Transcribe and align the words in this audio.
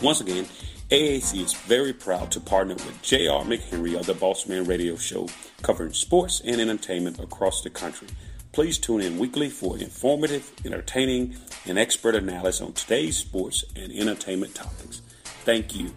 Once 0.01 0.22
again, 0.22 0.45
AAC 0.89 1.41
is 1.41 1.53
very 1.53 1.93
proud 1.93 2.31
to 2.31 2.39
partner 2.39 2.73
with 2.73 3.01
J.R. 3.01 3.45
McHenry 3.45 3.97
of 3.97 4.05
the 4.07 4.13
Bossman 4.13 4.67
Radio 4.67 4.97
Show, 4.97 5.28
covering 5.61 5.93
sports 5.93 6.41
and 6.43 6.59
entertainment 6.59 7.19
across 7.19 7.61
the 7.61 7.69
country. 7.69 8.07
Please 8.51 8.78
tune 8.78 9.00
in 9.00 9.17
weekly 9.17 9.50
for 9.50 9.78
informative, 9.78 10.51
entertaining, 10.66 11.35
and 11.66 11.79
expert 11.79 12.16
analysis 12.16 12.62
on 12.62 12.73
today's 12.73 13.16
sports 13.16 13.63
and 13.78 13.94
entertainment 13.94 14.53
topics. 14.53 15.01
Thank 15.45 15.73
you. 15.75 15.91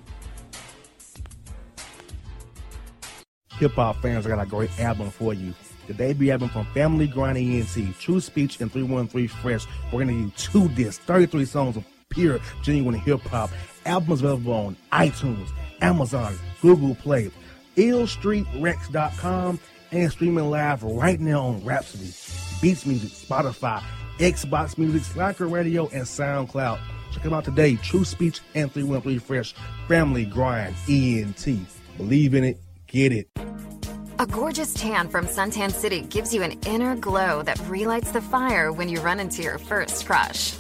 Hip 3.59 3.73
hop 3.73 4.01
fans, 4.03 4.27
I 4.27 4.31
got 4.31 4.43
a 4.43 4.47
great 4.47 4.79
album 4.79 5.11
for 5.11 5.35
you. 5.35 5.53
The 5.89 5.95
debut 5.95 6.31
album 6.31 6.49
from 6.49 6.67
Family 6.67 7.07
Grind 7.07 7.39
ENT, 7.39 7.99
True 7.99 8.21
Speech 8.21 8.61
and 8.61 8.73
313 8.73 9.29
Fresh. 9.29 9.67
We're 9.87 10.05
going 10.05 10.09
to 10.09 10.15
you 10.15 10.33
two 10.37 10.69
discs, 10.71 11.03
33 11.05 11.45
songs 11.45 11.77
of 11.77 11.85
pure, 12.09 12.39
genuine 12.63 12.95
hip 12.95 13.21
hop. 13.23 13.51
Albums 13.85 14.23
available 14.23 14.53
on 14.53 14.77
iTunes, 14.93 15.51
Amazon, 15.83 16.37
Google 16.63 16.95
Play, 16.95 17.31
illstreetrex.com, 17.77 19.61
and 19.95 20.11
streaming 20.11 20.51
live 20.51 20.83
right 20.83 21.21
now 21.21 21.47
on 21.47 21.65
Rhapsody, 21.65 22.13
Beats 22.61 22.85
Music, 22.85 23.11
Spotify, 23.11 23.83
Xbox 24.19 24.77
Music, 24.77 25.03
Slacker 25.05 25.47
Radio, 25.47 25.89
and 25.89 26.03
SoundCloud. 26.03 26.81
Check 27.13 27.23
them 27.23 27.33
out 27.33 27.45
today. 27.45 27.77
True 27.77 28.05
Speech 28.05 28.41
and 28.55 28.71
313 28.73 29.21
Fresh. 29.21 29.55
Family 29.87 30.25
Grind 30.25 30.75
ENT. 30.89 31.47
Believe 31.97 32.35
in 32.35 32.43
it. 32.43 32.59
Get 32.89 33.13
it. 33.13 33.29
A 34.19 34.27
gorgeous 34.27 34.75
tan 34.75 35.09
from 35.09 35.27
Suntan 35.27 35.71
City 35.71 36.03
gives 36.03 36.35
you 36.35 36.43
an 36.43 36.53
inner 36.67 36.97
glow 36.97 37.43
that 37.43 37.61
relights 37.69 38.11
the 38.11 38.21
fire 38.21 38.73
when 38.73 38.89
you 38.89 39.01
run 39.01 39.21
into 39.21 39.43
your 39.43 39.59
first 39.59 40.07
crush. 40.07 40.51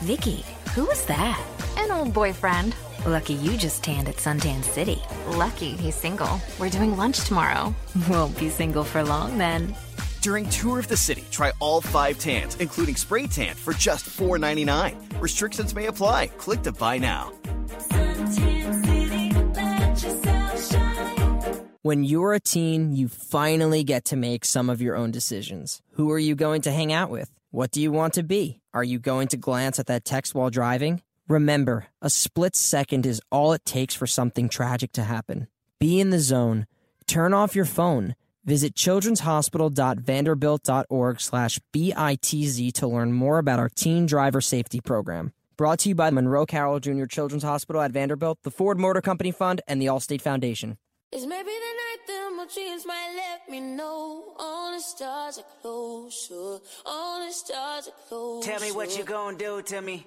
Vicky, 0.00 0.44
who 0.74 0.84
was 0.84 1.04
that? 1.06 1.44
An 1.76 1.90
old 1.90 2.12
boyfriend. 2.14 2.74
Lucky 3.06 3.34
you 3.34 3.56
just 3.56 3.82
tanned 3.82 4.08
at 4.08 4.16
Suntan 4.16 4.64
City. 4.64 5.00
Lucky 5.28 5.76
he's 5.76 5.94
single. 5.94 6.40
We're 6.58 6.68
doing 6.68 6.96
lunch 6.96 7.24
tomorrow. 7.24 7.74
Won't 8.08 8.38
be 8.38 8.48
single 8.48 8.84
for 8.84 9.02
long 9.02 9.38
then. 9.38 9.74
During 10.20 10.48
Tour 10.50 10.78
of 10.80 10.88
the 10.88 10.96
City, 10.96 11.24
try 11.30 11.52
all 11.60 11.80
five 11.80 12.18
tans, 12.18 12.56
including 12.56 12.96
spray 12.96 13.26
tan, 13.26 13.54
for 13.54 13.72
just 13.72 14.04
$4.99. 14.06 15.20
Restrictions 15.20 15.74
may 15.74 15.86
apply. 15.86 16.26
Click 16.38 16.62
to 16.62 16.72
buy 16.72 16.98
now. 16.98 17.32
When 21.82 22.04
you're 22.04 22.34
a 22.34 22.40
teen, 22.40 22.92
you 22.92 23.08
finally 23.08 23.84
get 23.84 24.04
to 24.06 24.16
make 24.16 24.44
some 24.44 24.68
of 24.68 24.82
your 24.82 24.96
own 24.96 25.10
decisions. 25.12 25.80
Who 25.92 26.10
are 26.10 26.18
you 26.18 26.34
going 26.34 26.62
to 26.62 26.72
hang 26.72 26.92
out 26.92 27.08
with? 27.08 27.30
What 27.50 27.70
do 27.70 27.80
you 27.80 27.92
want 27.92 28.14
to 28.14 28.22
be? 28.22 28.60
Are 28.74 28.84
you 28.84 28.98
going 28.98 29.28
to 29.28 29.36
glance 29.36 29.78
at 29.78 29.86
that 29.86 30.04
text 30.04 30.34
while 30.34 30.50
driving? 30.50 31.00
Remember, 31.28 31.86
a 32.00 32.08
split 32.08 32.56
second 32.56 33.04
is 33.04 33.20
all 33.30 33.52
it 33.52 33.66
takes 33.66 33.94
for 33.94 34.06
something 34.06 34.48
tragic 34.48 34.92
to 34.92 35.02
happen. 35.02 35.46
Be 35.78 36.00
in 36.00 36.08
the 36.08 36.20
zone. 36.20 36.66
Turn 37.06 37.34
off 37.34 37.54
your 37.54 37.66
phone. 37.66 38.14
Visit 38.46 38.74
childrenshospital.vanderbilt.org 38.74 41.20
slash 41.20 41.60
BITZ 41.70 42.72
to 42.72 42.88
learn 42.88 43.12
more 43.12 43.38
about 43.38 43.58
our 43.58 43.68
teen 43.68 44.06
driver 44.06 44.40
safety 44.40 44.80
program. 44.80 45.34
Brought 45.58 45.80
to 45.80 45.90
you 45.90 45.94
by 45.94 46.08
Monroe 46.08 46.46
Carell 46.46 46.80
Jr. 46.80 47.04
Children's 47.04 47.42
Hospital 47.42 47.82
at 47.82 47.92
Vanderbilt, 47.92 48.38
the 48.42 48.50
Ford 48.50 48.78
Motor 48.78 49.02
Company 49.02 49.30
Fund, 49.30 49.60
and 49.68 49.82
the 49.82 49.86
Allstate 49.86 50.22
Foundation. 50.22 50.78
It's 51.12 51.26
maybe 51.26 51.50
the 51.50 51.52
night 51.52 51.98
that 52.06 52.32
my 52.38 52.46
dreams 52.54 52.86
might 52.86 53.12
let 53.16 53.50
me 53.50 53.60
know. 53.60 54.32
All 54.38 54.72
the 54.72 54.80
stars 54.80 55.38
are 55.38 55.44
closer. 55.60 56.60
All 56.86 57.26
the 57.26 57.32
stars 57.32 57.88
are 57.88 57.94
closer. 58.08 58.50
Tell 58.50 58.62
me 58.62 58.72
what 58.72 58.96
you 58.96 59.04
gonna 59.04 59.36
do 59.36 59.60
to 59.60 59.82
me. 59.82 60.06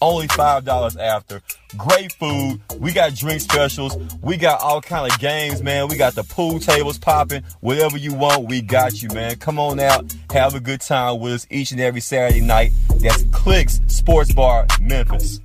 Only 0.00 0.28
$5 0.28 1.00
after. 1.00 1.42
Great 1.76 2.12
food. 2.12 2.60
We 2.78 2.92
got 2.92 3.14
drink 3.14 3.40
specials. 3.40 3.96
We 4.22 4.36
got 4.36 4.60
all 4.60 4.80
kind 4.80 5.10
of 5.10 5.18
games, 5.18 5.62
man. 5.62 5.88
We 5.88 5.96
got 5.96 6.14
the 6.14 6.22
pool 6.22 6.60
tables 6.60 6.98
popping. 6.98 7.42
Whatever 7.60 7.96
you 7.98 8.14
want, 8.14 8.48
we 8.48 8.62
got 8.62 9.02
you, 9.02 9.08
man. 9.08 9.36
Come 9.36 9.58
on 9.58 9.80
out. 9.80 10.14
Have 10.32 10.54
a 10.54 10.60
good 10.60 10.80
time 10.80 11.18
with 11.18 11.32
us 11.32 11.46
each 11.50 11.72
and 11.72 11.80
every 11.80 12.00
Saturday 12.00 12.40
night. 12.40 12.72
That's 12.96 13.24
Clicks 13.32 13.80
Sports 13.88 14.32
Bar, 14.32 14.66
Memphis. 14.80 15.40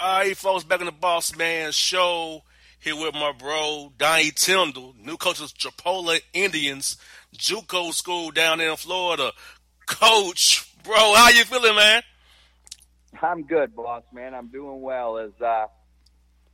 All 0.00 0.18
right, 0.20 0.36
folks, 0.36 0.64
back 0.64 0.80
in 0.80 0.86
the 0.86 0.92
Boss 0.92 1.36
Man 1.36 1.72
show 1.72 2.42
here 2.78 2.96
with 2.96 3.14
my 3.14 3.32
bro 3.36 3.92
Donnie 3.98 4.30
Tyndall, 4.30 4.94
new 5.04 5.16
coach 5.16 5.40
of 5.40 5.52
Chipola 5.54 6.20
Indians, 6.32 6.96
JUCO 7.36 7.92
school 7.92 8.30
down 8.30 8.60
in 8.60 8.74
Florida. 8.76 9.32
Coach, 9.86 10.67
bro, 10.84 11.14
how 11.14 11.28
you 11.30 11.44
feeling, 11.44 11.76
man? 11.76 12.02
I'm 13.20 13.42
good, 13.42 13.74
boss 13.74 14.02
man. 14.12 14.34
I'm 14.34 14.48
doing 14.48 14.80
well. 14.80 15.18
As 15.18 15.32
uh, 15.40 15.66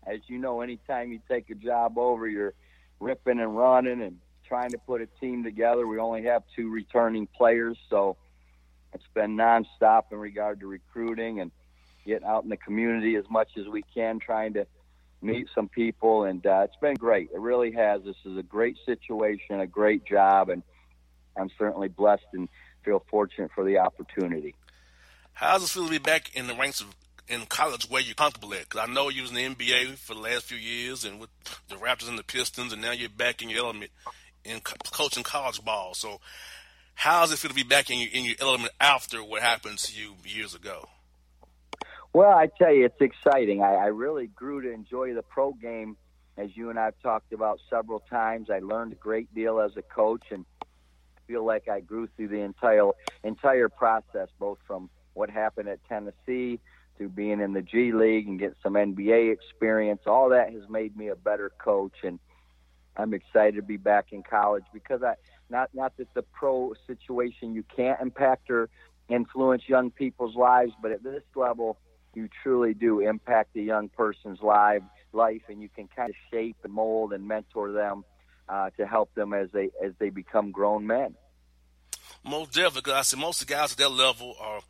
as 0.07 0.21
you 0.29 0.39
know, 0.39 0.61
anytime 0.61 1.13
you 1.13 1.21
take 1.29 1.51
a 1.51 1.55
job 1.55 1.99
over, 1.99 2.29
you're 2.29 2.55
ripping 3.01 3.41
and 3.41 3.57
running 3.57 4.03
and 4.03 4.19
trying 4.47 4.71
to 4.71 4.79
put 4.79 5.01
a 5.01 5.07
team 5.21 5.43
together. 5.43 5.87
We 5.87 5.99
only 5.99 6.25
have 6.25 6.43
two 6.55 6.71
returning 6.71 7.27
players, 7.27 7.77
so 7.91 8.17
it's 8.93 9.05
been 9.15 9.37
nonstop 9.37 10.05
in 10.13 10.19
regard 10.19 10.61
to 10.61 10.67
recruiting 10.67 11.41
and 11.41 11.51
getting 12.07 12.27
out 12.27 12.45
in 12.45 12.51
the 12.51 12.57
community 12.57 13.17
as 13.17 13.25
much 13.31 13.49
as 13.59 13.67
we 13.67 13.83
can, 13.95 14.19
trying 14.19 14.55
to 14.55 14.67
meet 15.23 15.49
some 15.55 15.69
people, 15.69 16.25
and 16.25 16.45
uh, 16.47 16.61
it's 16.65 16.77
been 16.81 16.95
great. 16.95 17.31
It 17.35 17.41
really 17.41 17.73
has. 17.73 18.03
This 18.05 18.17
is 18.27 18.37
a 18.37 18.43
great 18.43 18.77
situation, 18.85 19.61
a 19.61 19.67
great 19.67 20.05
job, 20.05 20.51
and 20.51 20.63
I'm 21.37 21.51
certainly 21.59 21.89
blessed 21.89 22.27
and 22.35 22.49
feel 22.85 23.05
fortunate 23.11 23.51
for 23.55 23.65
the 23.65 23.79
opportunity. 23.79 24.55
How 25.33 25.55
does 25.55 25.65
it 25.65 25.71
feel 25.71 25.85
to 25.85 25.91
be 25.91 25.99
back 25.99 26.35
in 26.35 26.47
the 26.47 26.55
ranks 26.55 26.81
of 26.81 26.95
in 27.27 27.47
college 27.47 27.89
where 27.89 28.03
you're 28.03 28.15
comfortable 28.15 28.53
at? 28.55 28.69
Because 28.69 28.89
I 28.89 28.93
know 28.93 29.09
you 29.09 29.23
was 29.23 29.31
in 29.31 29.37
the 29.37 29.55
NBA 29.55 29.97
for 29.97 30.15
the 30.15 30.21
last 30.21 30.45
few 30.45 30.59
years, 30.59 31.05
and 31.05 31.19
with 31.19 31.31
the 31.69 31.77
Raptors 31.77 32.09
and 32.09 32.19
the 32.19 32.25
Pistons, 32.25 32.73
and 32.73 32.81
now 32.81 32.93
you're 32.93 33.09
back 33.09 33.43
in 33.43 33.51
your 33.51 33.65
element 33.65 33.91
in 34.45 34.61
co- 34.61 34.77
coaching 34.93 35.25
college 35.25 35.65
ball. 35.65 35.95
So, 35.95 36.21
how 36.95 37.23
does 37.23 37.33
it 37.33 37.39
feel 37.39 37.49
to 37.49 37.55
be 37.55 37.65
back 37.65 37.91
in 37.91 37.99
your, 37.99 38.11
in 38.13 38.25
your 38.25 38.37
element 38.41 38.73
after 38.81 39.23
what 39.23 39.43
happened 39.43 39.79
to 39.79 39.99
you 39.99 40.15
years 40.25 40.55
ago? 40.55 40.89
Well, 42.13 42.31
I 42.31 42.47
tell 42.47 42.73
you, 42.73 42.85
it's 42.85 43.01
exciting. 43.01 43.63
I, 43.63 43.75
I 43.75 43.87
really 43.87 44.29
grew 44.29 44.63
to 44.63 44.71
enjoy 44.71 45.15
the 45.15 45.23
pro 45.23 45.53
game, 45.53 45.97
as 46.37 46.57
you 46.57 46.71
and 46.71 46.79
I've 46.79 46.99
talked 47.03 47.33
about 47.33 47.59
several 47.69 47.99
times. 47.99 48.51
I 48.51 48.61
learned 48.61 48.93
a 48.93 48.97
great 48.97 49.35
deal 49.35 49.61
as 49.61 49.77
a 49.77 49.83
coach, 49.83 50.23
and 50.31 50.45
feel 51.27 51.45
like 51.45 51.69
I 51.69 51.81
grew 51.81 52.09
through 52.17 52.29
the 52.29 52.41
entire 52.41 52.91
entire 53.23 53.69
process, 53.69 54.29
both 54.39 54.59
from 54.67 54.91
what 55.15 55.31
happened 55.31 55.69
at 55.69 55.79
Tennessee 55.89 56.61
to 56.99 57.09
being 57.09 57.41
in 57.41 57.53
the 57.53 57.63
G 57.63 57.93
League 57.93 58.29
and 58.29 58.39
getting 58.39 58.57
some 58.63 58.75
NBA 58.75 59.33
experience. 59.33 60.03
All 60.07 60.29
that 60.31 60.53
has 60.53 60.63
made 60.69 60.97
me 60.97 61.09
a 61.09 61.17
better 61.17 61.51
coach, 61.59 61.97
and 62.03 62.19
I'm 62.97 63.15
excited 63.15 63.57
to 63.57 63.63
be 63.63 63.77
back 63.77 64.13
in 64.13 64.23
college 64.23 64.65
because 64.73 65.03
I 65.03 65.15
not 65.51 65.71
not 65.75 65.97
that 65.97 66.13
the 66.15 66.23
pro 66.23 66.75
situation 66.87 67.55
you 67.55 67.65
can't 67.75 68.01
impact 68.01 68.51
or 68.51 68.69
influence 69.09 69.63
young 69.67 69.91
people's 69.91 70.37
lives, 70.37 70.73
but 70.81 70.93
at 70.93 71.03
this 71.03 71.23
level 71.35 71.79
you 72.15 72.29
truly 72.43 72.75
do 72.75 73.01
impact 73.01 73.57
a 73.57 73.61
young 73.61 73.89
person's 73.89 74.41
life, 74.41 74.83
life, 75.13 75.43
and 75.49 75.61
you 75.61 75.69
can 75.69 75.89
kind 75.89 76.11
of 76.11 76.17
shape 76.31 76.57
and 76.63 76.73
mold 76.73 77.13
and 77.13 77.27
mentor 77.27 77.73
them 77.73 78.05
uh, 78.49 78.71
to 78.77 78.87
help 78.87 79.15
them 79.15 79.33
as 79.33 79.51
they 79.53 79.71
as 79.85 79.93
they 79.99 80.11
become 80.11 80.51
grown 80.51 80.87
men. 80.87 81.15
Most 82.25 82.53
definitely, 82.53 82.93
I 82.93 83.03
see 83.03 83.19
most 83.19 83.43
of 83.43 83.49
the 83.49 83.55
guys 83.55 83.73
at 83.73 83.79
that 83.79 83.91
level 83.91 84.37
are 84.41 84.61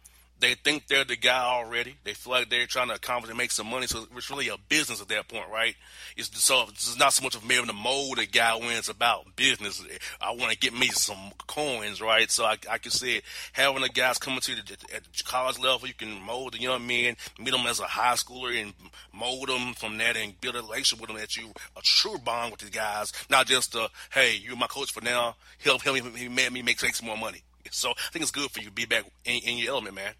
they 0.44 0.54
think 0.54 0.86
they're 0.86 1.04
the 1.04 1.16
guy 1.16 1.42
already. 1.42 1.96
They 2.04 2.12
feel 2.12 2.32
like 2.32 2.50
they're 2.50 2.66
trying 2.66 2.88
to 2.88 2.94
accomplish 2.94 3.30
and 3.30 3.38
make 3.38 3.50
some 3.50 3.66
money. 3.66 3.86
So 3.86 4.06
it's 4.14 4.30
really 4.30 4.48
a 4.48 4.56
business 4.68 5.00
at 5.00 5.08
that 5.08 5.28
point, 5.28 5.48
right? 5.50 5.74
It's 6.16 6.30
so 6.42 6.66
it's 6.68 6.98
not 6.98 7.14
so 7.14 7.22
much 7.22 7.34
of 7.34 7.46
maybe 7.46 7.66
the 7.66 7.72
mold 7.72 8.18
a 8.18 8.26
guy 8.26 8.54
when 8.56 8.76
it's 8.76 8.88
about 8.88 9.36
business. 9.36 9.82
I 10.20 10.32
want 10.32 10.52
to 10.52 10.58
get 10.58 10.74
me 10.74 10.88
some 10.88 11.32
coins, 11.46 12.00
right? 12.00 12.30
So 12.30 12.44
I, 12.44 12.56
I 12.70 12.78
can 12.78 12.90
see 12.90 13.16
it. 13.16 13.24
Having 13.52 13.82
the 13.82 13.88
guys 13.88 14.18
coming 14.18 14.40
to 14.40 14.54
the 14.54 14.76
at 14.94 15.04
the 15.04 15.22
college 15.24 15.58
level, 15.58 15.88
you 15.88 15.94
can 15.94 16.20
mold 16.20 16.52
the 16.52 16.60
young 16.60 16.86
men, 16.86 17.16
meet 17.38 17.50
them 17.50 17.66
as 17.66 17.80
a 17.80 17.84
high 17.84 18.14
schooler, 18.14 18.60
and 18.60 18.74
mold 19.12 19.48
them 19.48 19.72
from 19.74 19.96
that, 19.98 20.16
and 20.16 20.38
build 20.40 20.56
a 20.56 20.60
relationship 20.60 21.00
with 21.00 21.08
them 21.08 21.18
that 21.18 21.36
you 21.36 21.52
a 21.76 21.80
true 21.82 22.18
bond 22.18 22.52
with 22.52 22.60
the 22.60 22.70
guys, 22.70 23.12
not 23.30 23.46
just 23.46 23.74
uh, 23.74 23.88
hey, 24.12 24.36
you're 24.36 24.56
my 24.56 24.66
coach 24.66 24.92
for 24.92 25.02
now. 25.02 25.36
Help 25.64 25.82
him, 25.82 25.94
he 26.14 26.28
made 26.28 26.52
me 26.52 26.62
make, 26.62 26.82
make 26.82 26.94
some 26.94 27.06
more 27.06 27.16
money. 27.16 27.42
So 27.70 27.90
I 27.90 28.10
think 28.12 28.22
it's 28.22 28.30
good 28.30 28.50
for 28.50 28.60
you 28.60 28.66
to 28.66 28.72
be 28.72 28.84
back 28.84 29.04
in, 29.24 29.40
in 29.42 29.58
your 29.58 29.72
element, 29.72 29.94
man. 29.94 30.12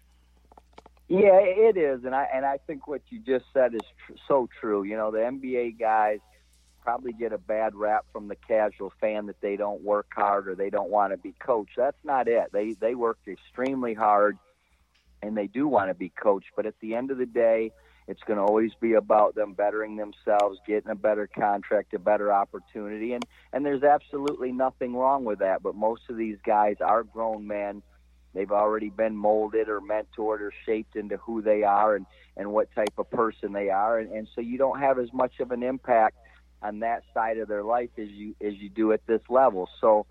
Yeah, 1.07 1.39
it 1.39 1.77
is, 1.77 2.03
and 2.03 2.15
I 2.15 2.27
and 2.33 2.45
I 2.45 2.57
think 2.65 2.87
what 2.87 3.01
you 3.09 3.19
just 3.19 3.45
said 3.53 3.75
is 3.75 3.81
tr- 4.05 4.13
so 4.27 4.49
true. 4.59 4.83
You 4.83 4.97
know, 4.97 5.11
the 5.11 5.19
NBA 5.19 5.79
guys 5.79 6.19
probably 6.81 7.13
get 7.13 7.31
a 7.31 7.37
bad 7.37 7.75
rap 7.75 8.05
from 8.11 8.27
the 8.27 8.35
casual 8.35 8.91
fan 8.99 9.27
that 9.27 9.39
they 9.41 9.55
don't 9.55 9.83
work 9.83 10.07
hard 10.15 10.47
or 10.47 10.55
they 10.55 10.69
don't 10.69 10.89
want 10.89 11.13
to 11.13 11.17
be 11.17 11.33
coached. 11.39 11.73
That's 11.77 12.03
not 12.03 12.27
it. 12.27 12.51
They 12.51 12.73
they 12.73 12.95
work 12.95 13.19
extremely 13.27 13.93
hard, 13.93 14.37
and 15.21 15.37
they 15.37 15.45
do 15.45 15.67
want 15.67 15.89
to 15.89 15.93
be 15.93 16.09
coached. 16.09 16.49
But 16.55 16.65
at 16.65 16.75
the 16.81 16.95
end 16.95 17.11
of 17.11 17.19
the 17.19 17.27
day, 17.27 17.71
it's 18.07 18.21
going 18.23 18.37
to 18.37 18.43
always 18.43 18.71
be 18.81 18.93
about 18.93 19.35
them 19.35 19.53
bettering 19.53 19.97
themselves, 19.97 20.59
getting 20.65 20.89
a 20.89 20.95
better 20.95 21.27
contract, 21.27 21.93
a 21.93 21.99
better 21.99 22.33
opportunity, 22.33 23.13
and 23.13 23.23
and 23.53 23.63
there's 23.63 23.83
absolutely 23.83 24.51
nothing 24.51 24.95
wrong 24.95 25.23
with 25.23 25.37
that. 25.37 25.61
But 25.61 25.75
most 25.75 26.01
of 26.09 26.17
these 26.17 26.37
guys 26.43 26.77
are 26.81 27.03
grown 27.03 27.45
men 27.45 27.83
They've 28.35 28.51
already 28.51 28.89
been 28.89 29.15
molded 29.15 29.69
or 29.69 29.81
mentored 29.81 30.41
or 30.41 30.51
shaped 30.65 30.95
into 30.95 31.17
who 31.17 31.41
they 31.41 31.63
are 31.63 31.95
and, 31.95 32.05
and 32.37 32.51
what 32.51 32.67
type 32.75 32.93
of 32.97 33.09
person 33.09 33.53
they 33.53 33.69
are. 33.69 33.97
And, 33.97 34.11
and 34.11 34.27
so 34.35 34.41
you 34.41 34.57
don't 34.57 34.79
have 34.79 34.99
as 34.99 35.11
much 35.13 35.39
of 35.39 35.51
an 35.51 35.63
impact 35.63 36.17
on 36.61 36.79
that 36.79 37.03
side 37.13 37.37
of 37.37 37.47
their 37.47 37.63
life 37.63 37.89
as 37.97 38.09
you 38.09 38.35
as 38.45 38.53
you 38.55 38.69
do 38.69 38.91
at 38.91 39.05
this 39.07 39.21
level. 39.29 39.69
So 39.79 40.05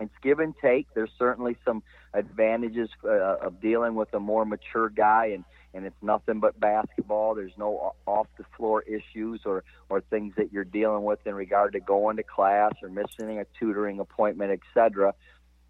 it's 0.00 0.14
give 0.22 0.38
and 0.40 0.54
take. 0.60 0.86
There's 0.94 1.10
certainly 1.18 1.56
some 1.64 1.82
advantages 2.14 2.88
uh, 3.04 3.36
of 3.36 3.60
dealing 3.60 3.94
with 3.94 4.12
a 4.14 4.20
more 4.20 4.44
mature 4.44 4.88
guy, 4.88 5.26
and 5.34 5.44
and 5.72 5.84
it's 5.84 6.02
nothing 6.02 6.40
but 6.40 6.58
basketball. 6.58 7.34
There's 7.34 7.56
no 7.56 7.94
off 8.06 8.26
the 8.38 8.44
floor 8.56 8.82
issues 8.82 9.42
or 9.44 9.64
or 9.88 10.00
things 10.00 10.34
that 10.36 10.52
you're 10.52 10.64
dealing 10.64 11.04
with 11.04 11.18
in 11.26 11.34
regard 11.34 11.74
to 11.74 11.80
going 11.80 12.16
to 12.16 12.22
class 12.22 12.72
or 12.82 12.88
missing 12.88 13.38
a 13.38 13.46
tutoring 13.58 14.00
appointment, 14.00 14.52
etc. 14.52 15.14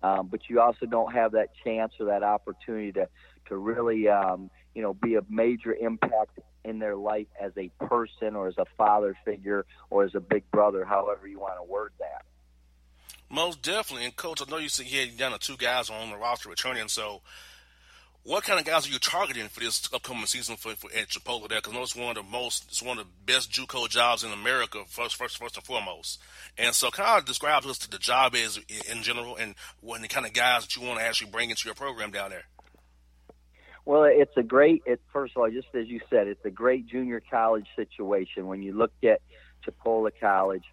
Um, 0.02 0.28
but 0.28 0.48
you 0.48 0.60
also 0.60 0.86
don't 0.86 1.12
have 1.12 1.32
that 1.32 1.48
chance 1.62 1.92
or 2.00 2.06
that 2.06 2.22
opportunity 2.22 2.92
to 2.92 3.08
to 3.48 3.56
really 3.56 4.08
um, 4.08 4.50
you 4.74 4.82
know 4.82 4.94
be 4.94 5.16
a 5.16 5.22
major 5.28 5.74
impact 5.74 6.38
in 6.64 6.78
their 6.78 6.96
life 6.96 7.26
as 7.40 7.52
a 7.56 7.70
person 7.84 8.36
or 8.36 8.48
as 8.48 8.58
a 8.58 8.66
father 8.76 9.16
figure 9.24 9.64
or 9.88 10.04
as 10.04 10.14
a 10.14 10.20
big 10.20 10.48
brother, 10.50 10.84
however 10.84 11.26
you 11.26 11.38
want 11.38 11.54
to 11.56 11.62
word 11.62 11.92
that. 11.98 12.24
Most 13.30 13.62
definitely, 13.62 14.04
and 14.04 14.16
coach, 14.16 14.42
I 14.42 14.50
know 14.50 14.58
you 14.58 14.68
said 14.68 14.86
you 14.86 15.00
had 15.00 15.16
down 15.16 15.32
to 15.32 15.38
two 15.38 15.56
guys 15.56 15.88
on 15.88 16.10
the 16.10 16.16
roster 16.16 16.48
returning, 16.48 16.88
so 16.88 17.22
what 18.22 18.44
kind 18.44 18.60
of 18.60 18.66
guys 18.66 18.86
are 18.86 18.92
you 18.92 18.98
targeting 18.98 19.48
for 19.48 19.60
this 19.60 19.88
upcoming 19.94 20.26
season 20.26 20.56
for, 20.56 20.74
for 20.74 20.90
at 20.92 21.08
Chipola 21.08 21.48
there? 21.48 21.60
Because 21.62 21.74
it's 21.74 21.96
one 21.96 22.16
of 22.16 22.24
the 22.24 22.30
most, 22.30 22.66
it's 22.68 22.82
one 22.82 22.98
of 22.98 23.06
the 23.06 23.32
best 23.32 23.50
JUCO 23.50 23.88
jobs 23.88 24.24
in 24.24 24.30
America, 24.30 24.82
first, 24.86 25.16
first, 25.16 25.38
first 25.38 25.56
and 25.56 25.64
foremost. 25.64 26.20
And 26.58 26.74
so, 26.74 26.90
kind 26.90 27.18
of 27.18 27.24
describe 27.24 27.62
to 27.62 27.70
us 27.70 27.78
the 27.78 27.98
job 27.98 28.34
is 28.34 28.58
in 28.90 29.02
general, 29.02 29.36
and 29.36 29.54
what 29.80 30.02
the 30.02 30.08
kind 30.08 30.26
of 30.26 30.34
guys 30.34 30.62
that 30.62 30.76
you 30.76 30.86
want 30.86 30.98
to 31.00 31.04
actually 31.04 31.30
bring 31.30 31.50
into 31.50 31.62
your 31.66 31.74
program 31.74 32.10
down 32.10 32.30
there. 32.30 32.44
Well, 33.86 34.04
it's 34.04 34.36
a 34.36 34.42
great. 34.42 34.82
It, 34.84 35.00
first 35.12 35.34
of 35.34 35.42
all, 35.42 35.50
just 35.50 35.68
as 35.74 35.88
you 35.88 36.00
said, 36.10 36.28
it's 36.28 36.44
a 36.44 36.50
great 36.50 36.86
junior 36.86 37.22
college 37.30 37.66
situation. 37.74 38.46
When 38.46 38.62
you 38.62 38.76
look 38.76 38.92
at 39.02 39.22
Chipola 39.66 40.10
College, 40.20 40.64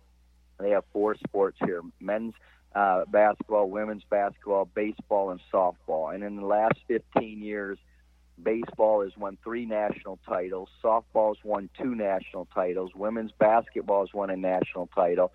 they 0.59 0.71
have 0.71 0.83
four 0.91 1.15
sports 1.15 1.57
here: 1.63 1.81
men's 2.01 2.33
uh, 2.77 3.05
basketball, 3.07 3.69
women's 3.71 4.03
basketball, 4.07 4.65
baseball, 4.75 5.31
and 5.31 5.39
softball. 5.51 6.13
And 6.13 6.23
in 6.23 6.35
the 6.35 6.45
last 6.45 6.75
15 6.87 7.41
years, 7.41 7.79
baseball 8.41 9.01
has 9.01 9.17
won 9.17 9.35
three 9.43 9.65
national 9.65 10.19
titles, 10.27 10.69
softball 10.83 11.35
has 11.35 11.43
won 11.43 11.71
two 11.81 11.95
national 11.95 12.47
titles, 12.53 12.91
women's 12.93 13.31
basketball 13.39 14.01
has 14.01 14.13
won 14.13 14.29
a 14.29 14.37
national 14.37 14.87
title. 14.93 15.33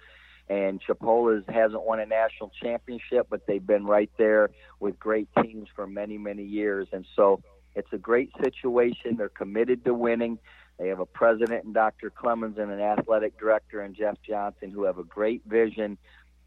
And 0.49 0.80
Chipola 0.87 1.42
hasn't 1.52 1.84
won 1.84 1.99
a 1.99 2.06
national 2.06 2.52
championship, 2.62 3.26
but 3.28 3.46
they've 3.46 3.66
been 3.66 3.87
right 3.87 4.11
there 4.18 4.50
with 4.78 4.99
great 5.00 5.28
teams 5.42 5.68
for 5.75 5.87
many, 5.87 6.18
many 6.18 6.44
years. 6.44 6.88
And 6.92 7.04
so 7.16 7.42
it's 7.75 7.92
a 7.92 7.99
great 7.99 8.30
situation. 8.42 9.16
They're 9.16 9.28
committed 9.28 9.84
to 9.84 9.94
winning. 9.94 10.38
They 10.78 10.88
have 10.88 11.00
a 11.00 11.06
president 11.06 11.64
and 11.64 11.75
Dr. 11.75 12.11
Clemmons 12.11 12.58
and 12.58 12.70
an 12.70 12.80
athletic 12.80 13.38
director 13.38 13.80
and 13.80 13.96
Jeff 13.96 14.16
Johnson 14.28 14.70
who 14.70 14.84
have 14.84 14.99
a 14.99 15.04
great 15.04 15.42
vision 15.46 15.96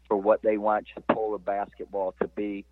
for 0.08 0.16
what 0.16 0.42
they 0.42 0.56
want 0.58 0.86
Chipola 0.96 1.42
basketball 1.42 2.14
to 2.20 2.28
be. 2.28 2.64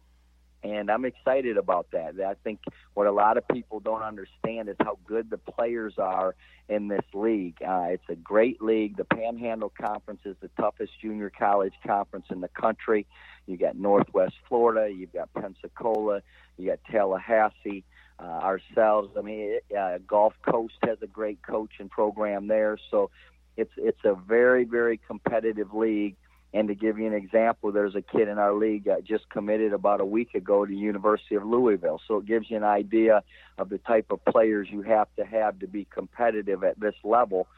and 0.63 0.91
I'm 0.91 1.05
excited 1.05 1.59
about 1.59 1.89
that. 1.93 2.15
I 2.21 2.35
think 2.43 2.61
what 2.95 3.07
a 3.07 3.13
lot 3.13 3.37
of 3.37 3.47
people 3.49 3.81
don't 3.81 4.03
understand 4.03 4.69
is 4.69 4.77
how 4.81 4.99
good 5.07 5.29
the 5.29 5.37
players 5.37 5.95
are 5.99 6.35
in 6.69 6.89
this 6.89 7.05
league. 7.13 7.59
Uh, 7.61 7.89
it's 7.91 8.09
a 8.09 8.15
great 8.15 8.63
league. 8.63 8.97
The 8.97 9.05
Panhandle 9.05 9.73
Conference 9.79 10.21
is 10.25 10.37
the 10.41 10.49
toughest 10.59 10.93
junior 11.03 11.31
college 11.31 11.75
conference 11.87 12.27
in 12.31 12.41
the 12.41 12.49
country. 12.49 13.07
You 13.47 13.59
got 13.59 13.77
Northwest 13.77 14.37
Florida, 14.49 14.91
you've 14.91 15.13
got 15.13 15.29
Pensacola, 15.35 16.23
you 16.57 16.71
got 16.71 16.79
Tallahassee, 16.91 17.85
uh, 18.19 18.23
ourselves. 18.23 19.11
I 19.19 19.21
mean, 19.21 19.59
it, 19.59 19.77
uh, 19.77 19.99
Gulf 20.07 20.35
Coast 20.49 20.75
has 20.83 20.99
a 21.03 21.07
great 21.07 21.41
coaching 21.43 21.91
program 21.91 22.47
there, 22.47 22.79
so 22.91 23.11
it's 23.57 23.73
it's 23.77 24.05
a 24.05 24.15
very 24.15 24.65
very 24.65 24.99
competitive 25.07 25.75
league 25.75 26.17
and 26.55 26.69
to 26.69 26.75
give 26.77 27.01
you 27.01 27.07
an 27.09 27.15
example, 27.15 27.73
there's 27.73 27.97
a 27.97 28.01
kid 28.01 28.29
in 28.29 28.39
our 28.39 28.55
league 28.55 28.85
that 28.85 29.03
just 29.03 29.29
committed 29.29 29.73
about 29.73 30.01
a 30.01 30.05
week 30.05 30.35
ago 30.35 30.65
to 30.65 30.71
the 30.71 30.79
University 30.79 31.35
of 31.35 31.45
Louisville. 31.45 32.01
So 32.07 32.19
it 32.19 32.27
gives 32.27 32.49
you 32.49 32.57
an 32.57 32.63
idea 32.63 33.25
of 33.59 33.69
the 33.69 33.79
type 33.79 34.07
of 34.11 34.25
players 34.25 34.69
you 34.71 34.83
have 34.83 35.09
to 35.17 35.25
have 35.25 35.59
to 35.59 35.67
be 35.67 35.85
competitive 35.85 36.63
at 36.63 36.79
this 36.79 36.95
level. 37.03 37.49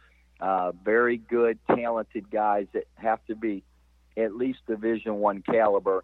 Uh, 0.41 0.73
very 0.83 1.19
good, 1.19 1.59
talented 1.67 2.31
guys 2.31 2.69
that 2.73 2.85
have 2.95 3.25
to 3.27 3.37
be 3.37 3.63
at 4.17 4.35
least 4.35 4.61
Division 4.67 5.17
One 5.17 5.43
caliber, 5.43 6.03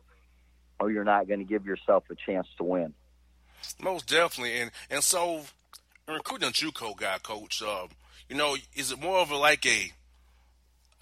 or 0.78 0.90
you're 0.90 1.02
not 1.02 1.26
going 1.28 1.40
to 1.40 1.46
give 1.46 1.64
yourself 1.64 2.04
a 2.10 2.14
chance 2.14 2.46
to 2.58 2.64
win. 2.64 2.92
Most 3.80 4.06
definitely, 4.06 4.60
and 4.60 4.70
and 4.90 5.02
so 5.02 5.42
recruiting 6.06 6.48
a 6.48 6.52
JUCO 6.52 6.96
guy, 6.96 7.16
coach. 7.22 7.62
Uh, 7.62 7.86
you 8.28 8.36
know, 8.36 8.56
is 8.74 8.92
it 8.92 9.00
more 9.00 9.18
of 9.18 9.30
a 9.30 9.36
like 9.36 9.64
a 9.64 9.92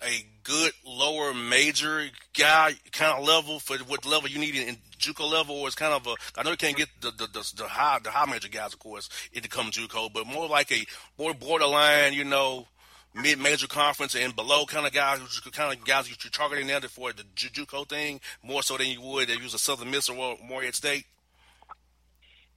a 0.02 0.26
good 0.42 0.72
lower 0.84 1.34
major 1.34 2.06
guy 2.36 2.72
kind 2.92 3.18
of 3.18 3.26
level 3.26 3.58
for 3.60 3.76
what 3.84 4.06
level 4.06 4.28
you 4.28 4.38
need 4.38 4.54
in 4.56 4.76
JUCO 4.98 5.30
level, 5.30 5.56
or 5.56 5.66
it's 5.66 5.76
kind 5.76 5.92
of 5.92 6.06
a 6.06 6.14
I 6.36 6.42
know 6.42 6.50
you 6.50 6.56
can't 6.56 6.76
get 6.76 6.88
the 7.00 7.10
the, 7.10 7.26
the, 7.26 7.52
the 7.56 7.68
high 7.68 7.98
the 8.02 8.10
high 8.10 8.30
major 8.30 8.48
guys, 8.48 8.72
of 8.72 8.78
course, 8.78 9.08
to 9.34 9.48
come 9.48 9.70
JUCO, 9.70 10.12
but 10.12 10.26
more 10.26 10.48
like 10.48 10.72
a 10.72 10.84
more 11.18 11.34
borderline, 11.34 12.12
you 12.12 12.24
know, 12.24 12.66
mid 13.14 13.38
major 13.38 13.66
conference 13.66 14.14
and 14.14 14.34
below 14.34 14.64
kind 14.66 14.86
of 14.86 14.92
guys, 14.92 15.20
kind 15.52 15.76
of 15.76 15.84
guys 15.84 16.08
you're 16.08 16.30
targeting 16.30 16.66
there 16.66 16.80
for 16.82 17.12
the 17.12 17.24
JUCO 17.34 17.88
thing 17.88 18.20
more 18.42 18.62
so 18.62 18.76
than 18.76 18.86
you 18.86 19.00
would 19.00 19.28
if 19.30 19.36
you 19.36 19.44
was 19.44 19.54
a 19.54 19.58
Southern 19.58 19.90
Miss 19.90 20.08
or 20.08 20.36
Morehead 20.46 20.74
State. 20.74 21.06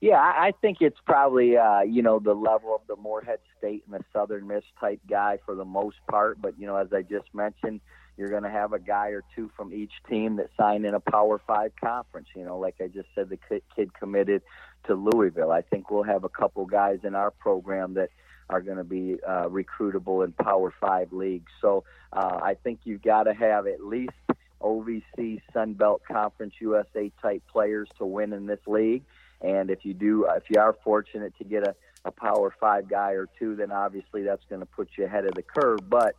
Yeah, 0.04 0.20
I 0.20 0.52
think 0.60 0.80
it's 0.82 1.00
probably 1.06 1.56
uh, 1.56 1.80
you 1.84 2.02
know 2.02 2.20
the 2.20 2.34
level 2.34 2.76
of 2.76 2.82
the 2.90 2.98
Morehead 2.98 3.40
State 3.58 3.86
and 3.86 3.98
the 3.98 4.04
Southern 4.12 4.46
Miss 4.46 4.66
type 4.78 5.00
guy 5.10 5.40
for 5.46 5.56
the 5.56 5.64
most 5.64 5.96
part. 6.12 6.42
But 6.42 6.60
you 6.60 6.68
know, 6.68 6.76
as 6.76 6.92
I 6.92 7.04
just 7.04 7.34
mentioned, 7.34 7.80
you're 8.18 8.28
going 8.28 8.44
to 8.44 8.50
have 8.50 8.74
a 8.74 8.80
guy 8.80 9.12
or 9.12 9.24
two 9.34 9.50
from 9.56 9.72
each 9.72 9.94
team 10.10 10.36
that 10.36 10.50
sign 10.60 10.84
in 10.84 10.94
a 10.94 11.00
Power 11.00 11.40
Five 11.48 11.72
conference. 11.82 12.28
You 12.36 12.44
know, 12.44 12.60
like 12.60 12.76
I 12.82 12.88
just 12.88 13.08
said, 13.16 13.30
the 13.30 13.40
kid 13.78 13.94
committed 13.98 14.42
to 14.88 14.96
Louisville. 14.96 15.54
I 15.54 15.62
think 15.62 15.90
we'll 15.90 16.04
have 16.04 16.26
a 16.26 16.30
couple 16.30 16.66
guys 16.66 17.00
in 17.06 17.16
our 17.16 17.32
program 17.32 17.94
that 17.94 18.10
are 18.50 18.60
going 18.60 18.80
to 18.80 18.84
be 18.84 19.20
uh, 19.26 19.48
recruitable 19.48 20.26
in 20.26 20.34
Power 20.34 20.74
Five 20.82 21.14
leagues. 21.14 21.50
So 21.62 21.86
uh, 22.12 22.42
I 22.44 22.56
think 22.62 22.82
you've 22.84 23.04
got 23.04 23.24
to 23.24 23.34
have 23.34 23.68
at 23.68 23.82
least 23.82 24.12
OVC, 24.60 25.40
Sun 25.54 25.76
Belt 25.76 26.02
Conference, 26.06 26.56
USA 26.60 27.10
type 27.22 27.44
players 27.50 27.88
to 28.00 28.06
win 28.06 28.34
in 28.34 28.48
this 28.48 28.60
league. 28.68 29.04
And 29.44 29.70
if 29.70 29.84
you 29.84 29.94
do, 29.94 30.26
if 30.36 30.44
you 30.50 30.60
are 30.60 30.76
fortunate 30.84 31.38
to 31.38 31.44
get 31.44 31.68
a, 31.68 31.76
a 32.06 32.12
Power 32.12 32.56
Five 32.60 32.90
guy 32.90 33.12
or 33.12 33.28
two, 33.38 33.56
then 33.56 33.72
obviously 33.72 34.24
that's 34.24 34.44
going 34.50 34.62
to 34.62 34.66
put 34.66 34.90
you 34.98 35.06
ahead 35.06 35.26
of 35.26 35.36
the 35.36 35.44
curve. 35.44 35.80
But 35.88 36.16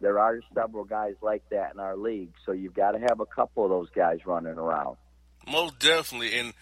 there 0.00 0.18
are 0.18 0.38
several 0.54 0.84
guys 0.84 1.14
like 1.22 1.42
that 1.50 1.72
in 1.72 1.80
our 1.80 1.96
league, 1.96 2.32
so 2.44 2.52
you've 2.52 2.74
got 2.74 2.92
to 2.92 2.98
have 2.98 3.20
a 3.20 3.26
couple 3.26 3.64
of 3.64 3.70
those 3.70 3.88
guys 3.90 4.18
running 4.26 4.58
around. 4.58 4.98
Most 5.50 5.78
definitely, 5.78 6.38
and 6.38 6.52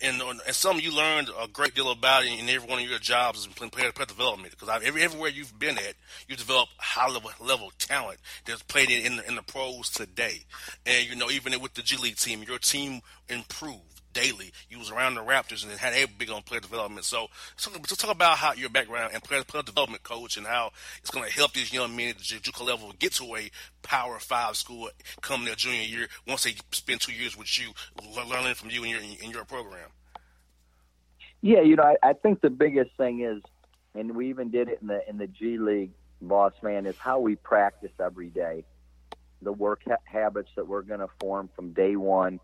and, 0.00 0.22
and 0.22 0.54
something 0.54 0.84
you 0.84 0.94
learned 0.94 1.30
a 1.38 1.48
great 1.48 1.74
deal 1.74 1.90
about 1.90 2.24
in, 2.24 2.48
every 2.48 2.68
one 2.68 2.80
of 2.80 2.88
your 2.88 2.98
jobs 2.98 3.40
is 3.40 3.46
player, 3.48 3.92
player 3.92 4.06
development. 4.06 4.52
Because 4.52 4.82
every, 4.84 5.02
everywhere 5.02 5.30
you've 5.30 5.58
been 5.58 5.76
at, 5.78 5.94
you 6.28 6.36
develop 6.36 6.68
high 6.78 7.10
level 7.10 7.30
level 7.40 7.72
talent 7.78 8.18
that's 8.46 8.62
played 8.62 8.88
in, 8.88 9.04
in 9.04 9.16
the, 9.16 9.28
in 9.28 9.34
the 9.34 9.42
pros 9.42 9.90
today. 9.90 10.44
And 10.86 11.06
you 11.08 11.16
know, 11.16 11.30
even 11.30 11.58
with 11.60 11.74
the 11.74 11.82
G 11.82 11.96
League 11.96 12.16
team, 12.16 12.42
your 12.46 12.58
team 12.58 13.00
improved 13.28 13.99
daily. 14.12 14.52
You 14.68 14.78
was 14.78 14.90
around 14.90 15.14
the 15.14 15.22
Raptors 15.22 15.62
and 15.62 15.72
had 15.72 15.92
a 15.94 16.06
big 16.06 16.30
on 16.30 16.42
player 16.42 16.60
development. 16.60 17.04
So, 17.04 17.28
so, 17.56 17.70
so 17.86 17.94
talk 17.94 18.14
about 18.14 18.38
how 18.38 18.52
your 18.52 18.70
background 18.70 19.12
and 19.14 19.22
player, 19.22 19.44
player 19.44 19.62
development 19.62 20.02
coach 20.02 20.36
and 20.36 20.46
how 20.46 20.72
it's 20.98 21.10
going 21.10 21.28
to 21.28 21.32
help 21.32 21.52
these 21.52 21.72
young 21.72 21.94
men 21.96 22.10
at 22.10 22.18
the 22.18 22.24
JUCO 22.24 22.66
level 22.66 22.92
get 22.98 23.12
to 23.14 23.36
a 23.36 23.50
Power 23.82 24.18
Five 24.18 24.56
school 24.56 24.90
come 25.20 25.44
their 25.44 25.54
junior 25.54 25.82
year 25.82 26.08
once 26.26 26.44
they 26.44 26.54
spend 26.72 27.00
two 27.00 27.12
years 27.12 27.36
with 27.36 27.58
you, 27.58 27.72
learning 28.28 28.54
from 28.54 28.70
you 28.70 28.84
in 28.84 28.90
your 28.90 29.00
in 29.00 29.30
your 29.30 29.44
program. 29.44 29.88
Yeah, 31.42 31.62
you 31.62 31.76
know, 31.76 31.84
I, 31.84 32.10
I 32.10 32.12
think 32.12 32.42
the 32.42 32.50
biggest 32.50 32.90
thing 32.98 33.22
is, 33.22 33.42
and 33.94 34.14
we 34.14 34.28
even 34.28 34.50
did 34.50 34.68
it 34.68 34.78
in 34.82 34.88
the 34.88 35.08
in 35.08 35.16
the 35.16 35.26
G 35.26 35.58
League, 35.58 35.92
boss 36.20 36.52
man, 36.62 36.86
is 36.86 36.98
how 36.98 37.20
we 37.20 37.36
practice 37.36 37.92
every 37.98 38.28
day, 38.28 38.64
the 39.40 39.52
work 39.52 39.80
ha- 39.88 39.96
habits 40.04 40.50
that 40.56 40.68
we're 40.68 40.82
going 40.82 41.00
to 41.00 41.08
form 41.18 41.48
from 41.56 41.72
day 41.72 41.96
one 41.96 42.40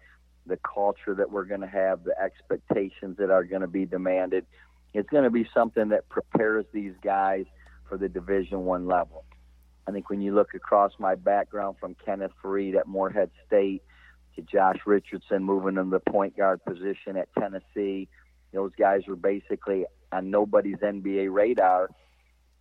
the 0.47 0.59
culture 0.59 1.15
that 1.15 1.31
we're 1.31 1.45
going 1.45 1.61
to 1.61 1.67
have, 1.67 2.05
the 2.05 2.19
expectations 2.21 3.17
that 3.19 3.31
are 3.31 3.45
going 3.45 3.62
to 3.62 3.69
be 3.69 3.85
demanded. 3.85 4.47
It's 4.95 5.09
going 5.11 5.25
to 5.25 5.31
be 5.31 5.49
something 5.53 5.91
that 5.91 6.09
prepares 6.09 6.65
these 6.73 6.95
guys 7.03 7.45
for 7.88 7.99
the 7.99 8.09
Division 8.09 8.65
One 8.65 8.87
level. 8.87 9.25
I 9.87 9.93
think 9.93 10.11
when 10.11 10.21
you 10.21 10.35
look 10.35 10.55
across 10.55 10.93
my 10.99 11.15
background 11.15 11.76
from 11.79 11.95
Kenneth 12.05 12.33
Faried 12.43 12.76
at 12.76 12.87
Morehead 12.87 13.31
State 13.47 13.83
to 14.35 14.43
Josh 14.43 14.79
Richardson 14.85 15.43
moving 15.43 15.76
in 15.76 15.91
the 15.91 16.00
point 16.00 16.37
guard 16.37 16.65
position 16.65 17.17
at 17.17 17.29
Tennessee, 17.38 18.09
those 18.53 18.73
guys 18.79 19.03
were 19.07 19.17
basically 19.17 19.87
on 20.11 20.31
nobody's 20.31 20.79
NBA 20.79 21.33
radar 21.33 21.88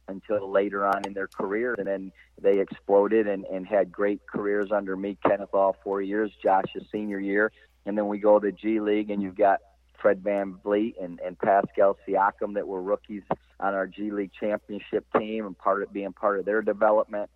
until 0.08 0.52
later 0.52 0.86
on 0.86 1.02
in 1.06 1.14
their 1.14 1.28
career. 1.28 1.74
And 1.78 1.88
then 1.88 2.12
they 2.40 2.60
exploded 2.60 3.28
and, 3.28 3.46
and 3.46 3.66
had 3.66 3.92
great 3.92 4.22
careers 4.28 4.72
under 4.72 4.96
me, 4.96 5.18
Kenneth, 5.26 5.54
all 5.54 5.76
four 5.84 6.02
years, 6.02 6.32
Josh's 6.44 6.86
senior 6.92 7.20
year. 7.20 7.52
And 7.86 7.98
then 7.98 8.08
we 8.08 8.18
go 8.18 8.40
to 8.40 8.52
G 8.52 8.80
League, 8.80 9.10
and 9.10 9.22
you've 9.22 9.38
got 9.38 9.60
Fred 10.02 10.24
VanVleet 10.24 11.04
and, 11.04 11.20
and 11.20 11.38
Pascal 11.38 11.98
Siakam 12.08 12.56
that 12.56 12.68
were 12.68 12.82
rookies 12.82 13.24
on 13.60 13.74
our 13.74 13.88
G 13.88 14.12
League 14.12 14.32
championship 14.40 15.06
team 15.18 15.46
and 15.46 15.58
part 15.58 15.84
of 15.84 15.92
being 15.94 16.14
part 16.14 16.40
of 16.40 16.46
their 16.46 16.62
development. 16.62 17.30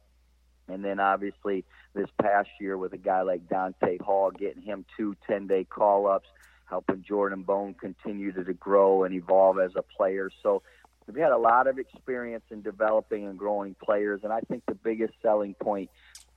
And 0.67 0.85
then 0.85 0.99
obviously 0.99 1.65
this 1.95 2.09
past 2.21 2.49
year 2.59 2.77
with 2.77 2.93
a 2.93 2.97
guy 2.97 3.21
like 3.21 3.47
Donta 3.47 3.99
Hall, 4.01 4.31
getting 4.31 4.61
him 4.61 4.85
two 4.95 5.15
10 5.27 5.47
day 5.47 5.63
call 5.63 6.07
ups, 6.07 6.29
helping 6.65 7.03
Jordan 7.03 7.41
Bone 7.41 7.73
continue 7.73 8.31
to, 8.31 8.43
to 8.43 8.53
grow 8.53 9.03
and 9.03 9.13
evolve 9.13 9.59
as 9.59 9.71
a 9.75 9.81
player. 9.81 10.29
So 10.43 10.61
we've 11.07 11.17
had 11.17 11.31
a 11.31 11.37
lot 11.37 11.67
of 11.67 11.79
experience 11.79 12.43
in 12.51 12.61
developing 12.61 13.25
and 13.25 13.37
growing 13.37 13.75
players. 13.83 14.21
And 14.23 14.31
I 14.31 14.41
think 14.41 14.63
the 14.67 14.75
biggest 14.75 15.13
selling 15.21 15.55
point 15.55 15.89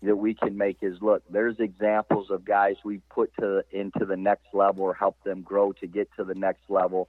that 0.02 0.16
we 0.16 0.34
can 0.34 0.56
make 0.56 0.78
is 0.82 1.00
look, 1.00 1.22
there's 1.30 1.58
examples 1.58 2.30
of 2.30 2.44
guys 2.44 2.76
we 2.84 2.98
put 3.10 3.32
to 3.38 3.64
into 3.70 4.04
the 4.04 4.16
next 4.16 4.46
level 4.52 4.84
or 4.84 4.94
help 4.94 5.22
them 5.24 5.42
grow 5.42 5.72
to 5.72 5.86
get 5.86 6.08
to 6.16 6.24
the 6.24 6.34
next 6.34 6.68
level. 6.68 7.08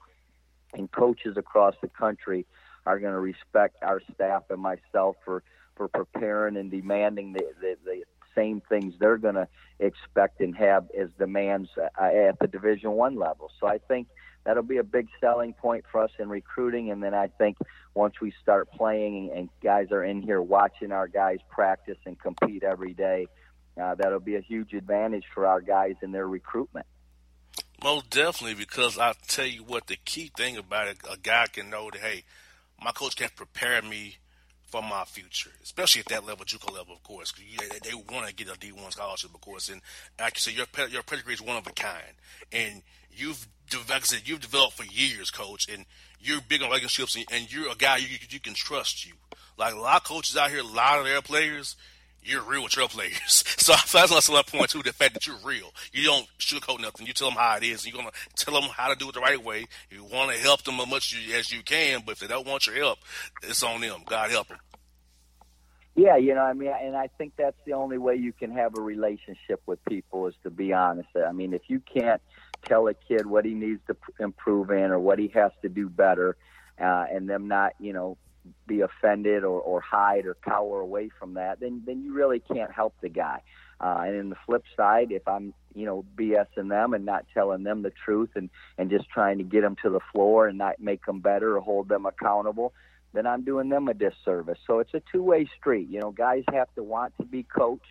And 0.74 0.92
coaches 0.92 1.38
across 1.38 1.76
the 1.82 1.88
country 1.88 2.46
are 2.86 3.00
going 3.00 3.14
to 3.14 3.20
respect 3.20 3.78
our 3.84 4.02
staff 4.14 4.44
and 4.50 4.62
myself 4.62 5.16
for 5.26 5.44
for 5.76 5.88
preparing 5.88 6.56
and 6.56 6.70
demanding 6.70 7.34
the, 7.34 7.42
the, 7.60 7.78
the 7.84 8.04
same 8.36 8.62
things 8.70 8.94
they're 9.00 9.18
going 9.18 9.36
to 9.36 9.48
expect 9.80 10.40
and 10.40 10.56
have 10.56 10.86
as 11.00 11.10
demands 11.18 11.70
uh, 11.78 12.04
at 12.04 12.38
the 12.40 12.48
Division 12.48 12.92
One 12.92 13.16
level. 13.16 13.52
So 13.60 13.68
I 13.68 13.80
think 13.80 14.08
that'll 14.44 14.64
be 14.64 14.78
a 14.78 14.84
big 14.84 15.08
selling 15.20 15.54
point 15.54 15.86
for 15.92 16.04
us 16.04 16.12
in 16.20 16.30
recruiting. 16.30 16.92
And 16.92 17.02
then 17.02 17.14
I 17.14 17.28
think 17.28 17.58
once 17.94 18.20
we 18.22 18.34
start 18.42 18.72
playing 18.72 19.32
and 19.36 19.50
guys 19.62 19.92
are 19.92 20.04
in 20.04 20.22
here 20.22 20.42
watching 20.42 20.92
our 20.92 21.08
guys 21.08 21.40
practice 21.50 21.98
and 22.06 22.20
compete 22.20 22.64
every 22.64 22.94
day, 22.94 23.28
uh, 23.82 23.96
that'll 23.96 24.20
be 24.20 24.36
a 24.36 24.42
huge 24.42 24.74
advantage 24.74 25.26
for 25.34 25.48
our 25.48 25.62
guys 25.62 25.96
in 26.02 26.12
their 26.12 26.28
recruitment. 26.28 26.86
Most 27.84 28.10
definitely, 28.10 28.56
because 28.56 28.98
I 28.98 29.14
tell 29.28 29.46
you 29.46 29.64
what, 29.64 29.88
the 29.88 29.98
key 29.98 30.32
thing 30.36 30.58
about 30.58 30.88
it, 30.88 30.98
a 31.10 31.18
guy 31.18 31.48
can 31.52 31.70
know 31.70 31.90
that 31.92 32.00
hey, 32.00 32.24
my 32.84 32.92
coach 32.92 33.16
can 33.16 33.30
prepare 33.36 33.82
me 33.82 34.18
for 34.74 34.82
my 34.82 35.04
future, 35.06 35.52
especially 35.62 36.00
at 36.00 36.08
that 36.08 36.26
level, 36.26 36.46
JUCO 36.46 36.74
level, 36.74 36.96
of 36.96 37.04
course. 37.04 37.32
Cause 37.32 37.44
they, 37.60 37.90
they 37.90 37.94
want 37.94 38.28
to 38.28 38.34
get 38.34 38.48
a 38.48 38.58
D1 38.58 38.92
scholarship, 38.92 39.34
of 39.34 39.42
course. 39.42 39.70
And 39.70 39.82
like 40.20 40.36
you 40.36 40.40
said, 40.40 40.56
your 40.56 40.88
your 40.88 41.04
pedigree 41.04 41.34
is 41.34 41.42
one 41.42 41.58
of 41.58 41.68
a 41.68 41.72
kind, 41.72 42.16
and 42.52 42.82
you've 43.16 43.48
like 43.90 44.02
I 44.02 44.06
said, 44.06 44.22
you've 44.26 44.42
developed 44.42 44.74
for 44.74 44.86
years, 44.86 45.32
coach, 45.32 45.68
and 45.72 45.86
you're 46.20 46.42
big 46.48 46.62
on 46.62 46.70
relationships, 46.70 47.18
and, 47.32 47.52
you're 47.52 47.72
a 47.72 47.76
guy 47.76 47.98
you, 47.98 48.18
you 48.30 48.40
can 48.40 48.54
trust 48.54 49.06
you. 49.06 49.14
Like 49.58 49.74
a 49.74 49.80
lot 49.80 49.98
of 49.98 50.04
coaches 50.04 50.38
out 50.38 50.50
here, 50.50 50.60
a 50.60 50.64
lot 50.64 51.00
of 51.00 51.06
their 51.06 51.22
players, 51.22 51.76
you're 52.22 52.42
real 52.42 52.64
with 52.64 52.76
your 52.76 52.88
players. 52.88 53.44
So, 53.64 53.74
that's 53.98 54.30
another 54.30 54.44
point 54.44 54.70
too, 54.70 54.84
the 54.84 54.92
fact 54.92 55.14
that 55.14 55.26
you're 55.26 55.38
real. 55.44 55.72
You 55.92 56.04
don't 56.04 56.28
sugarcoat 56.38 56.82
nothing. 56.82 57.08
You 57.08 57.14
tell 57.14 57.30
them 57.30 57.38
how 57.38 57.56
it 57.58 57.64
is. 57.64 57.86
You're 57.86 57.96
gonna 57.96 58.12
tell 58.36 58.54
them 58.54 58.70
how 58.70 58.90
to 58.90 58.96
do 58.96 59.08
it 59.08 59.16
the 59.16 59.22
right 59.22 59.42
way. 59.42 59.68
You 59.90 60.04
want 60.04 60.32
to 60.32 60.38
help 60.38 60.64
them 60.64 60.80
as 60.80 60.90
much 60.90 61.16
as 61.34 61.52
you 61.52 61.64
can, 61.64 62.02
but 62.06 62.14
if 62.14 62.20
they 62.20 62.28
don't 62.28 62.46
want 62.46 62.68
your 62.68 62.76
help, 62.76 63.00
it's 63.42 63.64
on 63.64 63.80
them. 63.80 64.02
God 64.06 64.32
help 64.32 64.50
them. 64.50 64.58
Yeah, 65.96 66.18
you 66.18 66.34
know, 66.34 66.42
I 66.42 66.54
mean, 66.54 66.72
and 66.82 66.96
I 66.96 67.08
think 67.18 67.34
that's 67.38 67.56
the 67.66 67.74
only 67.74 68.00
way 68.00 68.16
you 68.16 68.34
can 68.34 68.52
have 68.52 68.78
a 68.78 68.82
relationship 68.82 69.62
with 69.66 69.84
people 69.86 70.28
is 70.28 70.36
to 70.44 70.50
be 70.50 70.74
honest. 70.74 71.10
I 71.16 71.32
mean, 71.32 71.54
if 71.54 71.62
you 71.68 71.82
can't 71.82 72.22
tell 72.66 72.88
a 72.88 72.94
kid 72.94 73.26
what 73.26 73.46
he 73.46 73.54
needs 73.54 73.82
to 73.88 73.96
improve 74.20 74.72
in 74.72 74.92
or 74.92 75.00
what 75.00 75.20
he 75.20 75.30
has 75.30 75.52
to 75.62 75.70
do 75.70 75.90
better, 75.90 76.36
uh, 76.80 77.06
and 77.12 77.30
them 77.30 77.48
not, 77.48 77.74
you 77.80 77.94
know, 77.94 78.18
be 78.68 78.82
offended 78.82 79.44
or, 79.44 79.60
or 79.62 79.82
hide 79.82 80.26
or 80.26 80.36
cower 80.36 80.80
away 80.80 81.10
from 81.20 81.36
that, 81.36 81.60
then 81.60 81.84
then 81.86 82.04
you 82.04 82.14
really 82.14 82.40
can't 82.40 82.72
help 82.72 82.94
the 83.02 83.10
guy. 83.10 83.42
Uh, 83.80 84.04
and 84.06 84.16
in 84.16 84.30
the 84.30 84.36
flip 84.46 84.64
side, 84.78 85.12
if 85.12 85.28
I'm 85.28 85.54
you 85.74 85.86
know 85.86 86.06
BSing 86.16 86.70
them 86.70 86.94
and 86.94 87.06
not 87.06 87.26
telling 87.34 87.64
them 87.64 87.82
the 87.82 87.92
truth 88.06 88.30
and 88.36 88.50
and 88.78 88.90
just 88.90 89.10
trying 89.10 89.38
to 89.38 89.44
get 89.44 89.62
them 89.62 89.76
to 89.84 89.90
the 89.90 90.00
floor 90.12 90.48
and 90.48 90.58
not 90.58 90.80
make 90.80 91.06
them 91.06 91.20
better 91.20 91.58
or 91.58 91.62
hold 91.62 91.90
them 91.90 92.06
accountable, 92.06 92.74
then 93.14 93.28
I'm 93.28 93.44
doing 93.44 93.70
them 93.70 93.88
a 93.88 93.94
disservice. 93.94 94.60
So 94.68 94.80
it's 94.80 94.94
a 94.94 95.02
two-way 95.12 95.50
street. 95.60 95.90
You 95.90 96.02
know, 96.02 96.12
guys 96.12 96.44
have 96.52 96.74
to 96.76 96.84
want 96.84 97.14
to 97.20 97.26
be 97.26 97.44
coached 97.44 97.86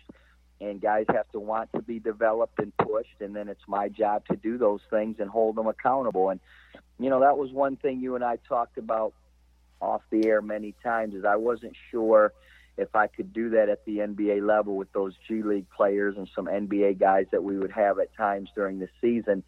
and 0.63 0.81
guys 0.81 1.05
have 1.09 1.29
to 1.31 1.39
want 1.39 1.71
to 1.73 1.81
be 1.81 1.99
developed 1.99 2.59
and 2.59 2.75
pushed 2.77 3.21
and 3.21 3.35
then 3.35 3.47
it's 3.49 3.67
my 3.67 3.89
job 3.89 4.25
to 4.27 4.35
do 4.35 4.57
those 4.57 4.81
things 4.89 5.17
and 5.19 5.29
hold 5.29 5.55
them 5.55 5.67
accountable 5.67 6.29
and 6.29 6.39
you 6.99 7.09
know 7.09 7.21
that 7.21 7.37
was 7.37 7.51
one 7.51 7.75
thing 7.75 7.99
you 7.99 8.15
and 8.15 8.23
I 8.23 8.37
talked 8.47 8.77
about 8.77 9.13
off 9.81 10.01
the 10.09 10.27
air 10.27 10.41
many 10.41 10.73
times 10.83 11.13
is 11.13 11.25
I 11.25 11.35
wasn't 11.35 11.75
sure 11.91 12.33
if 12.77 12.95
I 12.95 13.07
could 13.07 13.33
do 13.33 13.51
that 13.51 13.69
at 13.69 13.85
the 13.85 13.97
NBA 13.97 14.45
level 14.45 14.75
with 14.75 14.91
those 14.93 15.13
G 15.27 15.43
League 15.43 15.69
players 15.69 16.15
and 16.17 16.27
some 16.35 16.45
NBA 16.45 16.99
guys 16.99 17.25
that 17.31 17.43
we 17.43 17.57
would 17.57 17.71
have 17.71 17.99
at 17.99 18.15
times 18.15 18.49
during 18.55 18.79
the 18.79 18.89
season. 18.99 19.43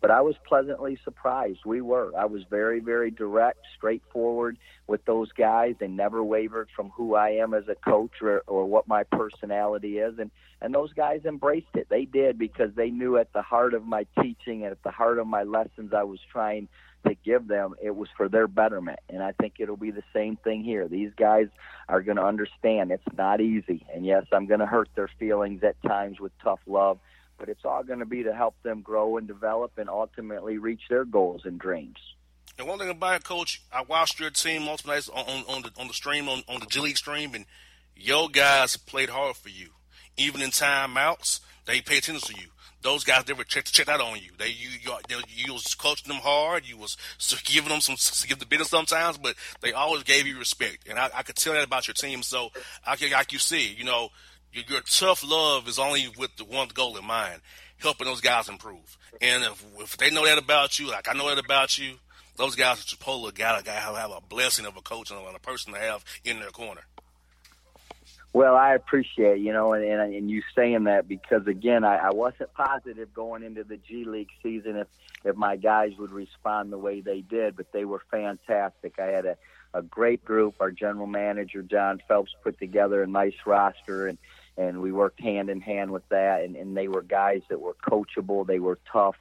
But 0.00 0.10
I 0.10 0.22
was 0.22 0.34
pleasantly 0.46 0.98
surprised. 1.04 1.60
We 1.66 1.80
were. 1.82 2.12
I 2.16 2.24
was 2.24 2.42
very, 2.48 2.80
very 2.80 3.10
direct, 3.10 3.60
straightforward 3.76 4.56
with 4.86 5.04
those 5.04 5.30
guys. 5.32 5.74
They 5.78 5.88
never 5.88 6.24
wavered 6.24 6.68
from 6.74 6.90
who 6.90 7.14
I 7.14 7.30
am 7.30 7.52
as 7.52 7.64
a 7.68 7.74
coach 7.74 8.22
or, 8.22 8.42
or 8.46 8.64
what 8.64 8.88
my 8.88 9.02
personality 9.04 9.98
is. 9.98 10.18
And, 10.18 10.30
and 10.62 10.74
those 10.74 10.92
guys 10.94 11.20
embraced 11.26 11.74
it. 11.74 11.88
They 11.90 12.06
did 12.06 12.38
because 12.38 12.74
they 12.74 12.90
knew 12.90 13.18
at 13.18 13.32
the 13.32 13.42
heart 13.42 13.74
of 13.74 13.84
my 13.84 14.06
teaching 14.22 14.62
and 14.62 14.72
at 14.72 14.82
the 14.82 14.90
heart 14.90 15.18
of 15.18 15.26
my 15.26 15.42
lessons 15.42 15.92
I 15.94 16.04
was 16.04 16.20
trying 16.32 16.68
to 17.06 17.14
give 17.24 17.48
them, 17.48 17.74
it 17.82 17.94
was 17.94 18.08
for 18.16 18.28
their 18.28 18.46
betterment. 18.46 18.98
And 19.08 19.22
I 19.22 19.32
think 19.32 19.54
it'll 19.58 19.76
be 19.76 19.90
the 19.90 20.02
same 20.12 20.36
thing 20.36 20.62
here. 20.62 20.88
These 20.88 21.12
guys 21.16 21.48
are 21.88 22.02
going 22.02 22.16
to 22.16 22.24
understand 22.24 22.90
it's 22.90 23.02
not 23.16 23.40
easy. 23.40 23.86
And 23.94 24.04
yes, 24.04 24.24
I'm 24.32 24.46
going 24.46 24.60
to 24.60 24.66
hurt 24.66 24.88
their 24.94 25.10
feelings 25.18 25.62
at 25.62 25.80
times 25.82 26.20
with 26.20 26.32
tough 26.42 26.60
love, 26.66 26.98
but 27.40 27.48
it's 27.48 27.64
all 27.64 27.82
going 27.82 27.98
to 27.98 28.06
be 28.06 28.22
to 28.22 28.34
help 28.34 28.54
them 28.62 28.82
grow 28.82 29.16
and 29.16 29.26
develop 29.26 29.72
and 29.78 29.88
ultimately 29.88 30.58
reach 30.58 30.82
their 30.90 31.06
goals 31.06 31.40
and 31.44 31.58
dreams. 31.58 31.96
And 32.58 32.68
one 32.68 32.78
thing 32.78 32.90
about 32.90 33.16
it, 33.16 33.24
Coach, 33.24 33.62
I 33.72 33.82
watched 33.82 34.20
your 34.20 34.30
team 34.30 34.64
multiple 34.64 34.92
nights 34.92 35.08
on, 35.08 35.24
on, 35.24 35.44
on 35.48 35.62
the 35.62 35.70
on 35.78 35.88
the 35.88 35.94
stream 35.94 36.28
on, 36.28 36.42
on 36.46 36.60
the 36.60 36.66
G 36.66 36.80
League 36.80 36.98
stream, 36.98 37.34
and 37.34 37.46
your 37.96 38.28
guys 38.28 38.76
played 38.76 39.08
hard 39.08 39.36
for 39.36 39.48
you. 39.48 39.70
Even 40.18 40.42
in 40.42 40.50
timeouts, 40.50 41.40
they 41.64 41.80
pay 41.80 41.98
attention 41.98 42.34
to 42.34 42.40
you 42.40 42.48
those 42.82 43.04
guys 43.04 43.28
never 43.28 43.44
checked 43.44 43.72
check 43.72 43.86
that 43.86 44.00
on 44.00 44.16
you. 44.16 44.30
They 44.38 44.48
you 44.48 44.70
you, 44.82 44.92
they, 45.08 45.16
you 45.28 45.52
was 45.52 45.74
coaching 45.74 46.12
them 46.12 46.22
hard. 46.22 46.66
You 46.66 46.78
was 46.78 46.96
giving 47.44 47.68
them 47.68 47.80
some 47.80 47.96
give 48.26 48.38
the 48.38 48.46
business 48.46 48.70
sometimes, 48.70 49.18
but 49.18 49.34
they 49.60 49.72
always 49.72 50.02
gave 50.02 50.26
you 50.26 50.38
respect, 50.38 50.88
and 50.88 50.98
I, 50.98 51.10
I 51.14 51.22
could 51.22 51.36
tell 51.36 51.52
that 51.52 51.64
about 51.64 51.86
your 51.86 51.94
team. 51.94 52.22
So 52.22 52.50
I 52.86 52.96
like 53.12 53.32
you 53.32 53.38
see, 53.38 53.74
you 53.74 53.84
know, 53.84 54.10
your, 54.52 54.64
your 54.68 54.80
tough 54.82 55.22
love 55.28 55.68
is 55.68 55.78
only 55.78 56.08
with 56.18 56.36
the 56.36 56.44
one 56.44 56.68
goal 56.72 56.96
in 56.96 57.04
mind, 57.04 57.40
helping 57.78 58.06
those 58.06 58.20
guys 58.20 58.48
improve. 58.48 58.98
And 59.20 59.44
if, 59.44 59.64
if 59.78 59.96
they 59.96 60.10
know 60.10 60.24
that 60.24 60.38
about 60.38 60.78
you, 60.78 60.88
like 60.88 61.08
I 61.08 61.12
know 61.12 61.28
that 61.28 61.42
about 61.42 61.78
you, 61.78 61.96
those 62.36 62.54
guys 62.54 62.78
supposed 62.80 63.26
to 63.26 63.32
got 63.32 63.64
to 63.64 63.70
have 63.70 64.10
a 64.10 64.20
blessing 64.28 64.66
of 64.66 64.76
a 64.76 64.80
coach 64.80 65.10
and 65.10 65.20
a 65.20 65.38
person 65.40 65.74
to 65.74 65.78
have 65.78 66.04
in 66.24 66.40
their 66.40 66.50
corner. 66.50 66.82
Well, 68.32 68.54
I 68.54 68.74
appreciate 68.74 69.40
you 69.40 69.52
know, 69.52 69.72
and 69.72 69.84
and, 69.84 70.14
and 70.14 70.30
you 70.30 70.42
saying 70.54 70.84
that 70.84 71.08
because 71.08 71.46
again, 71.46 71.82
I, 71.82 71.96
I 71.96 72.10
wasn't 72.10 72.52
positive 72.54 73.12
going 73.12 73.42
into 73.42 73.64
the 73.64 73.76
G 73.76 74.04
League 74.04 74.30
season 74.42 74.76
if 74.76 74.86
if 75.24 75.36
my 75.36 75.56
guys 75.56 75.92
would 75.98 76.12
respond 76.12 76.72
the 76.72 76.78
way 76.78 77.00
they 77.00 77.20
did, 77.22 77.56
but 77.56 77.72
they 77.72 77.84
were 77.84 78.02
fantastic. 78.10 79.00
I 79.00 79.06
had 79.06 79.26
a 79.26 79.36
a 79.74 79.82
great 79.82 80.24
group. 80.24 80.56
Our 80.60 80.70
general 80.70 81.06
manager 81.06 81.62
John 81.62 82.00
Phelps 82.06 82.34
put 82.42 82.58
together 82.58 83.02
a 83.02 83.06
nice 83.06 83.34
roster, 83.44 84.06
and 84.06 84.18
and 84.56 84.80
we 84.80 84.92
worked 84.92 85.20
hand 85.20 85.50
in 85.50 85.60
hand 85.60 85.90
with 85.90 86.08
that. 86.08 86.42
And, 86.42 86.56
and 86.56 86.76
they 86.76 86.88
were 86.88 87.02
guys 87.02 87.42
that 87.48 87.60
were 87.60 87.74
coachable. 87.74 88.46
They 88.46 88.58
were 88.58 88.78
tough. 88.92 89.16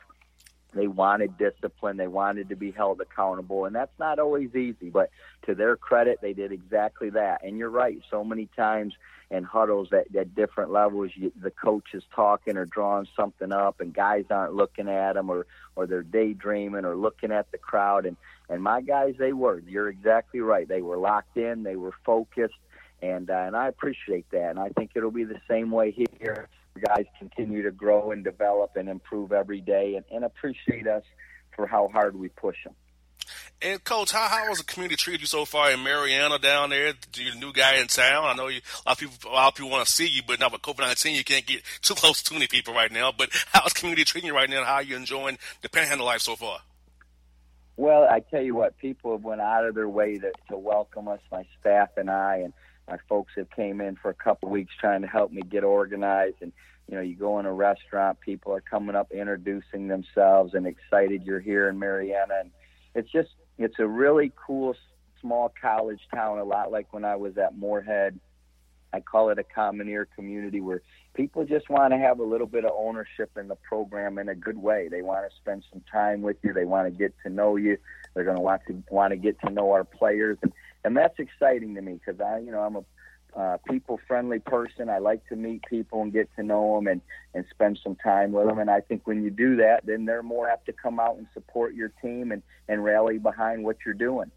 They 0.74 0.88
wanted 0.88 1.38
discipline. 1.38 1.98
They 1.98 2.08
wanted 2.08 2.50
to 2.50 2.56
be 2.56 2.72
held 2.72 3.02
accountable, 3.02 3.66
and 3.66 3.76
that's 3.76 3.98
not 3.98 4.20
always 4.20 4.54
easy. 4.56 4.90
But 4.90 5.10
to 5.48 5.56
their 5.56 5.76
credit, 5.76 6.20
they 6.22 6.34
did 6.34 6.52
exactly 6.52 7.10
that. 7.12 7.44
And 7.44 7.58
you're 7.58 7.72
right. 7.72 8.00
So 8.12 8.24
many 8.24 8.48
times 8.56 8.94
in 9.32 9.44
huddles 9.44 9.90
at, 9.94 10.16
at 10.16 10.36
different 10.36 10.72
levels, 10.72 11.12
you, 11.16 11.32
the 11.42 11.50
coach 11.50 11.94
is 11.94 12.04
talking 12.16 12.56
or 12.56 12.66
drawing 12.66 13.08
something 13.16 13.52
up, 13.52 13.80
and 13.80 13.94
guys 13.94 14.26
aren't 14.30 14.54
looking 14.54 14.90
at 14.90 15.14
them, 15.14 15.32
or 15.32 15.48
or 15.76 15.88
they're 15.88 16.04
daydreaming 16.04 16.86
or 16.86 16.96
looking 16.96 17.32
at 17.32 17.52
the 17.52 17.58
crowd. 17.58 18.06
And 18.06 18.16
and 18.48 18.62
my 18.62 18.82
guys, 18.82 19.16
they 19.18 19.34
were. 19.34 19.60
You're 19.66 19.90
exactly 19.90 20.40
right. 20.40 20.68
They 20.68 20.82
were 20.82 20.98
locked 20.98 21.38
in. 21.38 21.64
They 21.64 21.78
were 21.78 21.94
focused, 22.06 22.54
and 23.02 23.30
uh, 23.30 23.34
and 23.34 23.56
I 23.56 23.68
appreciate 23.68 24.30
that. 24.32 24.52
And 24.52 24.60
I 24.60 24.70
think 24.70 24.92
it'll 24.96 25.12
be 25.12 25.24
the 25.24 25.42
same 25.48 25.72
way 25.72 25.92
here 25.92 26.48
guys 26.80 27.06
continue 27.18 27.64
to 27.64 27.72
grow 27.72 28.12
and 28.12 28.24
develop 28.24 28.76
and 28.76 28.90
improve 28.90 29.32
every 29.32 29.62
day 29.62 29.96
and, 29.96 30.06
and 30.12 30.24
appreciate 30.24 30.88
us 30.88 31.04
for 31.56 31.68
how 31.68 31.90
hard 31.90 32.16
we 32.16 32.30
push 32.30 32.58
them. 32.64 32.74
And 33.62 33.84
coach, 33.84 34.14
how 34.14 34.28
how 34.28 34.48
has 34.48 34.60
the 34.60 34.64
community 34.64 34.96
treated 34.96 35.20
you 35.20 35.28
so 35.28 35.44
far 35.44 35.70
in 35.72 35.84
Marianna 35.84 36.40
down 36.40 36.70
there? 36.70 36.94
You're 37.16 37.34
the 37.34 37.40
new 37.40 37.52
guy 37.52 37.76
in 37.76 37.88
town. 37.88 38.24
I 38.26 38.34
know 38.34 38.48
you, 38.48 38.62
a 38.86 38.90
lot 38.90 38.94
of 38.94 38.98
people 38.98 39.30
a 39.30 39.34
lot 39.34 39.48
of 39.50 39.56
people 39.56 39.70
want 39.70 39.86
to 39.86 39.92
see 39.92 40.08
you, 40.08 40.22
but 40.26 40.40
now 40.40 40.50
with 40.50 40.62
COVID 40.62 40.80
nineteen, 40.80 41.16
you 41.16 41.26
can't 41.26 41.46
get 41.46 41.62
too 41.82 41.94
close 41.96 42.24
to 42.24 42.30
too 42.30 42.36
many 42.36 42.48
people 42.48 42.74
right 42.74 42.92
now. 42.92 43.12
But 43.16 43.30
how's 43.52 43.74
community 43.74 44.06
treating 44.06 44.30
you 44.30 44.34
right 44.34 44.50
now? 44.50 44.64
How 44.64 44.76
are 44.76 44.84
you 44.84 44.96
enjoying 44.96 45.38
the 45.62 45.70
Panhandle 45.70 46.06
life 46.06 46.22
so 46.22 46.38
far? 46.38 46.60
Well, 47.76 48.08
I 48.10 48.22
tell 48.22 48.42
you 48.42 48.56
what, 48.56 48.78
people 48.78 49.12
have 49.12 49.24
went 49.24 49.42
out 49.42 49.66
of 49.66 49.76
their 49.76 49.88
way 49.88 50.18
to, 50.18 50.32
to 50.50 50.58
welcome 50.58 51.08
us, 51.08 51.22
my 51.32 51.46
staff 51.60 51.90
and 51.96 52.10
I, 52.10 52.38
and 52.38 52.54
my 52.90 52.98
folks 53.08 53.34
have 53.38 53.50
came 53.52 53.82
in 53.82 53.96
for 53.96 54.10
a 54.10 54.14
couple 54.14 54.50
weeks 54.50 54.74
trying 54.80 55.02
to 55.02 55.08
help 55.08 55.32
me 55.32 55.42
get 55.42 55.64
organized. 55.64 56.38
And 56.42 56.52
you 56.90 56.96
know 56.96 57.02
you 57.02 57.16
go 57.16 57.40
in 57.40 57.46
a 57.46 57.54
restaurant 57.54 58.20
people 58.20 58.52
are 58.52 58.62
coming 58.62 58.96
up 58.96 59.12
introducing 59.12 59.88
themselves 59.88 60.56
and 60.56 60.66
excited 60.66 61.24
you're 61.24 61.40
here 61.40 61.70
in 61.70 61.78
marianna 61.78 62.34
and 62.40 62.52
it's 62.96 63.12
just 63.12 63.30
it's 63.60 63.76
a 63.78 63.88
really 63.88 64.32
cool 64.36 64.76
small 65.22 65.54
college 65.62 66.00
town 66.14 66.40
a 66.40 66.44
lot 66.44 66.72
like 66.72 66.92
when 66.92 67.06
i 67.06 67.16
was 67.16 67.38
at 67.38 67.56
Morehead. 67.56 68.20
I 68.92 69.02
call 69.02 69.30
it 69.30 69.38
a 69.38 69.44
commoneer 69.44 70.06
community 70.16 70.62
where 70.62 70.82
people 71.14 71.46
just 71.46 71.70
want 71.70 71.94
to 71.94 72.00
have 72.00 72.20
a 72.20 72.24
little 72.24 72.48
bit 72.48 72.66
of 72.66 72.72
ownership 72.76 73.30
in 73.38 73.48
the 73.48 73.56
program 73.56 74.18
in 74.18 74.30
a 74.30 74.36
good 74.36 74.58
way. 74.58 74.88
They 74.90 75.04
want 75.04 75.30
to 75.30 75.36
spend 75.38 75.64
some 75.72 75.84
time 75.92 76.22
with 76.22 76.38
you. 76.44 76.54
They 76.54 76.66
want 76.66 76.92
to 76.92 76.98
get 76.98 77.14
to 77.24 77.30
know 77.30 77.56
you. 77.56 77.78
They're 78.14 78.24
going 78.24 78.38
to 78.38 78.42
want 78.42 78.64
to 78.68 78.84
want 78.90 79.12
to 79.12 79.18
get 79.18 79.40
to 79.42 79.52
know 79.52 79.72
our 79.72 79.84
players. 79.84 80.40
And 80.42 80.52
and 80.84 80.96
that's 80.96 81.20
exciting 81.20 81.76
to 81.76 81.82
me 81.82 82.00
because 82.04 82.20
I, 82.22 82.40
you 82.40 82.52
know, 82.52 82.62
I'm 82.62 82.76
a 82.78 82.84
uh, 83.36 83.58
people 83.70 84.00
friendly 84.08 84.40
person. 84.40 84.90
I 84.90 84.98
like 84.98 85.28
to 85.30 85.36
meet 85.36 85.64
people 85.70 86.02
and 86.02 86.12
get 86.12 86.30
to 86.36 86.44
know 86.44 86.76
them 86.76 86.88
and 86.88 87.02
and 87.34 87.46
spend 87.52 87.80
some 87.84 87.96
time 87.96 88.32
with 88.32 88.48
them. 88.48 88.58
And 88.60 88.70
I 88.72 88.82
think 88.82 89.06
when 89.06 89.24
you 89.24 89.30
do 89.30 89.58
that, 89.58 89.86
then 89.86 90.06
they're 90.06 90.24
more 90.24 90.50
apt 90.50 90.66
to 90.66 90.74
come 90.74 91.00
out 91.00 91.18
and 91.18 91.28
support 91.34 91.76
your 91.76 91.90
team 92.02 92.32
and 92.32 92.42
and 92.68 92.84
rally 92.84 93.18
behind 93.18 93.64
what 93.64 93.78
you're 93.86 93.94
doing. 93.94 94.32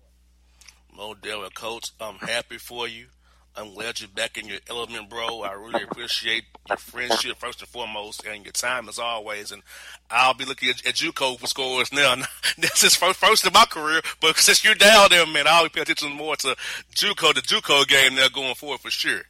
Mo 0.95 1.15
Della, 1.15 1.49
coach, 1.51 1.93
I'm 2.01 2.17
happy 2.17 2.59
for 2.59 2.87
you. 2.87 3.07
I'm 3.55 3.75
glad 3.75 4.01
you're 4.01 4.09
back 4.09 4.39
in 4.39 4.49
your 4.49 4.61
element, 4.69 5.11
bro. 5.11 5.43
I 5.43 5.53
really 5.53 5.83
appreciate 5.83 6.45
your 6.69 6.79
friendship 6.79 7.37
first 7.37 7.61
and 7.61 7.69
foremost, 7.69 8.25
and 8.25 8.45
your 8.45 8.53
time 8.53 8.89
as 8.89 8.99
always. 8.99 9.53
And 9.53 9.63
I'll 10.11 10.33
be 10.33 10.47
looking 10.47 10.71
at, 10.71 10.87
at 10.87 10.95
JUCO 10.95 11.39
for 11.39 11.47
scores 11.47 11.93
now. 11.93 12.15
This 12.59 12.85
is 12.85 12.95
first, 12.95 13.19
first 13.19 13.47
in 13.47 13.53
my 13.53 13.65
career, 13.65 14.03
but 14.21 14.37
since 14.37 14.63
you're 14.63 14.75
down 14.75 15.09
there, 15.11 15.27
man, 15.27 15.47
I'll 15.47 15.65
be 15.65 15.71
paying 15.71 15.83
attention 15.83 16.13
more 16.13 16.37
to 16.37 16.57
JUCO, 16.95 17.35
the 17.35 17.41
JUCO 17.41 17.87
game 17.89 18.15
now 18.15 18.29
going 18.29 18.55
forward 18.55 18.81
for 18.81 18.91
sure. 18.91 19.23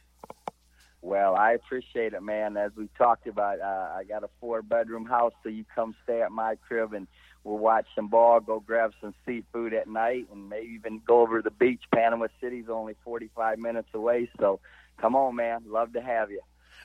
Well, 1.01 1.35
I 1.35 1.51
appreciate 1.51 2.13
it, 2.13 2.23
man. 2.23 2.55
As 2.55 2.71
we 2.77 2.89
talked 2.97 3.27
about, 3.27 3.59
uh, 3.59 3.93
I 3.97 4.03
got 4.05 4.23
a 4.23 4.29
four 4.39 4.61
bedroom 4.61 5.05
house, 5.05 5.33
so 5.43 5.49
you 5.49 5.65
come 5.75 5.95
stay 6.03 6.21
at 6.21 6.31
my 6.31 6.55
crib 6.67 6.93
and 6.93 7.07
we'll 7.43 7.57
watch 7.57 7.85
some 7.95 8.07
ball, 8.07 8.39
go 8.39 8.59
grab 8.59 8.93
some 9.01 9.13
seafood 9.25 9.73
at 9.73 9.87
night, 9.87 10.27
and 10.31 10.49
maybe 10.49 10.67
even 10.73 11.01
go 11.05 11.21
over 11.21 11.37
to 11.37 11.43
the 11.43 11.51
beach. 11.51 11.81
Panama 11.93 12.27
City's 12.41 12.69
only 12.69 12.95
45 13.03 13.59
minutes 13.59 13.89
away, 13.93 14.29
so 14.39 14.59
come 14.97 15.15
on, 15.15 15.35
man. 15.35 15.63
Love 15.67 15.93
to 15.93 16.01
have 16.01 16.31
you. 16.31 16.41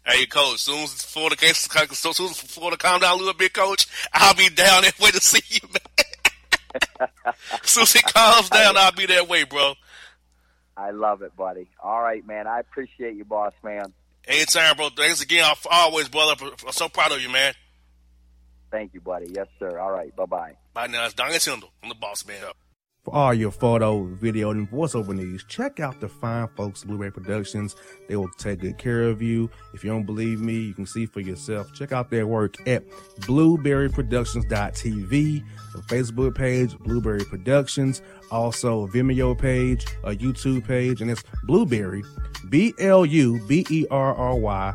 Hey, 0.06 0.26
coach. 0.26 0.60
Soon 0.60 0.84
as 0.84 1.02
Florida, 1.02 1.36
so 1.54 2.12
soon 2.12 2.30
as 2.30 2.40
Florida 2.40 2.76
calm 2.76 3.00
down 3.00 3.14
a 3.14 3.18
little 3.18 3.34
bit, 3.34 3.52
coach, 3.52 3.86
I'll 4.12 4.34
be 4.34 4.48
down 4.48 4.82
that 4.82 4.98
way 4.98 5.10
to 5.10 5.20
see 5.20 5.40
you, 5.48 5.68
man. 5.68 7.04
soon 7.62 7.82
as 7.82 7.94
it 7.94 8.04
calms 8.04 8.48
down, 8.48 8.76
I'll 8.76 8.92
be 8.92 9.06
that 9.06 9.28
way, 9.28 9.44
bro. 9.44 9.74
I 10.76 10.92
love 10.92 11.22
it, 11.22 11.36
buddy. 11.36 11.68
All 11.82 12.00
right, 12.00 12.24
man. 12.26 12.46
I 12.46 12.60
appreciate 12.60 13.16
you, 13.16 13.24
boss, 13.24 13.52
man. 13.64 13.92
Anytime, 14.26 14.76
bro. 14.76 14.90
Thanks 14.90 15.20
again. 15.22 15.44
Always, 15.70 16.08
brother. 16.08 16.52
I'm 16.66 16.72
so 16.72 16.88
proud 16.88 17.12
of 17.12 17.20
you, 17.20 17.30
man. 17.30 17.54
Thank 18.70 18.94
you, 18.94 19.00
buddy. 19.00 19.32
Yes, 19.34 19.46
sir. 19.58 19.78
All 19.78 19.90
right. 19.90 20.14
Bye 20.14 20.26
bye. 20.26 20.52
Bye 20.74 20.88
now. 20.88 21.06
It's 21.06 21.14
Donnie 21.14 21.38
Tyndall. 21.38 21.72
I'm 21.82 21.88
the 21.88 21.94
boss 21.94 22.26
man. 22.26 22.36
For 23.04 23.14
all 23.14 23.32
your 23.32 23.52
photo, 23.52 24.04
video, 24.04 24.50
and 24.50 24.70
voiceover 24.70 25.14
needs, 25.14 25.42
check 25.44 25.80
out 25.80 25.98
the 26.00 26.08
fine 26.08 26.48
folks 26.56 26.82
at 26.82 26.88
Blueberry 26.88 27.12
Productions. 27.12 27.74
They 28.08 28.16
will 28.16 28.28
take 28.38 28.60
good 28.60 28.76
care 28.76 29.04
of 29.04 29.22
you. 29.22 29.48
If 29.72 29.82
you 29.82 29.90
don't 29.90 30.04
believe 30.04 30.40
me, 30.40 30.58
you 30.58 30.74
can 30.74 30.84
see 30.84 31.06
for 31.06 31.20
yourself. 31.20 31.72
Check 31.72 31.92
out 31.92 32.10
their 32.10 32.26
work 32.26 32.56
at 32.68 32.86
blueberryproductions.tv, 33.20 35.42
the 35.72 35.78
Facebook 35.82 36.34
page, 36.34 36.76
Blueberry 36.80 37.24
Productions, 37.24 38.02
also 38.30 38.82
a 38.82 38.88
Vimeo 38.88 39.38
page, 39.38 39.86
a 40.04 40.10
YouTube 40.10 40.66
page, 40.66 41.00
and 41.00 41.10
it's 41.10 41.22
Blueberry, 41.44 42.02
B 42.50 42.74
L 42.78 43.06
U 43.06 43.40
B 43.46 43.64
E 43.70 43.86
R 43.90 44.14
R 44.14 44.36
Y, 44.36 44.74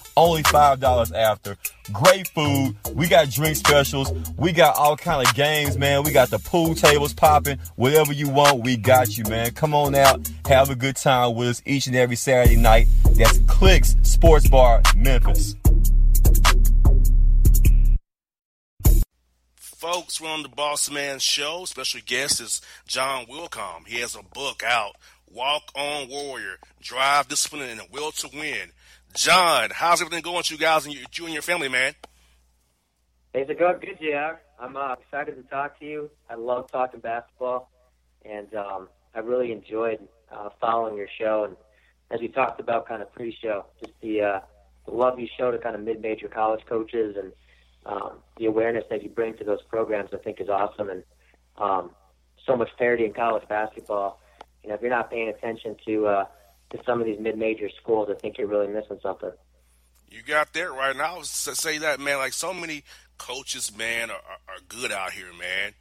Only 0.17 0.43
$5 0.43 1.15
after. 1.15 1.57
Great 1.91 2.27
food. 2.27 2.75
We 2.93 3.07
got 3.07 3.29
drink 3.29 3.55
specials. 3.55 4.11
We 4.37 4.51
got 4.51 4.75
all 4.75 4.97
kind 4.97 5.25
of 5.25 5.33
games, 5.35 5.77
man. 5.77 6.03
We 6.03 6.11
got 6.11 6.29
the 6.29 6.39
pool 6.39 6.75
tables 6.75 7.13
popping. 7.13 7.59
Whatever 7.75 8.13
you 8.13 8.29
want, 8.29 8.63
we 8.63 8.77
got 8.77 9.17
you, 9.17 9.23
man. 9.25 9.51
Come 9.51 9.73
on 9.73 9.95
out. 9.95 10.29
Have 10.47 10.69
a 10.69 10.75
good 10.75 10.97
time 10.97 11.35
with 11.35 11.47
us 11.47 11.61
each 11.65 11.87
and 11.87 11.95
every 11.95 12.15
Saturday 12.15 12.57
night. 12.57 12.87
That's 13.13 13.39
Clicks 13.47 13.95
Sports 14.03 14.49
Bar, 14.49 14.81
Memphis. 14.95 15.55
Folks, 19.55 20.21
we're 20.21 20.29
on 20.29 20.43
the 20.43 20.49
Boss 20.49 20.91
Man 20.91 21.17
Show. 21.17 21.65
Special 21.65 22.01
guest 22.05 22.39
is 22.39 22.61
John 22.85 23.25
Wilcom. 23.25 23.87
He 23.87 23.99
has 24.01 24.15
a 24.15 24.21
book 24.21 24.61
out, 24.63 24.95
Walk 25.25 25.71
On 25.75 26.07
Warrior, 26.07 26.59
Drive, 26.81 27.29
Discipline, 27.29 27.67
and 27.67 27.79
the 27.79 27.87
Will 27.91 28.11
to 28.11 28.29
Win. 28.31 28.73
John, 29.13 29.71
how's 29.73 30.01
everything 30.01 30.23
going 30.23 30.37
with 30.37 30.51
you 30.51 30.57
guys 30.57 30.85
and 30.85 30.93
you, 30.95 31.01
you 31.13 31.25
and 31.25 31.33
your 31.33 31.41
family, 31.41 31.67
man? 31.67 31.93
Things 33.33 33.49
are 33.49 33.55
going 33.55 33.79
good, 33.79 33.97
JR. 33.99 34.39
I'm 34.59 34.77
uh, 34.77 34.93
excited 34.93 35.35
to 35.35 35.43
talk 35.43 35.79
to 35.79 35.85
you. 35.85 36.09
I 36.29 36.35
love 36.35 36.71
talking 36.71 37.01
basketball, 37.01 37.69
and 38.23 38.53
um, 38.55 38.87
I 39.13 39.19
really 39.19 39.51
enjoyed 39.51 39.99
uh, 40.31 40.49
following 40.61 40.95
your 40.95 41.09
show. 41.19 41.43
And 41.45 41.57
as 42.09 42.21
we 42.21 42.29
talked 42.29 42.61
about 42.61 42.87
kind 42.87 43.01
of 43.01 43.11
pre-show, 43.11 43.65
just 43.81 43.93
the, 44.01 44.21
uh, 44.21 44.39
the 44.85 44.91
love 44.91 45.19
you 45.19 45.27
show 45.37 45.51
to 45.51 45.57
kind 45.57 45.75
of 45.75 45.81
mid-major 45.81 46.29
college 46.29 46.61
coaches 46.65 47.17
and 47.17 47.33
um, 47.85 48.19
the 48.37 48.45
awareness 48.45 48.85
that 48.89 49.03
you 49.03 49.09
bring 49.09 49.35
to 49.37 49.43
those 49.43 49.61
programs, 49.63 50.11
I 50.13 50.17
think, 50.17 50.39
is 50.39 50.47
awesome. 50.47 50.89
And 50.89 51.03
um, 51.57 51.91
so 52.45 52.55
much 52.55 52.69
parity 52.77 53.05
in 53.05 53.13
college 53.13 53.47
basketball. 53.49 54.21
You 54.63 54.69
know, 54.69 54.75
if 54.75 54.81
you're 54.81 54.89
not 54.89 55.09
paying 55.11 55.27
attention 55.27 55.75
to 55.85 56.07
uh, 56.07 56.25
to 56.71 56.79
some 56.85 56.99
of 56.99 57.05
these 57.05 57.19
mid-major 57.19 57.69
schools, 57.81 58.09
I 58.11 58.15
think 58.15 58.37
you're 58.37 58.47
really 58.47 58.67
missing 58.67 58.99
something. 59.01 59.31
You 60.09 60.21
got 60.23 60.53
that 60.53 60.71
right. 60.71 60.91
And 60.91 61.01
I 61.01 61.17
was 61.17 61.29
say 61.29 61.77
that, 61.77 61.99
man. 61.99 62.17
Like 62.17 62.33
so 62.33 62.53
many 62.53 62.83
coaches, 63.17 63.75
man, 63.75 64.09
are, 64.09 64.15
are, 64.15 64.55
are 64.55 64.61
good 64.67 64.91
out 64.91 65.11
here, 65.11 65.31
man. 65.37 65.73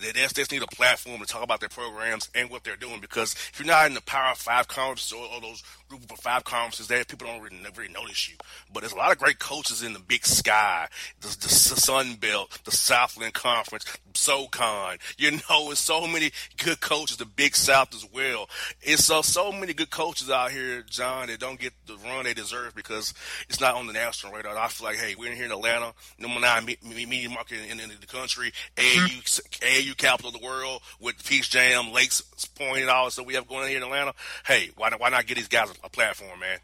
They 0.00 0.12
just, 0.12 0.36
just 0.36 0.52
need 0.52 0.62
a 0.62 0.66
platform 0.66 1.20
to 1.20 1.26
talk 1.26 1.42
about 1.42 1.60
their 1.60 1.68
programs 1.68 2.30
and 2.34 2.50
what 2.50 2.64
they're 2.64 2.76
doing. 2.76 3.00
Because 3.00 3.32
if 3.32 3.58
you're 3.58 3.66
not 3.66 3.86
in 3.86 3.94
the 3.94 4.02
Power 4.02 4.34
Five 4.34 4.68
conferences 4.68 5.12
or, 5.12 5.26
or 5.26 5.40
those 5.40 5.62
group 5.88 6.10
of 6.10 6.18
five 6.18 6.44
conferences, 6.44 6.88
there 6.88 7.04
people 7.04 7.26
don't 7.26 7.40
really, 7.40 7.56
really 7.76 7.92
notice 7.92 8.28
you. 8.28 8.36
But 8.72 8.80
there's 8.80 8.92
a 8.92 8.96
lot 8.96 9.12
of 9.12 9.18
great 9.18 9.38
coaches 9.38 9.82
in 9.82 9.92
the 9.92 10.00
Big 10.00 10.26
Sky, 10.26 10.88
the, 11.20 11.28
the 11.28 11.48
Sun 11.48 12.14
Belt, 12.16 12.58
the 12.64 12.70
Southland 12.70 13.34
Conference, 13.34 13.84
SoCon. 14.14 14.98
You 15.18 15.32
know, 15.32 15.70
it's 15.70 15.80
so 15.80 16.06
many 16.06 16.30
good 16.62 16.80
coaches. 16.80 17.16
The 17.16 17.26
Big 17.26 17.54
South 17.56 17.94
as 17.94 18.06
well. 18.12 18.48
It's 18.82 19.04
so 19.04 19.22
so 19.22 19.52
many 19.52 19.74
good 19.74 19.90
coaches 19.90 20.30
out 20.30 20.50
here, 20.50 20.82
John, 20.82 21.28
that 21.28 21.40
don't 21.40 21.58
get 21.58 21.72
the 21.86 21.96
run 21.96 22.24
they 22.24 22.34
deserve 22.34 22.74
because 22.74 23.14
it's 23.48 23.60
not 23.60 23.74
on 23.74 23.86
the 23.86 23.92
national 23.92 24.32
radar. 24.32 24.56
I 24.56 24.68
feel 24.68 24.86
like, 24.86 24.96
hey, 24.96 25.14
we're 25.16 25.30
in 25.30 25.36
here 25.36 25.46
in 25.46 25.52
Atlanta, 25.52 25.92
number 26.18 26.40
nine 26.40 26.64
media 26.64 27.28
market 27.28 27.58
in, 27.70 27.80
in, 27.80 27.90
the 28.00 28.06
country, 28.06 28.52
mm-hmm. 28.76 29.06
AAU, 29.06 29.85
AAU 29.85 29.85
capital 29.94 30.34
of 30.34 30.40
the 30.40 30.46
world 30.46 30.82
with 31.00 31.24
Peach 31.24 31.50
Jam, 31.50 31.92
Lakes 31.92 32.20
Point, 32.56 32.80
and 32.80 32.90
all. 32.90 33.10
So 33.10 33.22
we 33.22 33.34
have 33.34 33.46
going 33.46 33.68
here 33.68 33.78
in 33.78 33.82
Atlanta. 33.82 34.14
Hey, 34.46 34.70
why 34.76 34.90
not, 34.90 35.00
why 35.00 35.10
not 35.10 35.26
get 35.26 35.36
these 35.36 35.48
guys 35.48 35.72
a 35.82 35.88
platform, 35.88 36.40
man? 36.40 36.58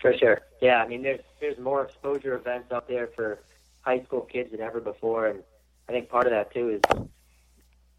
For 0.00 0.16
sure. 0.18 0.42
Yeah, 0.60 0.82
I 0.82 0.86
mean, 0.88 1.02
there's 1.02 1.20
there's 1.40 1.58
more 1.58 1.84
exposure 1.84 2.34
events 2.34 2.70
out 2.72 2.88
there 2.88 3.08
for 3.14 3.38
high 3.80 4.02
school 4.02 4.20
kids 4.20 4.50
than 4.50 4.60
ever 4.60 4.80
before, 4.80 5.28
and 5.28 5.42
I 5.88 5.92
think 5.92 6.08
part 6.08 6.26
of 6.26 6.32
that 6.32 6.52
too 6.52 6.68
is 6.70 6.80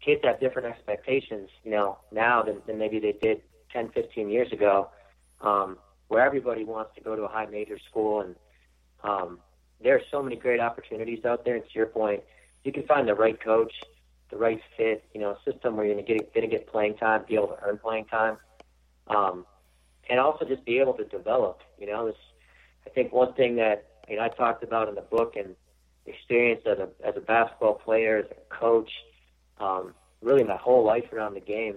kids 0.00 0.20
have 0.24 0.38
different 0.40 0.68
expectations, 0.68 1.50
you 1.64 1.70
know, 1.72 1.98
now 2.12 2.42
than, 2.42 2.62
than 2.66 2.78
maybe 2.78 3.00
they 3.00 3.12
did 3.12 3.42
10, 3.72 3.90
15 3.90 4.30
years 4.30 4.52
ago, 4.52 4.88
um, 5.40 5.78
where 6.08 6.24
everybody 6.24 6.64
wants 6.64 6.94
to 6.94 7.00
go 7.00 7.16
to 7.16 7.22
a 7.22 7.28
high 7.28 7.46
major 7.46 7.78
school, 7.90 8.20
and 8.20 8.36
um, 9.02 9.40
there 9.82 9.96
are 9.96 10.02
so 10.10 10.22
many 10.22 10.36
great 10.36 10.60
opportunities 10.60 11.24
out 11.24 11.44
there. 11.44 11.56
And 11.56 11.64
to 11.64 11.70
your 11.74 11.86
point, 11.86 12.22
you 12.66 12.72
can 12.72 12.82
find 12.82 13.06
the 13.06 13.14
right 13.14 13.40
coach, 13.40 13.72
the 14.30 14.36
right 14.36 14.60
fit, 14.76 15.04
you 15.14 15.20
know, 15.20 15.36
system 15.44 15.76
where 15.76 15.86
you're 15.86 15.94
going 15.94 16.04
to 16.04 16.14
get 16.14 16.34
to 16.34 16.46
get 16.46 16.66
playing 16.66 16.96
time, 16.96 17.24
be 17.28 17.36
able 17.36 17.48
to 17.48 17.58
earn 17.62 17.78
playing 17.78 18.06
time, 18.06 18.36
um, 19.06 19.46
and 20.10 20.18
also 20.18 20.44
just 20.44 20.64
be 20.64 20.78
able 20.78 20.94
to 20.94 21.04
develop. 21.04 21.60
You 21.78 21.86
know, 21.86 22.08
it's, 22.08 22.18
I 22.84 22.90
think 22.90 23.12
one 23.12 23.34
thing 23.34 23.56
that 23.56 23.86
you 24.08 24.16
know 24.16 24.22
I 24.22 24.28
talked 24.28 24.64
about 24.64 24.88
in 24.88 24.96
the 24.96 25.00
book 25.00 25.36
and 25.36 25.54
experience 26.06 26.62
as 26.66 26.78
a 26.78 26.88
as 27.06 27.14
a 27.16 27.20
basketball 27.20 27.74
player, 27.74 28.18
as 28.18 28.26
a 28.30 28.54
coach, 28.54 28.90
um, 29.60 29.94
really 30.20 30.44
my 30.44 30.56
whole 30.56 30.84
life 30.84 31.12
around 31.12 31.34
the 31.34 31.40
game. 31.40 31.76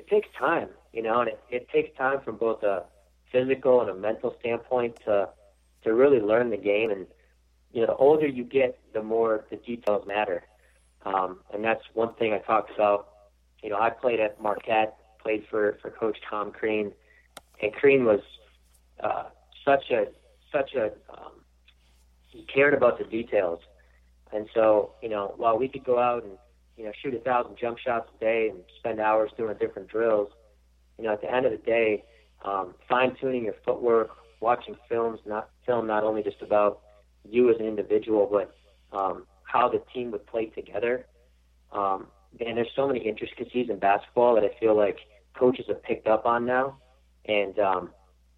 It 0.00 0.08
takes 0.08 0.28
time, 0.36 0.68
you 0.92 1.02
know, 1.02 1.20
and 1.20 1.28
it, 1.28 1.40
it 1.48 1.68
takes 1.70 1.96
time 1.96 2.20
from 2.24 2.36
both 2.36 2.62
a 2.64 2.84
physical 3.30 3.80
and 3.80 3.90
a 3.90 3.94
mental 3.94 4.34
standpoint 4.40 4.96
to 5.04 5.28
to 5.84 5.94
really 5.94 6.20
learn 6.20 6.50
the 6.50 6.56
game. 6.56 6.90
And 6.90 7.06
you 7.74 7.80
know, 7.80 7.88
the 7.88 7.96
older 7.96 8.26
you 8.26 8.44
get, 8.44 8.78
the 8.92 9.02
more 9.02 9.44
the 9.50 9.56
details 9.56 10.06
matter. 10.06 10.44
Um, 11.04 11.40
and 11.52 11.62
that's 11.62 11.82
one 11.92 12.14
thing 12.14 12.32
I 12.32 12.38
talked 12.38 12.70
about. 12.74 13.08
You 13.62 13.70
know, 13.70 13.78
I 13.78 13.90
played 13.90 14.20
at 14.20 14.40
Marquette, 14.40 14.96
played 15.20 15.44
for 15.50 15.76
for 15.82 15.90
Coach 15.90 16.18
Tom 16.30 16.52
Crean, 16.52 16.92
and 17.60 17.72
Crean 17.72 18.04
was 18.04 18.20
uh, 19.00 19.24
such 19.64 19.90
a 19.90 20.06
such 20.52 20.74
a 20.74 20.92
um, 21.12 21.32
he 22.28 22.42
cared 22.44 22.74
about 22.74 22.98
the 22.98 23.04
details. 23.04 23.58
And 24.32 24.48
so, 24.54 24.92
you 25.02 25.08
know, 25.08 25.34
while 25.36 25.58
we 25.58 25.68
could 25.68 25.84
go 25.84 25.98
out 25.98 26.24
and, 26.24 26.32
you 26.76 26.84
know, 26.84 26.92
shoot 27.02 27.14
a 27.14 27.18
thousand 27.18 27.56
jump 27.56 27.78
shots 27.78 28.08
a 28.16 28.20
day 28.20 28.48
and 28.50 28.60
spend 28.78 29.00
hours 29.00 29.30
doing 29.36 29.56
different 29.58 29.88
drills, 29.88 30.28
you 30.98 31.04
know, 31.04 31.12
at 31.12 31.20
the 31.20 31.32
end 31.32 31.46
of 31.46 31.52
the 31.52 31.58
day, 31.58 32.04
um, 32.44 32.74
fine 32.88 33.16
tuning 33.20 33.44
your 33.44 33.54
footwork, 33.64 34.10
watching 34.40 34.76
films, 34.88 35.20
not 35.24 35.50
film 35.66 35.86
not 35.86 36.02
only 36.02 36.22
just 36.22 36.42
about 36.42 36.80
you 37.28 37.50
as 37.50 37.56
an 37.58 37.66
individual, 37.66 38.28
but 38.30 38.54
um, 38.96 39.26
how 39.44 39.68
the 39.68 39.82
team 39.92 40.10
would 40.12 40.26
play 40.26 40.46
together. 40.46 41.06
Um, 41.72 42.06
and 42.40 42.56
there's 42.56 42.70
so 42.74 42.86
many 42.86 43.00
intricacies 43.00 43.68
in 43.70 43.78
basketball 43.78 44.34
that 44.34 44.44
I 44.44 44.58
feel 44.58 44.76
like 44.76 44.98
coaches 45.34 45.66
have 45.68 45.82
picked 45.82 46.06
up 46.06 46.26
on 46.26 46.46
now. 46.46 46.78
And 47.26 47.58
um, 47.58 47.90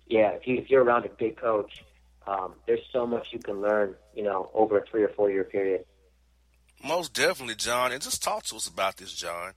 yeah, 0.06 0.30
if 0.30 0.46
you 0.46 0.56
if 0.56 0.70
you're 0.70 0.84
around 0.84 1.04
a 1.04 1.08
good 1.08 1.40
coach, 1.40 1.84
um, 2.26 2.54
there's 2.66 2.80
so 2.92 3.06
much 3.06 3.28
you 3.32 3.38
can 3.38 3.60
learn, 3.60 3.94
you 4.14 4.22
know, 4.22 4.50
over 4.54 4.78
a 4.78 4.86
three 4.86 5.02
or 5.02 5.08
four 5.08 5.30
year 5.30 5.44
period. 5.44 5.84
Most 6.84 7.14
definitely, 7.14 7.54
John. 7.54 7.92
And 7.92 8.02
just 8.02 8.22
talk 8.22 8.44
to 8.44 8.56
us 8.56 8.68
about 8.68 8.96
this, 8.96 9.12
John. 9.12 9.52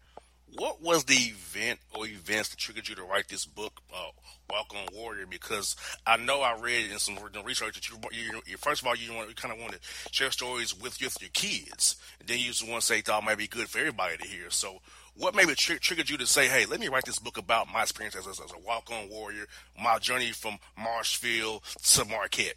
What 0.58 0.82
was 0.82 1.04
the 1.04 1.14
event 1.14 1.80
or 1.94 2.08
events 2.08 2.50
that 2.50 2.58
triggered 2.58 2.90
you 2.90 2.96
to 2.96 3.04
write 3.04 3.28
this 3.28 3.46
book, 3.46 3.82
uh, 3.94 4.10
Walk 4.50 4.74
on 4.76 4.88
Warrior? 4.94 5.26
Because 5.30 5.76
I 6.08 6.18
know 6.18 6.42
I 6.42 6.60
read 6.60 6.92
in 6.92 6.98
some 6.98 7.18
research 7.46 7.76
that 7.76 7.90
you, 7.90 7.98
you, 8.12 8.42
you 8.46 8.58
first 8.58 8.82
of 8.82 8.88
all, 8.88 8.96
you, 8.96 9.14
want, 9.14 9.30
you 9.30 9.36
kind 9.36 9.54
of 9.54 9.60
want 9.60 9.74
to 9.74 9.80
share 10.12 10.32
stories 10.32 10.74
with, 10.74 11.00
with 11.02 11.22
your 11.22 11.30
kids, 11.34 11.98
and 12.20 12.28
then 12.28 12.40
you 12.40 12.46
just 12.46 12.68
want 12.68 12.82
to 12.82 12.86
say 12.86 13.02
thought 13.02 13.24
might 13.24 13.38
be 13.38 13.48
good 13.48 13.70
for 13.70 13.80
everybody 13.80 14.18
to 14.18 14.28
hear. 14.28 14.50
So, 14.50 14.80
what 15.16 15.36
maybe 15.36 15.54
tr- 15.54 15.74
triggered 15.74 16.10
you 16.10 16.18
to 16.18 16.26
say, 16.26 16.48
"Hey, 16.48 16.66
let 16.66 16.80
me 16.80 16.88
write 16.88 17.06
this 17.06 17.20
book 17.20 17.38
about 17.38 17.72
my 17.72 17.84
experience 17.84 18.16
as, 18.16 18.26
as, 18.26 18.40
as 18.40 18.52
a 18.52 18.60
walk-on 18.60 19.10
warrior, 19.10 19.46
my 19.82 20.00
journey 20.00 20.32
from 20.32 20.58
Marshfield 20.78 21.62
to 21.84 22.06
Marquette"? 22.06 22.56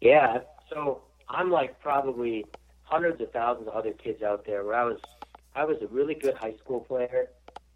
Yeah, 0.00 0.38
so 0.70 1.02
I'm 1.28 1.50
like 1.50 1.80
probably 1.80 2.46
hundreds 2.84 3.20
of 3.20 3.32
thousands 3.32 3.68
of 3.68 3.74
other 3.74 3.92
kids 3.92 4.22
out 4.22 4.46
there 4.46 4.64
where 4.64 4.74
I 4.74 4.84
was 4.84 5.00
I 5.54 5.64
was 5.64 5.76
a 5.82 5.86
really 5.86 6.14
good 6.14 6.34
high 6.34 6.54
school 6.62 6.80
player. 6.80 7.28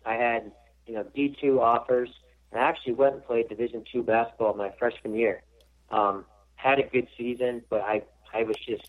I 0.04 0.14
had, 0.14 0.52
you 0.86 0.94
know, 0.94 1.04
D 1.14 1.36
two 1.40 1.60
offers 1.60 2.10
and 2.52 2.60
I 2.60 2.68
actually 2.68 2.94
went 2.94 3.14
and 3.14 3.24
played 3.24 3.48
division 3.48 3.84
two 3.90 4.02
basketball 4.02 4.54
my 4.54 4.70
freshman 4.78 5.14
year. 5.14 5.42
Um, 5.90 6.24
had 6.54 6.78
a 6.78 6.84
good 6.84 7.08
season, 7.16 7.62
but 7.70 7.80
I 7.80 8.02
I 8.32 8.42
was 8.44 8.56
just 8.66 8.88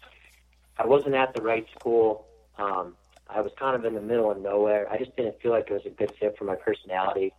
I 0.78 0.86
wasn't 0.86 1.16
at 1.16 1.34
the 1.34 1.42
right 1.42 1.66
school. 1.78 2.28
Um, 2.58 2.96
I 3.30 3.42
was 3.42 3.52
kind 3.58 3.76
of 3.76 3.86
in 3.86 3.96
the 3.96 4.02
middle 4.02 4.30
of 4.32 4.40
nowhere. 4.40 4.92
I 4.92 4.98
just 4.98 5.16
didn't 5.16 5.42
feel 5.42 5.52
like 5.52 5.68
it 5.70 5.74
was 5.74 5.86
a 5.86 5.90
good 5.90 6.14
fit 6.20 6.36
for 6.38 6.46
my 6.46 6.56
personality. 6.56 7.34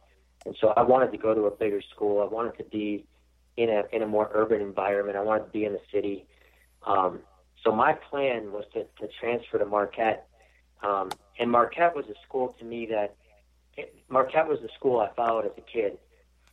And 0.47 0.57
so 0.61 0.69
I 0.77 0.83
wanted 0.83 1.13
to 1.13 1.19
go 1.19 1.35
to 1.35 1.43
a 1.43 1.51
bigger 1.51 1.81
school. 1.95 2.21
I 2.23 2.33
wanted 2.33 2.57
to 2.59 2.65
be 2.65 3.05
in 3.57 3.69
a 3.71 3.83
in 3.93 4.03
a 4.03 4.07
more 4.07 4.31
urban 4.35 4.61
environment. 4.61 5.17
I 5.17 5.23
wanted 5.23 5.45
to 5.45 5.51
be 5.51 5.65
in 5.65 5.73
the 5.73 5.81
city. 5.93 6.27
Um, 6.87 7.21
so 7.63 7.73
my 7.73 7.95
plan 7.95 8.53
was 8.53 8.65
to, 8.75 8.85
to 8.85 9.09
transfer 9.21 9.59
to 9.59 9.67
Marquette. 9.67 10.27
Um, 10.85 11.11
and 11.39 11.51
Marquette 11.51 11.97
was 11.97 12.05
a 12.07 12.15
school 12.27 12.55
to 12.59 12.65
me 12.65 12.87
that 12.87 13.17
Marquette 14.09 14.47
was 14.47 14.61
the 14.61 14.69
school 14.77 15.01
I 15.01 15.11
followed 15.15 15.47
as 15.47 15.53
a 15.57 15.63
kid. 15.63 15.99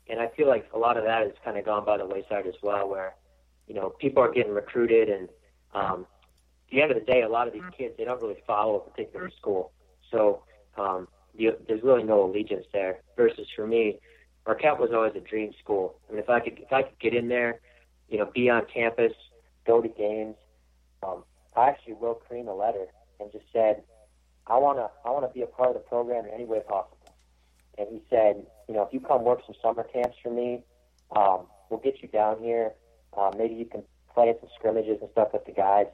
And 0.10 0.20
I 0.20 0.28
feel 0.30 0.48
like 0.48 0.68
a 0.74 0.80
lot 0.80 0.98
of 0.98 1.04
that 1.04 1.22
has 1.22 1.34
kind 1.44 1.58
of 1.58 1.66
gone 1.66 1.86
by 1.86 1.98
the 1.98 2.06
wayside 2.06 2.48
as 2.48 2.56
well, 2.64 2.90
where, 2.90 3.14
you 3.68 3.76
know, 3.76 3.90
people 3.90 4.24
are 4.24 4.32
getting 4.32 4.54
recruited 4.54 5.10
and 5.10 5.30
um, 5.74 6.06
at 6.72 6.76
the 6.76 6.82
end 6.82 6.92
of 6.92 6.98
the 7.00 7.06
day, 7.06 7.22
a 7.22 7.30
lot 7.30 7.48
of 7.48 7.54
these 7.54 7.64
kids, 7.78 7.96
they 7.98 8.06
don't 8.06 8.22
really 8.22 8.42
follow 8.48 8.76
a 8.78 8.90
particular 8.90 9.30
school. 9.30 9.72
So 10.10 10.44
um, 10.78 11.08
the, 11.38 11.58
there's 11.68 11.84
really 11.84 12.04
no 12.04 12.26
allegiance 12.26 12.66
there. 12.72 13.00
Versus 13.18 13.48
for 13.56 13.68
me, 13.68 14.00
Marquette 14.46 14.80
was 14.80 14.92
always 14.94 15.14
a 15.16 15.20
dream 15.20 15.52
school. 15.62 15.96
I 16.08 16.14
mean, 16.14 16.22
if 16.22 16.30
I 16.30 16.40
could 16.40 16.60
if 16.60 16.72
I 16.72 16.84
could 16.84 16.98
get 17.00 17.14
in 17.14 17.28
there, 17.28 17.60
you 18.10 18.18
know, 18.18 18.26
be 18.34 18.50
on 18.50 18.66
campus, 18.74 19.14
go 19.68 19.82
to 19.82 19.88
games. 19.88 20.36
Um, 21.04 21.24
I 21.56 21.70
actually 21.70 21.94
wrote 21.94 22.26
Crean 22.28 22.48
a 22.48 22.56
letter 22.56 22.86
and 23.20 23.32
just 23.32 23.46
said, 23.52 23.84
I 24.48 24.58
wanna 24.58 24.90
I 25.06 25.10
wanna 25.12 25.30
be 25.30 25.42
a 25.42 25.48
part 25.48 25.70
of 25.70 25.76
the 25.76 25.80
program 25.82 26.26
in 26.26 26.34
any 26.34 26.46
way 26.46 26.60
possible. 26.60 26.98
And 27.78 27.88
he 27.90 28.02
said, 28.10 28.46
you 28.68 28.76
know, 28.76 28.84
if 28.84 28.94
you 28.94 29.00
come 29.00 29.24
work 29.24 29.40
some 29.46 29.56
summer 29.62 29.84
camps 29.84 30.18
for 30.22 30.30
me, 30.30 30.64
um, 31.16 31.48
we'll 31.70 31.80
get 31.80 32.02
you 32.02 32.08
down 32.08 32.40
here. 32.40 32.74
Uh, 33.18 33.32
maybe 33.38 33.56
you 33.56 33.66
can 33.66 33.84
play 34.14 34.30
in 34.30 34.36
some 34.40 34.50
scrimmages 34.58 34.98
and 35.02 35.10
stuff 35.12 35.30
with 35.34 35.46
the 35.46 35.52
guys. 35.52 35.88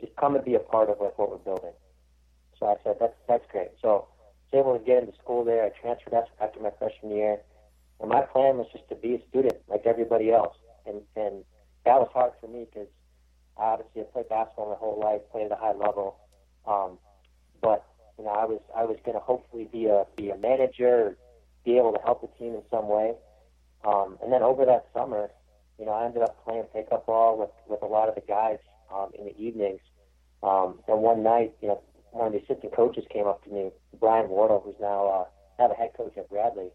Just 0.00 0.14
come 0.16 0.36
and 0.36 0.44
be 0.44 0.54
a 0.54 0.60
part 0.60 0.90
of 0.90 1.00
like 1.00 1.18
what 1.18 1.30
we're 1.30 1.38
building. 1.38 1.72
So 2.58 2.66
I 2.66 2.74
said, 2.82 2.96
that's 3.00 3.14
that's 3.28 3.44
great. 3.50 3.70
So 3.80 4.08
I 4.52 4.56
was 4.56 4.66
able 4.66 4.78
to 4.78 4.84
get 4.84 5.02
into 5.02 5.16
school 5.18 5.44
there. 5.44 5.64
I 5.64 5.70
transferred 5.80 6.14
after 6.40 6.60
my 6.60 6.70
freshman 6.78 7.14
year, 7.14 7.38
and 8.00 8.08
my 8.08 8.22
plan 8.22 8.58
was 8.58 8.66
just 8.72 8.88
to 8.88 8.94
be 8.94 9.14
a 9.14 9.28
student 9.28 9.56
like 9.68 9.86
everybody 9.86 10.30
else. 10.30 10.56
And 10.86 11.02
and 11.16 11.44
that 11.84 11.98
was 11.98 12.08
hard 12.12 12.32
for 12.40 12.48
me 12.48 12.66
because 12.70 12.88
I 13.58 13.74
obviously 13.74 14.02
I 14.02 14.04
played 14.12 14.28
basketball 14.28 14.70
my 14.70 14.76
whole 14.76 15.00
life, 15.00 15.20
played 15.30 15.46
at 15.46 15.52
a 15.52 15.60
high 15.60 15.74
level. 15.74 16.16
Um, 16.66 16.98
but 17.60 17.84
you 18.18 18.24
know, 18.24 18.30
I 18.30 18.44
was 18.44 18.60
I 18.76 18.84
was 18.84 18.96
going 19.04 19.16
to 19.16 19.20
hopefully 19.20 19.68
be 19.70 19.86
a 19.86 20.04
be 20.16 20.30
a 20.30 20.36
manager, 20.36 21.16
be 21.64 21.78
able 21.78 21.92
to 21.92 22.00
help 22.04 22.20
the 22.20 22.28
team 22.38 22.54
in 22.54 22.62
some 22.70 22.88
way. 22.88 23.14
Um, 23.84 24.18
and 24.22 24.32
then 24.32 24.42
over 24.42 24.64
that 24.66 24.86
summer, 24.92 25.30
you 25.78 25.86
know, 25.86 25.92
I 25.92 26.04
ended 26.04 26.22
up 26.22 26.44
playing 26.44 26.64
pickup 26.74 27.06
ball 27.06 27.38
with 27.38 27.50
with 27.68 27.82
a 27.82 27.86
lot 27.86 28.08
of 28.08 28.14
the 28.14 28.22
guys 28.22 28.58
um, 28.92 29.10
in 29.18 29.26
the 29.26 29.38
evenings. 29.38 29.80
Um, 30.42 30.80
and 30.86 31.00
one 31.00 31.22
night, 31.22 31.54
you 31.60 31.68
know, 31.68 31.82
one 32.10 32.28
of 32.28 32.32
the 32.32 32.38
assistant 32.38 32.74
coaches 32.74 33.04
came 33.12 33.26
up 33.26 33.42
to 33.44 33.50
me, 33.50 33.70
Brian 33.98 34.28
Wardle, 34.28 34.62
who's 34.64 34.76
now 34.80 35.06
uh, 35.06 35.24
now 35.58 35.68
the 35.68 35.74
head 35.74 35.90
coach 35.96 36.16
at 36.16 36.28
Bradley, 36.28 36.70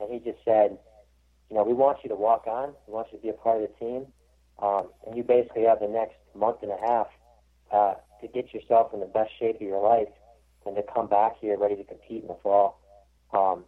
and 0.00 0.12
he 0.12 0.18
just 0.18 0.42
said, 0.44 0.78
you 1.50 1.56
know, 1.56 1.62
we 1.62 1.72
want 1.72 1.98
you 2.02 2.08
to 2.08 2.16
walk 2.16 2.46
on, 2.46 2.74
we 2.86 2.94
want 2.94 3.08
you 3.12 3.18
to 3.18 3.22
be 3.22 3.28
a 3.28 3.34
part 3.34 3.62
of 3.62 3.68
the 3.68 3.84
team, 3.84 4.06
um, 4.62 4.88
and 5.06 5.16
you 5.16 5.22
basically 5.22 5.64
have 5.64 5.80
the 5.80 5.88
next 5.88 6.16
month 6.34 6.58
and 6.62 6.72
a 6.72 6.80
half 6.80 7.06
uh, 7.72 7.94
to 8.26 8.32
get 8.32 8.52
yourself 8.54 8.92
in 8.92 9.00
the 9.00 9.06
best 9.06 9.30
shape 9.38 9.56
of 9.56 9.62
your 9.62 9.82
life 9.82 10.08
and 10.66 10.76
to 10.76 10.82
come 10.82 11.08
back 11.08 11.34
here 11.40 11.58
ready 11.58 11.76
to 11.76 11.84
compete 11.84 12.22
in 12.22 12.28
the 12.28 12.36
fall. 12.42 12.80
Um, 13.32 13.64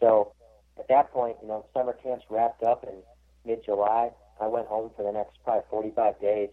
so 0.00 0.32
at 0.78 0.88
that 0.88 1.12
point, 1.12 1.36
you 1.42 1.48
know, 1.48 1.66
summer 1.74 1.92
camps 1.92 2.24
wrapped 2.30 2.62
up 2.62 2.84
in 2.84 3.02
mid-July. 3.44 4.10
I 4.40 4.46
went 4.46 4.66
home 4.68 4.90
for 4.96 5.02
the 5.02 5.12
next 5.12 5.36
probably 5.44 5.64
45 5.70 6.20
days 6.20 6.50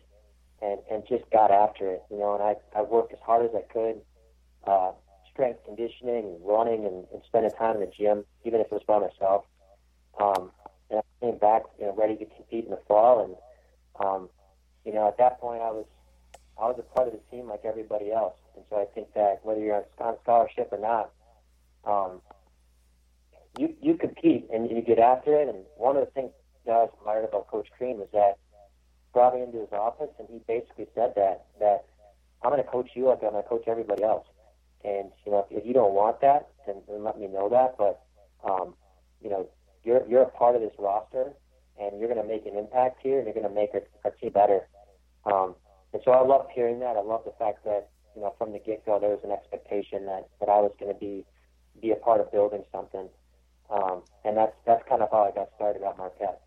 and, 0.61 0.79
and 0.91 1.03
just 1.07 1.29
got 1.31 1.51
after 1.51 1.91
it, 1.91 2.03
you 2.09 2.17
know, 2.17 2.33
and 2.33 2.43
I, 2.43 2.55
I 2.77 2.81
worked 2.81 3.13
as 3.13 3.19
hard 3.23 3.45
as 3.45 3.51
I 3.55 3.61
could, 3.71 4.01
uh, 4.65 4.91
strength 5.31 5.59
conditioning 5.65 6.39
running 6.43 6.85
and, 6.85 7.05
and 7.13 7.21
spending 7.27 7.51
time 7.51 7.75
in 7.75 7.81
the 7.81 7.91
gym, 7.95 8.23
even 8.45 8.61
if 8.61 8.67
it 8.67 8.71
was 8.71 8.83
by 8.87 8.99
myself. 8.99 9.45
Um, 10.19 10.51
and 10.89 10.99
I 10.99 11.25
came 11.25 11.37
back, 11.37 11.63
you 11.79 11.85
know, 11.85 11.95
ready 11.95 12.15
to 12.15 12.25
compete 12.25 12.65
in 12.65 12.71
the 12.71 12.79
fall. 12.87 13.23
And, 13.23 14.05
um, 14.05 14.29
you 14.85 14.93
know, 14.93 15.07
at 15.07 15.17
that 15.17 15.39
point 15.39 15.61
I 15.61 15.71
was, 15.71 15.85
I 16.59 16.65
was 16.65 16.77
a 16.79 16.95
part 16.95 17.07
of 17.07 17.13
the 17.13 17.19
team 17.35 17.47
like 17.47 17.65
everybody 17.65 18.11
else. 18.11 18.35
And 18.55 18.63
so 18.69 18.77
I 18.77 18.85
think 18.93 19.13
that 19.13 19.39
whether 19.43 19.59
you're 19.59 19.83
on 19.99 20.15
scholarship 20.23 20.69
or 20.71 20.79
not, 20.79 21.11
um, 21.85 22.21
you 23.57 23.73
you 23.81 23.95
compete 23.95 24.47
and 24.53 24.69
you 24.69 24.81
get 24.81 24.99
after 24.99 25.35
it. 25.35 25.49
And 25.49 25.65
one 25.77 25.97
of 25.97 26.05
the 26.05 26.11
things 26.11 26.31
that 26.65 26.71
I 26.71 26.77
was 26.83 26.91
admired 26.99 27.25
about 27.25 27.47
Coach 27.47 27.67
Crean 27.77 27.97
was 27.97 28.07
that 28.13 28.37
brought 29.13 29.35
me 29.35 29.41
into 29.41 29.59
his 29.59 29.71
office 29.71 30.09
and 30.19 30.27
he 30.29 30.39
basically 30.47 30.87
said 30.93 31.13
that 31.15 31.45
that 31.59 31.85
I'm 32.43 32.51
going 32.51 32.63
to 32.63 32.69
coach 32.69 32.89
you 32.95 33.07
like 33.07 33.19
I'm 33.23 33.31
going 33.31 33.43
to 33.43 33.49
coach 33.49 33.63
everybody 33.67 34.03
else. 34.03 34.27
And 34.83 35.11
you 35.25 35.31
know, 35.31 35.45
if, 35.49 35.59
if 35.59 35.65
you 35.65 35.73
don't 35.73 35.93
want 35.93 36.21
that, 36.21 36.49
then, 36.67 36.75
then 36.87 37.03
let 37.03 37.19
me 37.19 37.27
know 37.27 37.49
that. 37.49 37.75
But 37.77 38.01
um, 38.47 38.75
you 39.21 39.29
know, 39.29 39.49
you're 39.83 40.07
you're 40.07 40.23
a 40.23 40.29
part 40.29 40.55
of 40.55 40.61
this 40.61 40.73
roster, 40.77 41.33
and 41.79 41.99
you're 41.99 42.07
going 42.07 42.21
to 42.21 42.27
make 42.27 42.45
an 42.45 42.57
impact 42.57 42.99
here, 43.01 43.17
and 43.17 43.25
you're 43.25 43.33
going 43.33 43.47
to 43.47 43.53
make 43.53 43.71
our, 43.73 43.81
our 44.03 44.11
team 44.11 44.31
better. 44.31 44.67
Um, 45.25 45.55
and 45.95 46.03
so 46.03 46.11
I 46.11 46.25
loved 46.25 46.49
hearing 46.53 46.79
that. 46.79 46.97
I 46.97 47.01
love 47.01 47.21
the 47.23 47.31
fact 47.39 47.63
that 47.63 47.87
you 48.17 48.21
know 48.21 48.35
from 48.37 48.51
the 48.51 48.59
get 48.59 48.85
go 48.85 48.99
there 48.99 49.11
was 49.11 49.21
an 49.23 49.31
expectation 49.31 50.05
that 50.07 50.27
that 50.41 50.49
I 50.49 50.59
was 50.59 50.73
going 50.77 50.93
to 50.93 50.99
be 50.99 51.23
be 51.81 51.91
a 51.91 51.95
part 51.95 52.19
of 52.19 52.29
building 52.33 52.65
something. 52.69 53.07
Um, 53.69 54.03
and 54.25 54.35
that's 54.35 54.51
that's 54.65 54.83
kind 54.89 55.01
of 55.01 55.09
how 55.09 55.23
I 55.23 55.31
got 55.31 55.47
started 55.55 55.83
at 55.83 55.97
Marquette. 55.97 56.41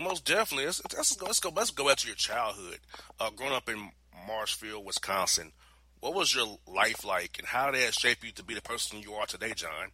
Most 0.00 0.24
definitely. 0.24 0.64
Let's, 0.64 0.80
let's 0.96 1.14
go. 1.14 1.26
Let's 1.26 1.40
go. 1.40 1.52
Let's 1.54 1.70
go 1.72 1.88
back 1.88 1.98
to 1.98 2.06
your 2.06 2.16
childhood. 2.16 2.78
Uh, 3.20 3.28
growing 3.36 3.52
up 3.52 3.68
in 3.68 3.90
Marshfield, 4.26 4.86
Wisconsin, 4.86 5.52
what 6.00 6.14
was 6.14 6.34
your 6.34 6.58
life 6.66 7.04
like, 7.04 7.36
and 7.38 7.48
how 7.48 7.70
did 7.70 7.86
that 7.86 7.92
shape 7.92 8.24
you 8.24 8.32
to 8.32 8.42
be 8.42 8.54
the 8.54 8.62
person 8.62 9.00
you 9.02 9.12
are 9.12 9.26
today, 9.26 9.52
John? 9.54 9.90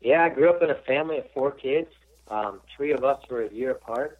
Yeah, 0.00 0.24
I 0.24 0.30
grew 0.30 0.48
up 0.48 0.62
in 0.62 0.70
a 0.70 0.80
family 0.86 1.18
of 1.18 1.24
four 1.34 1.50
kids. 1.50 1.90
Um, 2.28 2.62
three 2.74 2.92
of 2.92 3.04
us 3.04 3.20
were 3.28 3.42
a 3.42 3.52
year 3.52 3.72
apart, 3.72 4.19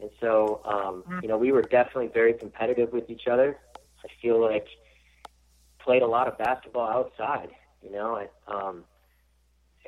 and 0.00 0.10
so 0.20 0.60
um, 0.64 1.20
you 1.22 1.28
know 1.28 1.38
we 1.38 1.52
were 1.52 1.62
definitely 1.62 2.10
very 2.12 2.34
competitive 2.34 2.92
with 2.92 3.08
each 3.10 3.26
other. 3.30 3.58
I 4.04 4.08
feel 4.20 4.40
like 4.40 4.66
played 5.78 6.02
a 6.02 6.06
lot 6.06 6.28
of 6.28 6.36
basketball 6.38 6.88
outside. 6.88 7.50
You 7.82 7.92
know, 7.92 8.16
I, 8.16 8.52
um, 8.52 8.84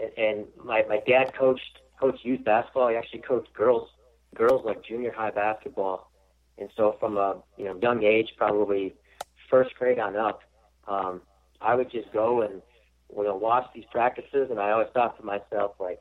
and, 0.01 0.11
and 0.17 0.47
my 0.65 0.85
my 0.89 1.01
dad 1.07 1.33
coached 1.35 1.81
coached 2.01 2.25
youth 2.25 2.45
basketball. 2.45 2.89
He 2.89 2.97
actually 2.97 3.21
coached 3.21 3.53
girls 3.53 3.89
girls 4.35 4.65
like 4.65 4.85
junior 4.85 5.13
high 5.13 5.31
basketball, 5.31 6.11
and 6.57 6.71
so 6.77 6.97
from 7.01 7.17
a 7.17 7.43
you 7.57 7.65
know 7.65 7.79
young 7.83 8.03
age, 8.03 8.33
probably 8.37 8.95
first 9.51 9.75
grade 9.75 9.99
on 9.99 10.17
up, 10.17 10.43
um, 10.87 11.23
I 11.61 11.75
would 11.75 11.91
just 11.91 12.13
go 12.13 12.43
and 12.43 12.63
you 13.15 13.25
know 13.25 13.37
watch 13.37 13.67
these 13.75 13.87
practices, 13.91 14.49
and 14.51 14.59
I 14.61 14.71
always 14.71 14.89
thought 14.95 15.19
to 15.19 15.25
myself 15.25 15.73
like, 15.79 16.01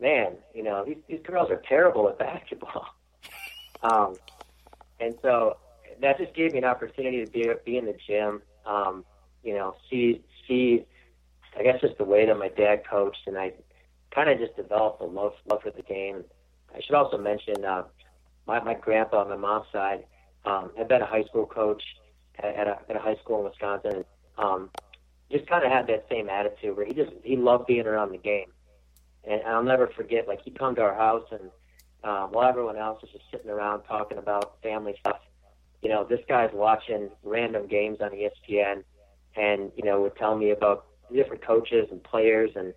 man, 0.00 0.34
you 0.54 0.62
know 0.62 0.84
these 0.84 0.98
these 1.08 1.20
girls 1.22 1.50
are 1.50 1.62
terrible 1.68 2.08
at 2.08 2.18
basketball. 2.18 2.86
um, 3.82 4.16
and 5.00 5.14
so 5.22 5.56
that 6.00 6.18
just 6.18 6.34
gave 6.34 6.52
me 6.52 6.58
an 6.58 6.64
opportunity 6.64 7.24
to 7.24 7.30
be 7.30 7.50
be 7.64 7.76
in 7.76 7.86
the 7.86 7.96
gym. 8.06 8.42
Um, 8.66 9.04
you 9.42 9.54
know, 9.54 9.74
see 9.90 10.22
see 10.46 10.84
I 11.58 11.62
guess 11.62 11.80
just 11.80 11.98
the 11.98 12.04
way 12.04 12.26
that 12.26 12.38
my 12.38 12.48
dad 12.48 12.82
coached, 12.88 13.26
and 13.26 13.36
I 13.36 13.52
kind 14.14 14.30
of 14.30 14.38
just 14.38 14.56
developed 14.56 15.00
a 15.00 15.04
love 15.04 15.34
love 15.50 15.62
for 15.62 15.70
the 15.70 15.82
game. 15.82 16.24
I 16.74 16.80
should 16.80 16.94
also 16.94 17.18
mention 17.18 17.64
uh, 17.64 17.84
my 18.46 18.62
my 18.62 18.74
grandpa 18.74 19.22
on 19.22 19.28
my 19.28 19.36
mom's 19.36 19.66
side 19.72 20.04
um, 20.44 20.70
had 20.76 20.88
been 20.88 21.02
a 21.02 21.06
high 21.06 21.24
school 21.24 21.46
coach 21.46 21.82
at, 22.38 22.54
at, 22.54 22.66
a, 22.66 22.78
at 22.88 22.96
a 22.96 22.98
high 22.98 23.16
school 23.16 23.38
in 23.38 23.44
Wisconsin. 23.44 24.04
Um, 24.38 24.70
just 25.30 25.46
kind 25.46 25.64
of 25.64 25.70
had 25.70 25.86
that 25.86 26.06
same 26.10 26.28
attitude 26.28 26.76
where 26.76 26.86
he 26.86 26.94
just 26.94 27.12
he 27.22 27.36
loved 27.36 27.66
being 27.66 27.86
around 27.86 28.12
the 28.12 28.18
game, 28.18 28.50
and, 29.24 29.40
and 29.40 29.48
I'll 29.48 29.62
never 29.62 29.88
forget. 29.88 30.28
Like 30.28 30.42
he'd 30.42 30.58
come 30.58 30.74
to 30.76 30.82
our 30.82 30.94
house, 30.94 31.26
and 31.30 31.50
um, 32.04 32.32
while 32.32 32.48
everyone 32.48 32.76
else 32.76 33.00
was 33.02 33.10
just 33.12 33.24
sitting 33.30 33.50
around 33.50 33.82
talking 33.82 34.18
about 34.18 34.60
family 34.62 34.94
stuff, 35.00 35.20
you 35.82 35.88
know, 35.88 36.04
this 36.04 36.20
guy's 36.28 36.50
watching 36.52 37.10
random 37.22 37.66
games 37.66 37.98
on 38.00 38.10
ESPN, 38.10 38.84
and 39.36 39.72
you 39.76 39.84
know 39.84 40.02
would 40.02 40.16
tell 40.16 40.36
me 40.36 40.50
about 40.50 40.86
different 41.12 41.44
coaches 41.44 41.88
and 41.90 42.02
players 42.02 42.50
and 42.56 42.72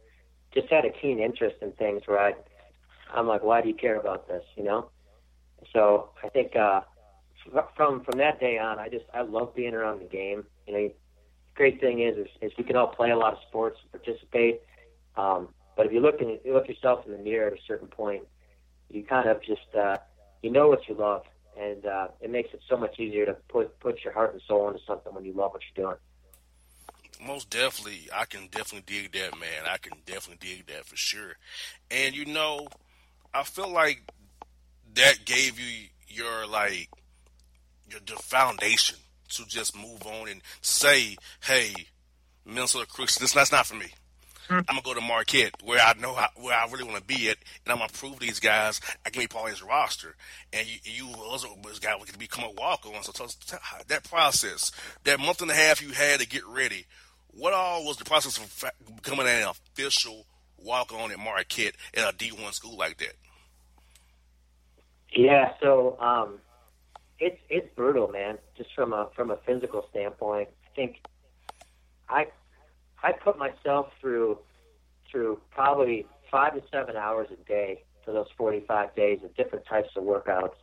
just 0.54 0.70
had 0.70 0.86
a 0.86 0.90
keen 0.90 1.20
interest 1.20 1.58
in 1.62 1.72
things 1.74 2.02
where 2.06 2.20
I, 2.20 2.34
I'm 3.14 3.28
like, 3.28 3.44
why 3.44 3.62
do 3.62 3.68
you 3.68 3.76
care 3.76 4.00
about 4.00 4.28
this? 4.28 4.44
You 4.56 4.64
know? 4.64 4.90
So 5.74 6.10
I 6.24 6.30
think, 6.30 6.56
uh, 6.56 6.82
from, 7.76 8.04
from 8.04 8.18
that 8.18 8.40
day 8.40 8.58
on, 8.58 8.80
I 8.80 8.90
just, 8.90 9.06
I 9.14 9.22
love 9.22 9.54
being 9.56 9.76
around 9.76 10.00
the 10.00 10.06
game. 10.06 10.46
You 10.66 10.74
know, 10.74 10.80
the 10.80 10.94
great 11.54 11.80
thing 11.80 12.02
is, 12.02 12.18
is, 12.18 12.28
is 12.42 12.52
we 12.58 12.64
can 12.64 12.76
all 12.76 12.88
play 12.88 13.12
a 13.12 13.18
lot 13.18 13.34
of 13.34 13.40
sports 13.48 13.78
and 13.84 14.02
participate. 14.02 14.62
Um, 15.16 15.50
but 15.78 15.86
if 15.86 15.92
you 15.92 16.00
look 16.00 16.22
in, 16.22 16.40
you 16.44 16.54
look 16.54 16.68
yourself 16.68 17.06
in 17.06 17.12
the 17.12 17.18
mirror 17.18 17.48
at 17.48 17.54
a 17.54 17.62
certain 17.68 17.88
point, 17.88 18.24
you 18.90 19.04
kind 19.04 19.30
of 19.30 19.42
just, 19.44 19.76
uh, 19.78 19.98
you 20.42 20.52
know 20.52 20.68
what 20.68 20.88
you 20.88 20.96
love. 20.96 21.24
And, 21.58 21.86
uh, 21.86 22.08
it 22.22 22.30
makes 22.30 22.54
it 22.54 22.62
so 22.70 22.78
much 22.78 23.00
easier 23.00 23.26
to 23.26 23.34
put, 23.48 23.80
put 23.80 24.04
your 24.04 24.14
heart 24.14 24.34
and 24.34 24.42
soul 24.48 24.68
into 24.68 24.82
something 24.86 25.14
when 25.14 25.26
you 25.26 25.34
love 25.34 25.54
what 25.54 25.62
you're 25.76 25.86
doing 25.86 25.98
most 27.26 27.50
definitely, 27.50 28.10
I 28.14 28.26
can 28.26 28.48
definitely 28.48 28.84
dig 28.86 29.12
that, 29.14 29.40
man. 29.40 29.66
I 29.70 29.78
can 29.78 29.94
definitely 30.06 30.48
dig 30.48 30.68
that 30.68 30.86
for 30.86 30.96
sure. 30.96 31.36
And 31.90 32.16
you 32.16 32.26
know, 32.26 32.68
I 33.34 33.44
feel 33.44 33.70
like 33.70 34.02
that 34.96 35.26
gave 35.26 35.60
you 35.60 35.88
your 36.08 36.48
like 36.48 36.90
your 37.90 38.00
the 38.06 38.16
foundation 38.16 38.98
to 39.30 39.46
just 39.46 39.76
move 39.76 40.06
on 40.06 40.30
and 40.30 40.42
say, 40.62 41.18
"Hey, 41.42 41.74
Minnesota 42.46 42.86
Crookston, 42.88 43.20
this 43.20 43.34
that's 43.34 43.52
not 43.52 43.66
for 43.66 43.76
me. 43.76 43.88
Mm-hmm. 44.50 44.60
I'm 44.70 44.76
gonna 44.76 44.82
go 44.84 44.94
to 44.94 45.02
Marquette 45.02 45.54
where 45.64 45.80
I 45.80 45.94
know 46.00 46.14
how, 46.14 46.30
where 46.36 46.56
I 46.56 46.66
really 46.72 46.84
want 46.84 46.98
to 46.98 47.04
be 47.04 47.30
at, 47.30 47.38
and 47.66 47.72
I'm 47.72 47.80
gonna 47.80 47.92
prove 47.92 48.20
these 48.20 48.40
guys 48.40 48.80
I 49.06 49.10
can 49.10 49.22
be 49.22 49.28
part 49.28 49.46
of 49.46 49.52
his 49.52 49.64
roster. 49.64 50.16
And 50.54 50.68
you, 50.68 50.78
you 50.84 51.16
also 51.16 51.48
this 51.64 51.80
guy 51.80 51.98
to 51.98 52.20
become 52.20 52.44
a 52.44 52.52
walk 52.52 52.86
on. 52.86 53.04
So 53.04 53.12
tell, 53.12 53.28
tell, 53.28 53.60
that 53.88 54.04
process, 54.04 54.72
that 55.04 55.20
month 55.20 55.42
and 55.42 55.52
a 55.52 55.56
half 55.56 55.82
you 55.82 55.90
had 55.90 56.20
to 56.20 56.28
get 56.28 56.46
ready 56.48 56.86
what 57.36 57.54
all 57.54 57.86
was 57.86 57.98
the 57.98 58.06
process 58.06 58.38
of 58.38 58.72
becoming 58.96 59.28
an 59.28 59.48
official 59.48 60.26
walk 60.58 60.94
on 60.94 61.12
at 61.12 61.20
Marquette 61.20 61.76
at 61.94 62.14
a 62.14 62.18
D1 62.18 62.54
school 62.54 62.78
like 62.78 62.98
that? 62.98 63.14
Yeah, 65.14 65.54
so 65.62 65.98
um, 66.00 66.40
it's 67.20 67.40
it's 67.50 67.68
brutal, 67.76 68.08
man. 68.08 68.38
Just 68.58 68.74
from 68.74 68.94
a 68.94 69.10
from 69.16 69.32
a 69.32 69.38
physical 69.46 69.88
standpoint, 69.92 70.50
I 70.66 70.76
think 70.76 70.98
I 72.10 72.28
I 73.06 73.12
put 73.12 73.38
myself 73.38 73.90
through 74.02 74.40
through 75.12 75.40
probably 75.52 76.08
five 76.32 76.56
to 76.56 76.62
seven 76.72 76.96
hours 76.98 77.28
a 77.32 77.36
day 77.48 77.84
for 78.04 78.12
those 78.12 78.26
45 78.36 78.96
days 78.96 79.20
of 79.24 79.36
different 79.36 79.66
types 79.68 79.90
of 79.96 80.04
workouts. 80.04 80.56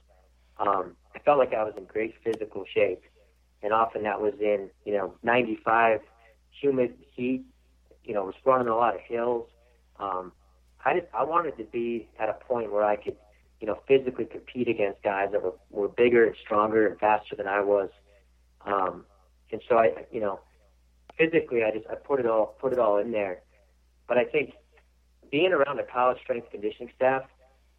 Um, 0.58 0.96
I 1.14 1.20
felt 1.20 1.38
like 1.38 1.54
I 1.54 1.62
was 1.62 1.74
in 1.76 1.84
great 1.84 2.14
physical 2.24 2.64
shape, 2.74 3.02
and 3.62 3.72
often 3.72 4.02
that 4.02 4.20
was 4.20 4.34
in 4.40 4.70
you 4.84 4.92
know 4.92 5.14
95 5.22 6.00
humid 6.60 6.94
heat. 7.14 7.44
You 8.04 8.14
know, 8.14 8.24
was 8.24 8.34
running 8.44 8.66
a 8.66 8.74
lot 8.74 8.96
of 8.96 9.00
hills. 9.02 9.48
Um, 10.00 10.32
I 10.84 10.98
just 10.98 11.06
I 11.14 11.22
wanted 11.22 11.56
to 11.58 11.64
be 11.64 12.08
at 12.18 12.28
a 12.28 12.34
point 12.34 12.72
where 12.72 12.84
I 12.84 12.96
could 12.96 13.16
you 13.60 13.68
know 13.68 13.78
physically 13.86 14.24
compete 14.24 14.66
against 14.66 15.00
guys 15.04 15.28
that 15.30 15.44
were 15.44 15.54
were 15.70 15.88
bigger 15.88 16.26
and 16.26 16.34
stronger 16.44 16.88
and 16.88 16.98
faster 16.98 17.36
than 17.36 17.46
I 17.46 17.60
was. 17.60 17.90
Um, 18.66 19.04
and 19.52 19.62
so 19.68 19.78
I 19.78 20.06
you 20.10 20.20
know 20.20 20.40
physically 21.16 21.64
I 21.64 21.70
just 21.70 21.86
I 21.90 21.94
put 21.94 22.20
it 22.20 22.26
all 22.26 22.54
put 22.60 22.72
it 22.72 22.78
all 22.78 22.98
in 22.98 23.12
there. 23.12 23.42
But 24.08 24.18
I 24.18 24.24
think 24.24 24.54
being 25.30 25.52
around 25.52 25.78
a 25.78 25.84
college 25.84 26.18
strength 26.22 26.50
conditioning 26.50 26.92
staff, 26.94 27.22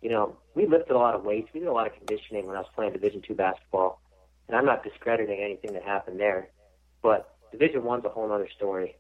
you 0.02 0.10
know, 0.10 0.38
we 0.56 0.66
lifted 0.66 0.96
a 0.96 0.98
lot 0.98 1.16
of 1.16 1.24
weights. 1.24 1.50
We 1.54 1.60
did 1.60 1.70
a 1.70 1.74
lot 1.74 1.88
of 1.88 1.94
conditioning 1.94 2.46
when 2.48 2.56
I 2.56 2.60
was 2.60 2.70
playing 2.76 2.94
Division 2.94 3.22
two 3.26 3.36
basketball, 3.36 4.02
and 4.48 4.58
I'm 4.58 4.66
not 4.66 4.84
discrediting 4.84 5.40
anything 5.40 5.74
that 5.74 5.84
happened 5.84 6.20
there, 6.20 6.50
but 7.02 7.36
Division 7.52 7.84
one's 7.84 8.06
a 8.06 8.10
whole 8.10 8.32
other 8.32 8.50
story. 8.56 8.96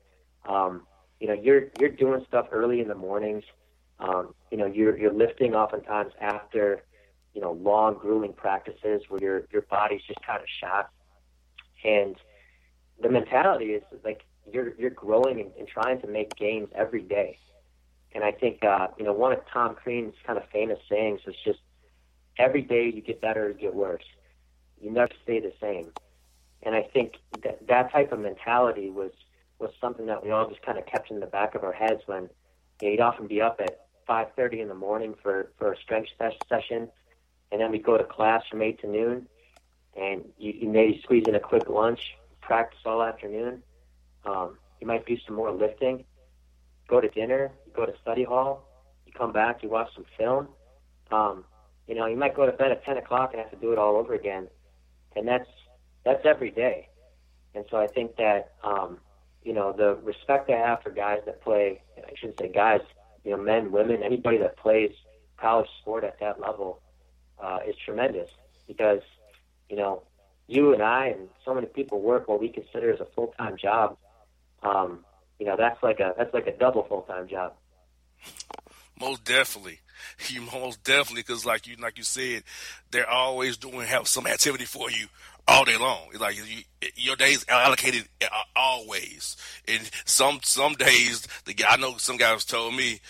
Um, 0.48 0.84
you 1.20 1.28
know, 1.28 1.34
you're 1.34 1.70
you're 1.78 1.90
doing 1.90 2.24
stuff 2.28 2.48
early 2.52 2.80
in 2.82 2.88
the 2.88 2.96
mornings. 2.96 3.44
Um, 4.00 4.36
you 4.52 4.58
know, 4.58 4.66
you're 4.66 4.98
you're 4.98 5.14
lifting 5.14 5.56
oftentimes 5.56 6.14
after, 6.20 6.84
you 7.34 7.42
know, 7.42 7.54
long 7.54 7.96
grueling 7.96 8.34
practices 8.34 9.02
where 9.10 9.22
your 9.22 9.44
your 9.52 9.62
body's 9.64 10.02
just 10.08 10.22
kind 10.26 10.42
of 10.42 10.48
shot, 10.62 10.90
and 11.84 12.16
the 13.02 13.10
mentality 13.10 13.74
is 13.74 13.84
like 14.04 14.24
you're 14.52 14.74
you're 14.76 14.90
growing 14.90 15.40
and, 15.40 15.52
and 15.58 15.68
trying 15.68 16.02
to 16.02 16.08
make 16.08 16.36
gains 16.36 16.70
every 16.76 17.02
day. 17.02 17.38
And 18.14 18.24
I 18.24 18.32
think 18.32 18.64
uh, 18.64 18.88
you 18.98 19.06
know 19.06 19.14
one 19.14 19.34
of 19.34 19.40
Tom 19.52 19.76
Crean's 19.76 20.16
kind 20.26 20.38
of 20.38 20.46
famous 20.50 20.80
sayings 20.90 21.22
was 21.26 21.36
just 21.44 21.60
every 22.38 22.62
day 22.62 22.86
you 22.86 23.02
get 23.02 23.22
better, 23.22 23.50
you 23.50 23.56
get 23.56 23.76
worse. 23.76 24.04
You 24.82 24.92
never 24.92 25.12
stay 25.24 25.40
the 25.40 25.54
same. 25.62 25.92
And 26.62 26.76
I 26.76 26.82
think 26.82 27.14
that 27.44 27.68
that 27.68 27.92
type 27.92 28.12
of 28.12 28.20
mentality 28.20 28.90
was 28.90 29.12
was 29.60 29.72
something 29.80 30.08
that 30.08 30.24
we 30.24 30.32
all 30.32 30.50
just 30.50 30.62
kind 30.62 30.78
of 30.78 30.86
kept 30.86 31.12
in 31.12 31.20
the 31.20 31.26
back 31.26 31.56
of 31.56 31.64
our 31.64 31.74
heads 31.74 32.02
when 32.06 32.30
you 32.82 32.88
know, 32.88 32.92
you'd 32.92 33.00
often 33.00 33.28
be 33.28 33.42
up 33.42 33.62
at 33.62 33.86
5:30 34.08 34.62
in 34.62 34.68
the 34.68 34.76
morning 34.76 35.16
for 35.22 35.52
for 35.58 35.74
a 35.74 35.78
strength 35.78 36.10
session, 36.50 36.90
and 37.52 37.62
then 37.62 37.72
we 37.72 37.80
go 37.80 37.98
to 37.98 38.04
class 38.04 38.44
from 38.50 38.62
eight 38.62 38.80
to 38.82 38.88
noon, 38.88 39.28
and 39.96 40.26
you, 40.38 40.54
you 40.54 40.70
maybe 40.70 41.00
squeeze 41.04 41.26
in 41.28 41.36
a 41.36 41.40
quick 41.40 41.70
lunch, 41.70 42.16
practice 42.46 42.80
all 42.86 43.02
afternoon. 43.02 43.64
Um, 44.26 44.58
you 44.80 44.88
might 44.88 45.06
do 45.06 45.18
some 45.26 45.36
more 45.36 45.52
lifting, 45.52 46.04
go 46.88 47.02
to 47.02 47.08
dinner, 47.10 47.52
go 47.76 47.86
to 47.86 47.94
study 48.02 48.24
hall, 48.24 48.68
you 49.06 49.14
come 49.14 49.32
back, 49.32 49.64
you 49.64 49.70
watch 49.70 49.90
some 49.96 50.06
film. 50.18 50.48
Um, 51.12 51.46
you 51.88 51.96
know, 51.96 52.06
you 52.06 52.16
might 52.16 52.36
go 52.36 52.46
to 52.46 52.52
bed 52.52 52.72
at 52.72 52.84
10 52.86 52.98
o'clock 52.98 53.32
and 53.34 53.42
have 53.42 53.52
to 53.52 53.58
do 53.58 53.72
it 53.72 53.78
all 53.78 53.96
over 53.98 54.14
again, 54.14 54.48
and 55.16 55.28
that's 55.28 55.50
that's 56.06 56.26
every 56.26 56.52
day. 56.52 56.90
And 57.56 57.66
so 57.70 57.78
I 57.78 57.88
think 57.88 58.16
that 58.18 58.54
um, 58.64 59.00
you 59.44 59.54
know 59.54 59.74
the 59.74 59.96
respect 60.04 60.50
I 60.50 60.58
have 60.58 60.82
for 60.82 60.92
guys 60.92 61.20
that 61.26 61.42
play, 61.42 61.82
I 61.98 62.14
shouldn't 62.16 62.40
say 62.40 62.50
guys, 62.50 62.82
you 63.24 63.32
know, 63.32 63.38
men, 63.38 63.72
women, 63.72 64.02
anybody 64.04 64.38
that 64.40 64.58
plays 64.58 64.92
college 65.38 65.68
sport 65.82 66.04
at 66.04 66.20
that 66.20 66.40
level 66.40 66.82
uh, 67.42 67.60
is 67.68 67.76
tremendous 67.84 68.30
because 68.68 69.02
you 69.70 69.76
know 69.76 70.04
you 70.54 70.74
and 70.74 70.82
I 70.82 71.08
and 71.08 71.30
so 71.44 71.54
many 71.54 71.68
people 71.68 72.02
work 72.02 72.28
what 72.28 72.40
we 72.40 72.50
consider 72.50 72.94
as 72.94 73.00
a 73.00 73.06
full 73.16 73.34
time 73.38 73.58
job. 73.58 73.98
Um, 74.62 75.00
you 75.40 75.46
know, 75.46 75.56
that's 75.58 75.82
like 75.82 76.00
a 76.00 76.14
that's 76.18 76.34
like 76.34 76.48
a 76.48 76.56
double 76.58 76.84
full 76.84 77.02
time 77.02 77.28
job. 77.28 77.54
Most 79.00 79.24
definitely, 79.24 79.80
you 80.30 80.42
most 80.42 80.84
definitely 80.84 81.22
because 81.22 81.46
like 81.46 81.68
you 81.68 81.76
like 81.78 81.98
you 81.98 82.04
said, 82.04 82.44
they're 82.92 83.10
always 83.10 83.58
doing 83.58 83.82
have 83.82 84.08
some 84.08 84.28
activity 84.28 84.66
for 84.66 84.90
you 84.92 85.08
all 85.48 85.66
day 85.66 85.78
long. 85.78 86.08
It's 86.12 86.22
like 86.22 86.38
you, 86.38 86.64
your 86.96 87.16
days 87.16 87.46
allocated 87.50 88.08
uh, 88.22 88.28
always, 88.56 89.36
and 89.68 89.90
some 90.06 90.40
some 90.44 90.74
days 90.74 91.28
the 91.46 91.54
guy 91.54 91.68
I 91.72 91.78
know 91.78 91.98
some 91.98 92.18
guys 92.18 92.46
told 92.46 92.76
me 92.76 93.02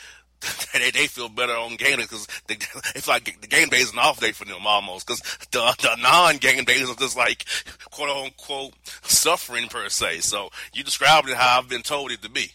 they 0.74 0.92
they 0.92 1.08
feel 1.08 1.30
better 1.30 1.54
on 1.54 1.76
game 1.76 1.98
day 1.98 2.04
because 2.04 2.28
it's 2.96 3.08
like 3.08 3.42
the 3.42 3.48
game 3.48 3.70
day 3.70 3.78
is 3.78 3.92
an 3.92 4.00
off 4.00 4.20
day 4.20 4.32
for 4.32 4.46
them 4.46 4.66
almost 4.66 5.08
because 5.08 5.22
the 5.52 5.76
the 5.82 5.96
non 6.02 6.38
game 6.38 6.64
days 6.64 6.90
are 6.90 6.96
just 6.96 7.18
like 7.18 7.46
quote 7.92 8.10
unquote 8.10 8.74
suffering 9.04 9.68
per 9.68 9.90
se. 9.90 10.20
So 10.20 10.50
you 10.74 10.84
described 10.84 11.30
it 11.30 11.36
how 11.36 11.60
I've 11.60 11.70
been 11.70 11.82
told 11.82 12.12
it 12.12 12.22
to 12.22 12.30
be. 12.30 12.52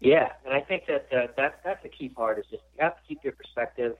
Yeah, 0.00 0.32
and 0.44 0.52
I 0.52 0.60
think 0.60 0.86
that 0.86 1.06
uh, 1.12 1.28
that 1.36 1.60
that's 1.64 1.82
the 1.82 1.88
key 1.88 2.08
part 2.08 2.38
is 2.38 2.44
just 2.50 2.62
you 2.76 2.82
have 2.82 2.96
to 2.96 3.02
keep 3.06 3.22
your 3.22 3.34
perspective. 3.34 3.96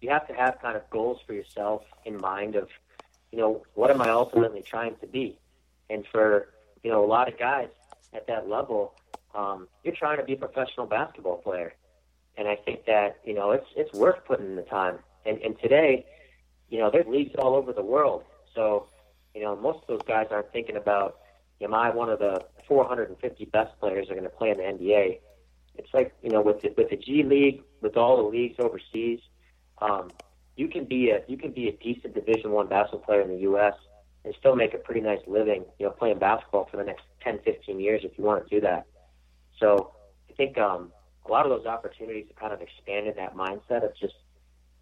You 0.00 0.10
have 0.10 0.26
to 0.28 0.34
have 0.34 0.60
kind 0.62 0.76
of 0.76 0.88
goals 0.90 1.18
for 1.26 1.34
yourself 1.34 1.82
in 2.06 2.16
mind 2.16 2.56
of, 2.56 2.68
you 3.32 3.38
know, 3.38 3.62
what 3.74 3.90
am 3.90 4.00
I 4.00 4.08
ultimately 4.10 4.62
trying 4.62 4.94
to 5.00 5.06
be? 5.06 5.38
And 5.90 6.06
for 6.06 6.48
you 6.84 6.90
know 6.90 7.04
a 7.04 7.06
lot 7.06 7.26
of 7.26 7.36
guys 7.36 7.68
at 8.14 8.28
that 8.28 8.48
level, 8.48 8.94
um, 9.34 9.66
you're 9.82 9.94
trying 9.94 10.18
to 10.18 10.24
be 10.24 10.34
a 10.34 10.36
professional 10.36 10.86
basketball 10.86 11.38
player, 11.38 11.74
and 12.40 12.48
I 12.48 12.56
think 12.56 12.86
that 12.86 13.18
you 13.22 13.34
know 13.34 13.50
it's 13.50 13.66
it's 13.76 13.92
worth 13.92 14.24
putting 14.24 14.46
in 14.46 14.56
the 14.56 14.62
time. 14.62 14.98
And 15.26 15.38
and 15.42 15.56
today, 15.60 16.06
you 16.70 16.78
know, 16.78 16.90
there's 16.90 17.06
leagues 17.06 17.34
all 17.38 17.54
over 17.54 17.72
the 17.72 17.82
world, 17.82 18.24
so 18.54 18.88
you 19.34 19.42
know 19.42 19.54
most 19.54 19.80
of 19.82 19.86
those 19.86 20.06
guys 20.08 20.28
aren't 20.30 20.50
thinking 20.50 20.76
about, 20.76 21.18
am 21.60 21.74
I 21.74 21.90
one 21.90 22.08
of 22.08 22.18
the 22.18 22.42
450 22.66 23.44
best 23.44 23.78
players 23.78 24.08
that 24.08 24.14
are 24.14 24.20
going 24.20 24.30
to 24.30 24.36
play 24.36 24.50
in 24.50 24.56
the 24.56 24.62
NBA? 24.62 25.18
It's 25.76 25.92
like 25.92 26.14
you 26.22 26.30
know 26.30 26.40
with 26.40 26.62
the, 26.62 26.72
with 26.78 26.88
the 26.88 26.96
G 26.96 27.22
League, 27.22 27.62
with 27.82 27.98
all 27.98 28.16
the 28.16 28.28
leagues 28.30 28.56
overseas, 28.58 29.20
um, 29.82 30.10
you 30.56 30.66
can 30.66 30.86
be 30.86 31.10
a 31.10 31.20
you 31.28 31.36
can 31.36 31.52
be 31.52 31.68
a 31.68 31.72
decent 31.72 32.14
Division 32.14 32.52
One 32.52 32.68
basketball 32.68 33.00
player 33.00 33.20
in 33.20 33.28
the 33.28 33.42
U.S. 33.50 33.74
and 34.24 34.34
still 34.38 34.56
make 34.56 34.72
a 34.72 34.78
pretty 34.78 35.02
nice 35.02 35.20
living, 35.26 35.66
you 35.78 35.84
know, 35.84 35.92
playing 35.92 36.18
basketball 36.18 36.68
for 36.70 36.78
the 36.78 36.84
next 36.84 37.02
10, 37.22 37.40
15 37.44 37.78
years 37.78 38.00
if 38.02 38.16
you 38.16 38.24
want 38.24 38.48
to 38.48 38.54
do 38.54 38.62
that. 38.62 38.86
So 39.58 39.92
I 40.30 40.32
think 40.32 40.56
um, 40.56 40.90
a 41.30 41.32
lot 41.32 41.46
of 41.46 41.50
those 41.50 41.66
opportunities 41.66 42.26
have 42.26 42.36
kind 42.36 42.52
of 42.52 42.60
expanded 42.60 43.14
that 43.16 43.36
mindset 43.36 43.84
of 43.84 43.96
just, 43.96 44.14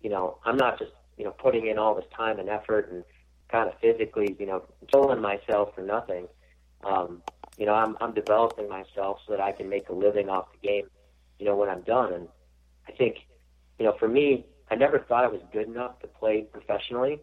you 0.00 0.08
know, 0.08 0.38
I'm 0.46 0.56
not 0.56 0.78
just 0.78 0.92
you 1.18 1.24
know 1.24 1.32
putting 1.32 1.66
in 1.66 1.78
all 1.78 1.94
this 1.94 2.06
time 2.16 2.38
and 2.38 2.48
effort 2.48 2.90
and 2.90 3.04
kind 3.50 3.68
of 3.68 3.78
physically, 3.80 4.34
you 4.38 4.46
know, 4.46 4.62
killing 4.90 5.20
myself 5.20 5.74
for 5.74 5.82
nothing. 5.82 6.26
Um, 6.84 7.22
you 7.58 7.66
know, 7.66 7.74
I'm 7.74 7.98
I'm 8.00 8.14
developing 8.14 8.66
myself 8.68 9.18
so 9.26 9.32
that 9.32 9.40
I 9.40 9.52
can 9.52 9.68
make 9.68 9.90
a 9.90 9.92
living 9.92 10.30
off 10.30 10.46
the 10.52 10.66
game, 10.66 10.86
you 11.38 11.44
know, 11.44 11.54
when 11.54 11.68
I'm 11.68 11.82
done. 11.82 12.14
And 12.14 12.28
I 12.88 12.92
think, 12.92 13.16
you 13.78 13.84
know, 13.84 13.94
for 13.98 14.08
me, 14.08 14.46
I 14.70 14.74
never 14.74 15.00
thought 15.00 15.24
I 15.24 15.28
was 15.28 15.42
good 15.52 15.66
enough 15.66 15.98
to 16.00 16.06
play 16.06 16.46
professionally. 16.50 17.20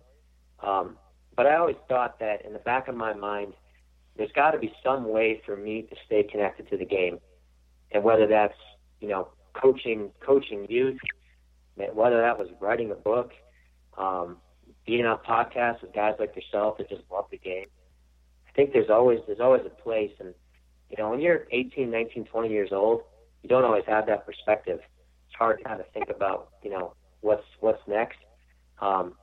Um, 0.62 0.98
but 1.36 1.48
I 1.48 1.56
always 1.56 1.78
thought 1.90 2.20
that 2.20 2.46
in 2.46 2.54
the 2.54 2.60
back 2.60 2.88
of 2.88 2.96
my 2.96 3.14
mind, 3.14 3.54
there's 4.18 4.32
got 4.34 4.52
to 4.52 4.60
be 4.60 4.72
some 4.84 5.10
way 5.10 5.42
for 5.46 5.58
me 5.58 5.82
to 5.84 5.96
stay 6.06 6.24
connected 6.24 6.70
to 6.70 6.78
the 6.78 6.86
game, 6.86 7.20
and 7.92 8.04
whether 8.04 8.28
that's 8.28 8.54
you 9.00 9.08
know 9.08 9.30
coaching 9.54 10.12
coaching 10.20 10.66
youth, 10.70 11.00
whether 11.76 12.22
that 12.22 12.38
was 12.38 12.50
writing 12.60 12.92
a 12.92 12.96
book, 12.96 13.32
um, 13.98 14.38
being 14.86 15.06
on 15.06 15.18
podcasts 15.20 15.82
with 15.82 15.94
guys 15.94 16.16
like 16.20 16.36
yourself 16.36 16.78
that 16.78 16.90
just 16.90 17.04
love 17.12 17.26
the 17.32 17.38
game. 17.38 17.66
I 18.48 18.52
think 18.52 18.74
there's 18.74 18.90
always 18.90 19.20
there's 19.28 19.40
always 19.40 19.64
a 19.66 19.70
place, 19.70 20.12
and 20.20 20.34
you 20.90 20.98
know 20.98 21.10
when 21.10 21.20
you're 21.20 21.48
18, 21.52 21.90
19, 21.90 22.26
20 22.26 22.50
years 22.50 22.70
old, 22.72 23.02
you 23.44 23.50
don't 23.50 23.64
always 23.64 23.86
have 23.88 24.06
that 24.08 24.26
perspective. 24.26 24.80
It's 25.28 25.36
hard 25.38 25.60
to 25.60 25.64
kind 25.64 25.80
of 25.80 25.88
think 25.92 26.10
about 26.10 26.50
you 26.64 26.70
know 26.70 26.94
what's 27.22 27.46
what's 27.60 27.82
next. 27.88 28.18
Um, 28.80 29.14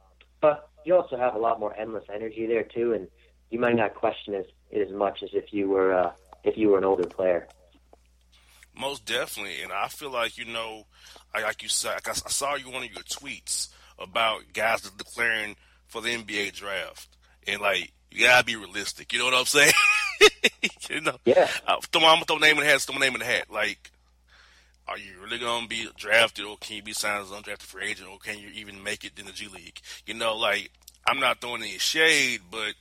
but 0.41 0.68
you 0.85 0.97
also 0.97 1.16
have 1.16 1.35
a 1.35 1.39
lot 1.39 1.61
more 1.61 1.75
endless 1.79 2.05
energy 2.12 2.47
there 2.47 2.64
too, 2.64 2.93
and 2.95 3.09
you 3.51 3.59
might 3.59 3.77
not 3.77 3.95
question 3.95 4.35
as 4.35 4.47
as 4.75 4.93
much 4.93 5.23
as 5.23 5.31
if 5.33 5.53
you 5.53 5.68
were 5.68 5.95
uh, 5.95 6.12
if 6.45 6.57
you 6.57 6.68
were 6.70 6.79
an 6.79 6.85
older 6.85 7.07
player. 7.07 7.49
Most 8.75 9.05
definitely, 9.05 9.62
and 9.62 9.73
I 9.73 9.89
feel 9.89 10.11
like 10.11 10.39
you 10.39 10.47
know, 10.47 10.87
like 11.35 11.62
you 11.62 11.68
said, 11.68 11.99
I 12.07 12.12
saw 12.12 12.55
you 12.55 12.70
one 12.70 12.85
of 12.85 12.91
your 12.91 13.03
tweets 13.03 13.68
about 13.99 14.53
guys 14.53 14.81
declaring 14.83 15.57
for 15.87 16.01
the 16.01 16.16
NBA 16.16 16.55
draft, 16.55 17.09
and 17.47 17.61
like 17.61 17.93
you 18.11 18.27
gotta 18.27 18.45
be 18.45 18.57
realistic. 18.57 19.12
You 19.12 19.18
know 19.18 19.27
what 19.27 19.35
I'm 19.35 19.45
saying? 19.45 19.73
you 20.89 21.01
know, 21.01 21.18
yeah. 21.25 21.49
Uh, 21.66 21.77
throw, 21.93 22.03
I'm 22.03 22.16
gonna 22.16 22.25
throw 22.25 22.39
name 22.39 22.59
in 22.59 22.64
the 22.64 22.70
hat. 22.70 22.81
Throw 22.81 22.99
name 22.99 23.14
in 23.14 23.20
the 23.20 23.27
hat. 23.27 23.51
Like, 23.51 23.91
are 24.89 24.99
you 24.99 25.12
really 25.23 25.39
gonna 25.39 25.66
be 25.66 25.87
drafted, 25.97 26.45
or 26.45 26.57
can 26.57 26.77
you 26.77 26.83
be 26.83 26.93
signed 26.93 27.25
as 27.25 27.31
an 27.31 27.43
undrafted 27.43 27.62
free 27.62 27.91
agent, 27.91 28.09
or 28.09 28.18
can 28.18 28.39
you 28.39 28.49
even 28.55 28.83
make 28.83 29.05
it 29.05 29.18
in 29.18 29.27
the 29.27 29.33
G 29.33 29.49
League? 29.49 29.81
You 30.07 30.14
know, 30.14 30.37
like 30.37 30.70
I'm 31.07 31.20
not 31.20 31.41
throwing 31.41 31.62
any 31.62 31.79
shade, 31.79 32.41
but 32.51 32.75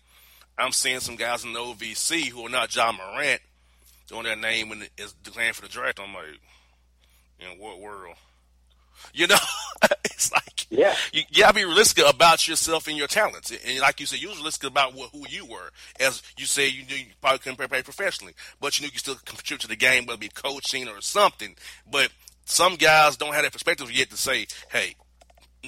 I'm 0.57 0.71
seeing 0.71 0.99
some 0.99 1.15
guys 1.15 1.43
in 1.43 1.53
the 1.53 1.59
OVC 1.59 2.29
who 2.29 2.45
are 2.45 2.49
not 2.49 2.73
Ja 2.75 2.91
Morant 2.91 3.41
throwing 4.11 4.25
that 4.25 4.39
name 4.39 4.69
when 4.69 4.83
it's 4.97 5.13
declaring 5.23 5.53
for 5.53 5.61
the 5.61 5.69
draft. 5.69 5.99
I'm 5.99 6.13
like, 6.13 6.25
in 7.39 7.57
what 7.57 7.79
world? 7.79 8.15
You 9.13 9.25
know, 9.27 9.37
it's 10.05 10.31
like 10.31 10.67
yeah, 10.69 10.95
you, 11.11 11.23
you 11.31 11.41
gotta 11.41 11.55
be 11.55 11.65
realistic 11.65 12.05
about 12.07 12.47
yourself 12.47 12.87
and 12.87 12.97
your 12.97 13.07
talents. 13.07 13.51
And 13.51 13.79
like 13.79 13.99
you 13.99 14.05
said, 14.05 14.21
you 14.21 14.27
was 14.27 14.37
realistic 14.37 14.69
about 14.69 14.93
what, 14.93 15.09
who 15.11 15.23
you 15.27 15.45
were. 15.45 15.71
As 15.99 16.21
you 16.37 16.45
say, 16.45 16.67
you 16.67 16.85
knew 16.85 16.95
you 16.95 17.05
probably 17.19 17.39
couldn't 17.39 17.69
play 17.69 17.81
professionally, 17.81 18.33
but 18.59 18.77
you 18.77 18.85
knew 18.85 18.91
you 18.91 18.99
still 18.99 19.15
contribute 19.25 19.61
to 19.61 19.67
the 19.67 19.75
game, 19.75 20.05
whether 20.05 20.15
it 20.15 20.19
be 20.19 20.29
coaching 20.29 20.87
or 20.87 21.01
something. 21.01 21.55
But 21.89 22.11
some 22.45 22.75
guys 22.75 23.17
don't 23.17 23.33
have 23.33 23.43
that 23.43 23.53
perspective 23.53 23.91
yet 23.91 24.11
to 24.11 24.17
say, 24.17 24.45
"Hey, 24.71 24.95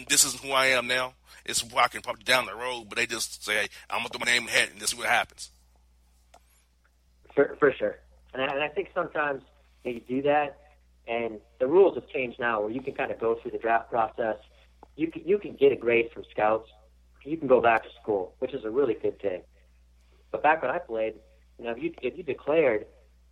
this 0.09 0.25
isn't 0.25 0.43
who 0.43 0.51
I 0.51 0.67
am 0.67 0.85
now." 0.85 1.13
It's 1.45 1.59
who 1.59 1.77
I 1.77 1.87
can 1.87 2.01
probably 2.01 2.23
down 2.23 2.45
the 2.45 2.55
road, 2.55 2.85
but 2.87 2.97
they 2.97 3.05
just 3.05 3.43
say, 3.43 3.53
hey, 3.53 3.67
"I'm 3.89 3.99
gonna 3.99 4.09
throw 4.09 4.19
my 4.19 4.31
name 4.31 4.47
ahead 4.47 4.69
and 4.69 4.79
this 4.79 4.89
is 4.89 4.95
what 4.97 5.07
happens." 5.07 5.49
For, 7.33 7.55
for 7.59 7.73
sure, 7.73 7.97
and 8.33 8.41
I, 8.41 8.45
and 8.53 8.63
I 8.63 8.67
think 8.69 8.89
sometimes 8.93 9.43
you 9.83 9.99
do 10.07 10.21
that, 10.23 10.57
and 11.07 11.39
the 11.59 11.67
rules 11.67 11.95
have 11.95 12.07
changed 12.09 12.39
now, 12.39 12.61
where 12.61 12.71
you 12.71 12.81
can 12.81 12.93
kind 12.93 13.11
of 13.11 13.19
go 13.19 13.37
through 13.41 13.51
the 13.51 13.57
draft 13.57 13.89
process. 13.89 14.37
You 14.95 15.11
can 15.11 15.23
you 15.25 15.37
can 15.37 15.55
get 15.55 15.71
a 15.71 15.75
grade 15.75 16.09
from 16.13 16.23
scouts. 16.31 16.69
You 17.25 17.37
can 17.37 17.47
go 17.47 17.61
back 17.61 17.83
to 17.83 17.89
school, 18.01 18.35
which 18.39 18.53
is 18.53 18.65
a 18.65 18.69
really 18.69 18.95
good 18.95 19.21
thing. 19.21 19.41
But 20.31 20.43
back 20.43 20.61
when 20.61 20.71
I 20.71 20.79
played, 20.79 21.15
you 21.57 21.65
know, 21.65 21.71
if 21.71 21.81
you 21.81 21.93
if 22.01 22.17
you 22.17 22.23
declared, 22.23 22.85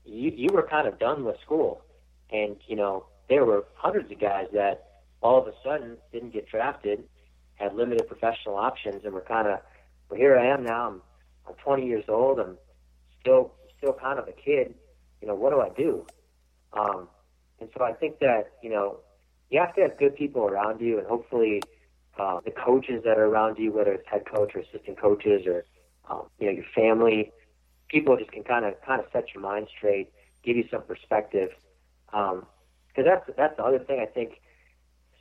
you 0.05 0.31
you 0.31 0.49
were 0.51 0.67
kind 0.67 0.87
of 0.87 0.99
done 0.99 1.23
with 1.23 1.37
school, 1.43 1.83
and 2.31 2.57
you 2.67 2.75
know 2.75 3.05
there 3.29 3.45
were 3.45 3.65
hundreds 3.75 4.11
of 4.11 4.19
guys 4.19 4.47
that 4.53 4.87
all 5.21 5.39
of 5.39 5.47
a 5.47 5.53
sudden 5.63 5.97
didn't 6.11 6.33
get 6.33 6.47
drafted, 6.49 7.03
had 7.55 7.75
limited 7.75 8.07
professional 8.07 8.55
options, 8.55 9.03
and 9.05 9.13
were 9.13 9.21
kind 9.21 9.47
of, 9.47 9.59
well, 10.09 10.19
here 10.19 10.37
I 10.37 10.47
am 10.47 10.63
now. 10.63 10.87
I'm 10.87 11.01
I'm 11.47 11.55
20 11.63 11.85
years 11.85 12.05
old. 12.07 12.39
I'm 12.39 12.57
still 13.19 13.53
still 13.77 13.93
kind 13.93 14.19
of 14.19 14.27
a 14.27 14.31
kid. 14.31 14.75
You 15.21 15.27
know, 15.27 15.35
what 15.35 15.51
do 15.51 15.61
I 15.61 15.69
do? 15.69 16.05
Um, 16.73 17.07
and 17.59 17.69
so 17.77 17.83
I 17.83 17.93
think 17.93 18.19
that 18.19 18.53
you 18.61 18.69
know 18.69 18.97
you 19.49 19.59
have 19.59 19.75
to 19.75 19.81
have 19.81 19.97
good 19.97 20.15
people 20.15 20.43
around 20.43 20.81
you, 20.81 20.97
and 20.97 21.07
hopefully 21.07 21.61
uh, 22.19 22.39
the 22.43 22.51
coaches 22.51 23.03
that 23.05 23.17
are 23.17 23.25
around 23.25 23.57
you, 23.57 23.71
whether 23.71 23.93
it's 23.93 24.07
head 24.07 24.23
coach 24.25 24.51
or 24.55 24.61
assistant 24.61 24.99
coaches 24.99 25.45
or 25.45 25.65
um, 26.09 26.23
you 26.39 26.47
know 26.47 26.53
your 26.53 26.65
family, 26.75 27.31
people 27.89 28.17
just 28.17 28.31
can 28.31 28.43
kind 28.43 28.65
of 28.65 28.73
kind 28.81 28.99
of 28.99 29.07
set 29.13 29.33
your 29.33 29.43
mind 29.43 29.67
straight, 29.77 30.11
give 30.43 30.57
you 30.57 30.65
some 30.71 30.81
perspective. 30.81 31.49
Um, 32.13 32.45
that's 32.95 33.29
that's 33.37 33.55
the 33.57 33.63
other 33.63 33.79
thing 33.79 33.99
I 33.99 34.05
think. 34.11 34.41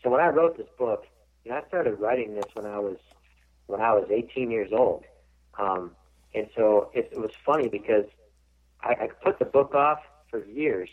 So 0.03 0.11
when 0.11 0.20
I 0.20 0.28
wrote 0.28 0.57
this 0.57 0.66
book, 0.78 1.05
you 1.44 1.51
know, 1.51 1.59
I 1.59 1.68
started 1.68 2.01
writing 2.01 2.34
this 2.34 2.46
when 2.55 2.66
I 2.66 2.78
was 2.78 2.96
when 3.66 3.80
I 3.80 3.92
was 3.92 4.09
18 4.11 4.51
years 4.51 4.70
old, 4.72 5.05
um, 5.59 5.92
and 6.34 6.48
so 6.57 6.90
it, 6.94 7.11
it 7.12 7.18
was 7.18 7.30
funny 7.44 7.68
because 7.68 8.05
I, 8.83 9.05
I 9.05 9.09
put 9.22 9.39
the 9.39 9.45
book 9.45 9.74
off 9.74 9.99
for 10.31 10.45
years. 10.45 10.89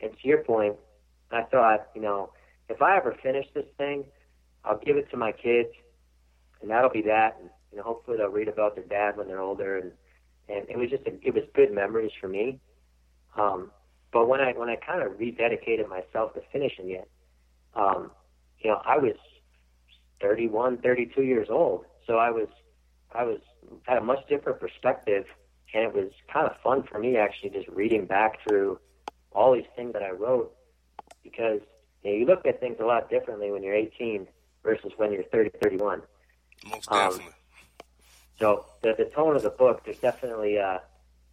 And 0.00 0.12
to 0.12 0.28
your 0.28 0.44
point, 0.44 0.76
I 1.30 1.42
thought, 1.42 1.88
you 1.94 2.02
know, 2.02 2.32
if 2.68 2.82
I 2.82 2.96
ever 2.96 3.16
finish 3.22 3.46
this 3.54 3.66
thing, 3.78 4.04
I'll 4.64 4.78
give 4.78 4.96
it 4.96 5.10
to 5.10 5.16
my 5.16 5.32
kids, 5.32 5.68
and 6.60 6.70
that'll 6.70 6.90
be 6.90 7.02
that. 7.02 7.36
And 7.40 7.50
you 7.70 7.78
know, 7.78 7.84
hopefully 7.84 8.16
they'll 8.16 8.28
read 8.28 8.48
about 8.48 8.74
their 8.74 8.84
dad 8.84 9.16
when 9.16 9.28
they're 9.28 9.40
older. 9.40 9.78
And 9.78 9.92
and 10.48 10.68
it 10.68 10.76
was 10.76 10.90
just 10.90 11.06
a, 11.06 11.12
it 11.26 11.34
was 11.34 11.44
good 11.54 11.72
memories 11.72 12.12
for 12.20 12.28
me. 12.28 12.60
Um, 13.36 13.70
but 14.12 14.28
when 14.28 14.40
I 14.40 14.52
when 14.52 14.68
I 14.68 14.76
kind 14.76 15.02
of 15.02 15.12
rededicated 15.12 15.88
myself 15.88 16.34
to 16.34 16.40
finishing 16.52 16.90
it, 16.90 17.08
um, 17.74 18.10
you 18.60 18.70
know, 18.70 18.80
I 18.84 18.98
was 18.98 19.16
31, 20.20 20.78
32 20.78 21.22
years 21.22 21.48
old, 21.50 21.84
so 22.06 22.16
I 22.16 22.30
was 22.30 22.48
I 23.12 23.24
was 23.24 23.40
had 23.84 23.98
a 23.98 24.02
much 24.02 24.26
different 24.28 24.60
perspective 24.60 25.24
and 25.74 25.84
it 25.84 25.94
was 25.94 26.10
kind 26.32 26.46
of 26.46 26.56
fun 26.62 26.82
for 26.82 26.98
me 26.98 27.16
actually 27.16 27.50
just 27.50 27.68
reading 27.68 28.06
back 28.06 28.38
through 28.46 28.78
all 29.32 29.54
these 29.54 29.66
things 29.74 29.92
that 29.92 30.02
I 30.02 30.10
wrote 30.10 30.54
because 31.22 31.60
you, 32.02 32.10
know, 32.12 32.16
you 32.18 32.26
look 32.26 32.46
at 32.46 32.60
things 32.60 32.76
a 32.80 32.84
lot 32.84 33.10
differently 33.10 33.50
when 33.50 33.62
you're 33.62 33.74
18 33.74 34.26
versus 34.62 34.92
when 34.96 35.12
you're 35.12 35.24
30, 35.24 35.50
31. 35.62 36.02
Most 36.68 36.88
definitely. 36.88 37.26
Um, 37.26 37.32
so 38.38 38.66
the 38.82 38.94
the 38.96 39.06
tone 39.06 39.34
of 39.34 39.42
the 39.42 39.50
book, 39.50 39.82
there's 39.84 39.98
definitely 39.98 40.58
uh, 40.58 40.78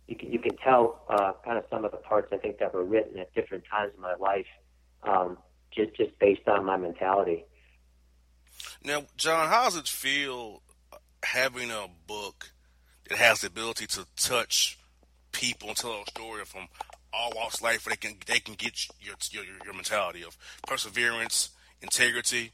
you 0.07 0.15
can 0.15 0.31
you 0.31 0.39
can 0.39 0.55
tell 0.57 1.01
uh, 1.09 1.33
kind 1.43 1.57
of 1.57 1.65
some 1.69 1.85
of 1.85 1.91
the 1.91 1.97
parts 1.97 2.29
I 2.31 2.37
think 2.37 2.59
that 2.59 2.73
were 2.73 2.83
written 2.83 3.19
at 3.19 3.33
different 3.33 3.65
times 3.69 3.93
in 3.95 4.01
my 4.01 4.15
life, 4.15 4.45
um, 5.03 5.37
just 5.71 5.95
just 5.95 6.17
based 6.19 6.47
on 6.47 6.65
my 6.65 6.77
mentality. 6.77 7.45
Now, 8.83 9.03
John, 9.17 9.49
how 9.49 9.65
does 9.65 9.75
it 9.75 9.87
feel 9.87 10.61
having 11.23 11.71
a 11.71 11.87
book 12.07 12.51
that 13.09 13.17
has 13.17 13.41
the 13.41 13.47
ability 13.47 13.87
to 13.87 14.05
touch 14.15 14.77
people 15.31 15.69
and 15.69 15.77
tell 15.77 16.01
a 16.01 16.09
story 16.09 16.45
from 16.45 16.67
all 17.13 17.31
walks 17.35 17.55
of 17.55 17.63
life 17.63 17.85
where 17.85 17.95
they 17.95 18.07
can 18.07 18.17
they 18.27 18.39
can 18.39 18.55
get 18.55 18.87
your 18.99 19.15
your, 19.31 19.43
your 19.65 19.73
mentality 19.73 20.23
of 20.23 20.37
perseverance, 20.67 21.49
integrity, 21.81 22.51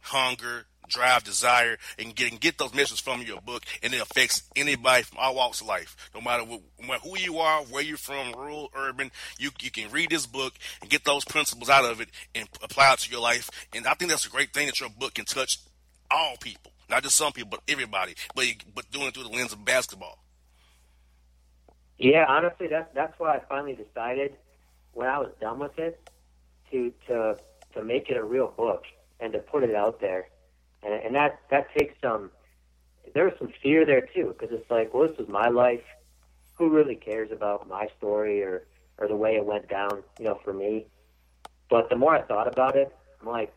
hunger, 0.00 0.66
drive, 0.88 1.24
desire, 1.24 1.76
and 1.98 2.14
get 2.14 2.38
get 2.40 2.58
those 2.58 2.74
messages 2.74 3.00
from 3.00 3.22
your 3.22 3.40
book, 3.40 3.64
and 3.82 3.92
it 3.92 4.00
affects 4.00 4.42
anybody 4.54 5.02
from 5.02 5.18
all 5.18 5.34
walks 5.34 5.60
of 5.60 5.66
life, 5.66 5.96
no 6.14 6.20
matter 6.20 6.44
what, 6.44 7.00
who 7.00 7.18
you 7.18 7.38
are, 7.38 7.62
where 7.64 7.82
you're 7.82 7.96
from, 7.96 8.32
rural, 8.32 8.70
urban. 8.74 9.10
You 9.38 9.50
you 9.60 9.70
can 9.70 9.90
read 9.90 10.10
this 10.10 10.26
book 10.26 10.54
and 10.80 10.90
get 10.90 11.04
those 11.04 11.24
principles 11.24 11.68
out 11.68 11.84
of 11.84 12.00
it 12.00 12.08
and 12.34 12.48
apply 12.62 12.92
it 12.92 13.00
to 13.00 13.10
your 13.10 13.20
life. 13.20 13.50
And 13.74 13.86
I 13.86 13.94
think 13.94 14.10
that's 14.10 14.26
a 14.26 14.30
great 14.30 14.52
thing 14.52 14.66
that 14.66 14.80
your 14.80 14.90
book 14.90 15.14
can 15.14 15.24
touch 15.24 15.58
all 16.10 16.36
people. 16.40 16.72
Not 16.88 17.02
just 17.02 17.16
some 17.16 17.32
people, 17.32 17.50
but 17.50 17.60
everybody. 17.68 18.14
But 18.34 18.46
but 18.74 18.90
doing 18.90 19.06
it 19.06 19.14
through 19.14 19.24
the 19.24 19.30
lens 19.30 19.52
of 19.52 19.64
basketball. 19.64 20.18
Yeah, 21.98 22.26
honestly, 22.28 22.68
that's 22.68 22.88
that's 22.94 23.18
why 23.18 23.36
I 23.36 23.40
finally 23.48 23.74
decided 23.74 24.36
when 24.92 25.08
I 25.08 25.18
was 25.18 25.30
done 25.40 25.58
with 25.58 25.78
it 25.78 26.10
to 26.70 26.92
to 27.08 27.36
to 27.74 27.82
make 27.82 28.08
it 28.08 28.16
a 28.16 28.24
real 28.24 28.48
book 28.48 28.84
and 29.20 29.32
to 29.32 29.38
put 29.38 29.64
it 29.64 29.74
out 29.74 30.00
there, 30.00 30.28
and 30.82 30.92
and 30.92 31.14
that 31.14 31.40
that 31.50 31.68
takes 31.76 31.94
some. 32.00 32.30
There 33.14 33.24
was 33.24 33.34
some 33.38 33.52
fear 33.62 33.86
there 33.86 34.06
too 34.14 34.34
because 34.36 34.54
it's 34.54 34.70
like, 34.70 34.92
well, 34.92 35.08
this 35.08 35.16
was 35.16 35.28
my 35.28 35.48
life. 35.48 35.84
Who 36.54 36.70
really 36.70 36.96
cares 36.96 37.30
about 37.32 37.68
my 37.68 37.88
story 37.98 38.42
or 38.42 38.66
or 38.98 39.08
the 39.08 39.16
way 39.16 39.36
it 39.36 39.44
went 39.44 39.68
down? 39.68 40.02
You 40.18 40.26
know, 40.26 40.40
for 40.44 40.52
me. 40.52 40.86
But 41.68 41.88
the 41.88 41.96
more 41.96 42.14
I 42.14 42.22
thought 42.22 42.46
about 42.46 42.76
it, 42.76 42.94
I'm 43.20 43.28
like, 43.28 43.52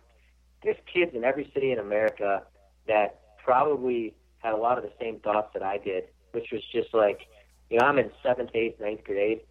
there's 0.63 0.77
kids 0.91 1.13
in 1.13 1.23
every 1.23 1.51
city 1.53 1.71
in 1.71 1.79
America 1.79 2.43
that 2.89 3.19
probably 3.43 4.13
had 4.39 4.53
a 4.53 4.57
lot 4.57 4.77
of 4.77 4.83
the 4.83 4.91
same 4.99 5.19
thoughts 5.19 5.51
that 5.53 5.63
I 5.63 5.77
did, 5.77 6.05
which 6.31 6.47
was 6.51 6.61
just 6.73 6.93
like, 6.93 7.21
you 7.69 7.77
know, 7.77 7.85
I'm 7.85 7.97
in 7.97 8.11
seventh, 8.21 8.49
eighth, 8.53 8.81
ninth 8.81 9.03
grade. 9.05 9.41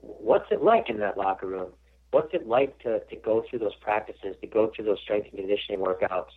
What's 0.00 0.46
it 0.52 0.62
like 0.62 0.88
in 0.88 0.98
that 0.98 1.16
locker 1.18 1.46
room? 1.46 1.72
What's 2.12 2.32
it 2.32 2.46
like 2.46 2.78
to, 2.80 3.00
to 3.00 3.16
go 3.16 3.44
through 3.48 3.58
those 3.58 3.74
practices, 3.80 4.36
to 4.40 4.46
go 4.46 4.70
through 4.74 4.84
those 4.84 5.00
strength 5.02 5.28
and 5.30 5.38
conditioning 5.38 5.80
workouts? 5.80 6.30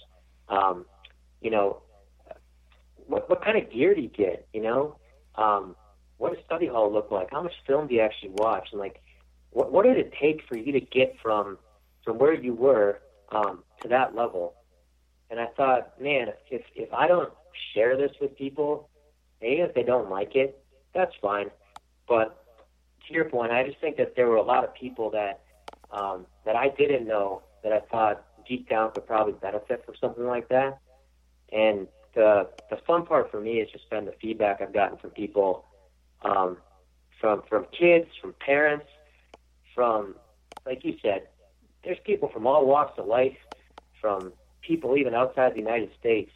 Um, 0.49 0.85
you 1.41 1.51
know, 1.51 1.81
what, 3.07 3.29
what 3.29 3.43
kind 3.43 3.57
of 3.57 3.71
gear 3.71 3.93
do 3.93 4.01
you 4.01 4.09
get? 4.09 4.47
You 4.53 4.63
know, 4.63 4.95
um, 5.35 5.75
what 6.17 6.33
does 6.33 6.43
study 6.45 6.67
hall 6.67 6.91
look 6.91 7.11
like? 7.11 7.29
How 7.31 7.41
much 7.41 7.53
film 7.65 7.87
do 7.87 7.95
you 7.95 8.01
actually 8.01 8.31
watch? 8.35 8.69
And 8.71 8.79
like, 8.79 9.01
what, 9.51 9.71
what 9.71 9.85
did 9.85 9.97
it 9.97 10.13
take 10.19 10.41
for 10.47 10.55
you 10.55 10.71
to 10.73 10.81
get 10.81 11.15
from 11.21 11.57
from 12.03 12.17
where 12.17 12.33
you 12.33 12.53
were 12.53 12.99
um, 13.31 13.63
to 13.81 13.87
that 13.89 14.15
level? 14.15 14.55
And 15.31 15.39
I 15.39 15.47
thought, 15.57 15.99
man, 15.99 16.27
if 16.51 16.61
if 16.75 16.93
I 16.93 17.07
don't 17.07 17.31
share 17.73 17.95
this 17.95 18.11
with 18.19 18.37
people, 18.37 18.89
even 19.41 19.65
if 19.65 19.73
they 19.73 19.83
don't 19.83 20.09
like 20.09 20.35
it, 20.35 20.61
that's 20.93 21.13
fine. 21.21 21.49
But 22.07 22.43
to 23.07 23.13
your 23.13 23.25
point, 23.25 23.51
I 23.53 23.65
just 23.65 23.79
think 23.79 23.95
that 23.95 24.15
there 24.17 24.27
were 24.27 24.35
a 24.35 24.43
lot 24.43 24.65
of 24.65 24.73
people 24.75 25.09
that 25.11 25.39
um, 25.89 26.25
that 26.45 26.57
I 26.57 26.67
didn't 26.67 27.07
know 27.07 27.43
that 27.63 27.71
I 27.71 27.79
thought 27.79 28.25
deep 28.45 28.67
down 28.69 28.91
could 28.91 29.07
probably 29.07 29.33
benefit 29.33 29.85
from 29.85 29.95
something 30.01 30.25
like 30.25 30.49
that. 30.49 30.79
And 31.53 31.87
the 32.13 32.49
the 32.69 32.77
fun 32.85 33.05
part 33.05 33.31
for 33.31 33.39
me 33.39 33.59
has 33.59 33.69
just 33.69 33.89
been 33.89 34.03
the 34.03 34.13
feedback 34.21 34.61
I've 34.61 34.73
gotten 34.73 34.97
from 34.97 35.11
people, 35.11 35.63
um, 36.23 36.57
from 37.21 37.43
from 37.47 37.67
kids, 37.71 38.07
from 38.21 38.35
parents, 38.45 38.87
from 39.73 40.15
like 40.65 40.83
you 40.83 40.97
said, 41.01 41.29
there's 41.85 41.99
people 42.05 42.29
from 42.33 42.45
all 42.45 42.65
walks 42.65 42.99
of 42.99 43.07
life, 43.07 43.37
from 44.01 44.33
people 44.61 44.97
even 44.97 45.13
outside 45.13 45.53
the 45.53 45.59
United 45.59 45.91
States 45.99 46.31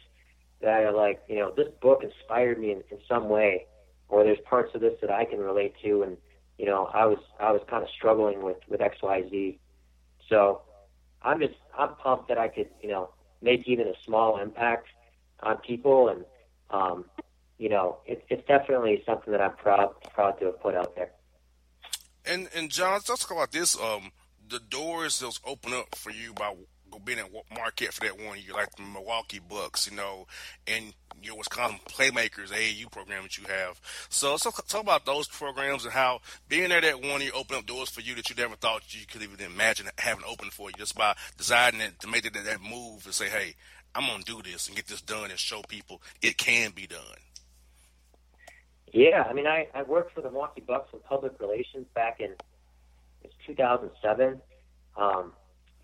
that 0.60 0.84
are 0.84 0.92
like, 0.92 1.22
you 1.28 1.36
know, 1.36 1.52
this 1.56 1.68
book 1.80 2.02
inspired 2.02 2.58
me 2.58 2.72
in, 2.72 2.82
in 2.90 2.98
some 3.08 3.28
way, 3.28 3.66
or 4.08 4.24
there's 4.24 4.38
parts 4.48 4.74
of 4.74 4.80
this 4.80 4.94
that 5.00 5.10
I 5.10 5.24
can 5.24 5.38
relate 5.38 5.74
to, 5.82 6.02
and 6.02 6.16
you 6.58 6.66
know, 6.66 6.86
I 6.86 7.06
was 7.06 7.18
I 7.38 7.52
was 7.52 7.60
kind 7.68 7.82
of 7.82 7.90
struggling 7.90 8.42
with 8.42 8.56
with 8.68 8.80
X 8.80 8.98
Y 9.02 9.24
Z, 9.30 9.58
so 10.28 10.62
I'm 11.22 11.40
just 11.40 11.54
I'm 11.76 11.94
pumped 11.96 12.28
that 12.28 12.38
I 12.38 12.48
could 12.48 12.68
you 12.82 12.88
know 12.88 13.10
make 13.42 13.66
even 13.66 13.86
a 13.86 13.94
small 14.04 14.38
impact 14.38 14.88
on 15.40 15.58
people, 15.58 16.08
and 16.08 16.24
um, 16.70 17.04
you 17.58 17.68
know, 17.68 17.98
it, 18.06 18.24
it's 18.28 18.46
definitely 18.46 19.02
something 19.04 19.32
that 19.32 19.40
I'm 19.40 19.56
proud 19.56 19.94
proud 20.14 20.38
to 20.40 20.46
have 20.46 20.60
put 20.60 20.74
out 20.74 20.94
there. 20.96 21.10
And 22.24 22.48
and 22.54 22.70
John, 22.70 22.94
let's 22.94 23.06
talk 23.06 23.30
about 23.30 23.52
this. 23.52 23.78
Um, 23.78 24.12
the 24.48 24.60
doors 24.60 25.20
that 25.20 25.38
open 25.44 25.74
up 25.74 25.94
for 25.94 26.10
you 26.10 26.32
by 26.32 26.54
being 27.04 27.18
at 27.18 27.30
Marquette 27.54 27.92
for 27.92 28.04
that 28.06 28.18
one 28.18 28.38
year, 28.38 28.54
like 28.54 28.74
the 28.76 28.82
Milwaukee 28.82 29.40
Bucks, 29.40 29.88
you 29.90 29.96
know, 29.96 30.26
and 30.66 30.92
your 31.22 31.36
Wisconsin 31.36 31.78
Playmakers 31.88 32.50
AAU 32.50 32.90
program 32.90 33.22
that 33.24 33.38
you 33.38 33.44
have. 33.44 33.80
So 34.08 34.32
let's 34.32 34.44
talk 34.44 34.82
about 34.82 35.06
those 35.06 35.28
programs 35.28 35.84
and 35.84 35.92
how 35.92 36.20
being 36.48 36.68
there 36.68 36.80
that 36.80 37.02
one 37.02 37.20
year 37.20 37.30
opened 37.34 37.60
up 37.60 37.66
doors 37.66 37.90
for 37.90 38.00
you 38.00 38.14
that 38.14 38.28
you 38.28 38.36
never 38.36 38.56
thought 38.56 38.94
you 38.94 39.06
could 39.06 39.22
even 39.22 39.44
imagine 39.44 39.88
having 39.98 40.24
open 40.26 40.50
for 40.50 40.68
you 40.68 40.74
just 40.76 40.96
by 40.96 41.14
deciding 41.36 41.80
to 41.98 42.08
make 42.08 42.24
that, 42.24 42.44
that 42.44 42.60
move 42.60 43.04
and 43.04 43.14
say, 43.14 43.28
hey, 43.28 43.54
I'm 43.94 44.06
going 44.06 44.22
to 44.22 44.24
do 44.24 44.42
this 44.42 44.66
and 44.66 44.76
get 44.76 44.86
this 44.86 45.00
done 45.00 45.30
and 45.30 45.38
show 45.38 45.62
people 45.62 46.02
it 46.20 46.36
can 46.36 46.72
be 46.72 46.86
done. 46.86 46.98
Yeah, 48.92 49.24
I 49.28 49.32
mean, 49.32 49.46
I, 49.46 49.68
I 49.74 49.82
worked 49.82 50.14
for 50.14 50.20
the 50.20 50.30
Milwaukee 50.30 50.62
Bucks 50.66 50.90
in 50.92 51.00
public 51.00 51.38
relations 51.40 51.86
back 51.94 52.20
in 52.20 52.34
it's 53.22 53.34
2007. 53.46 54.40
Um, 54.96 55.32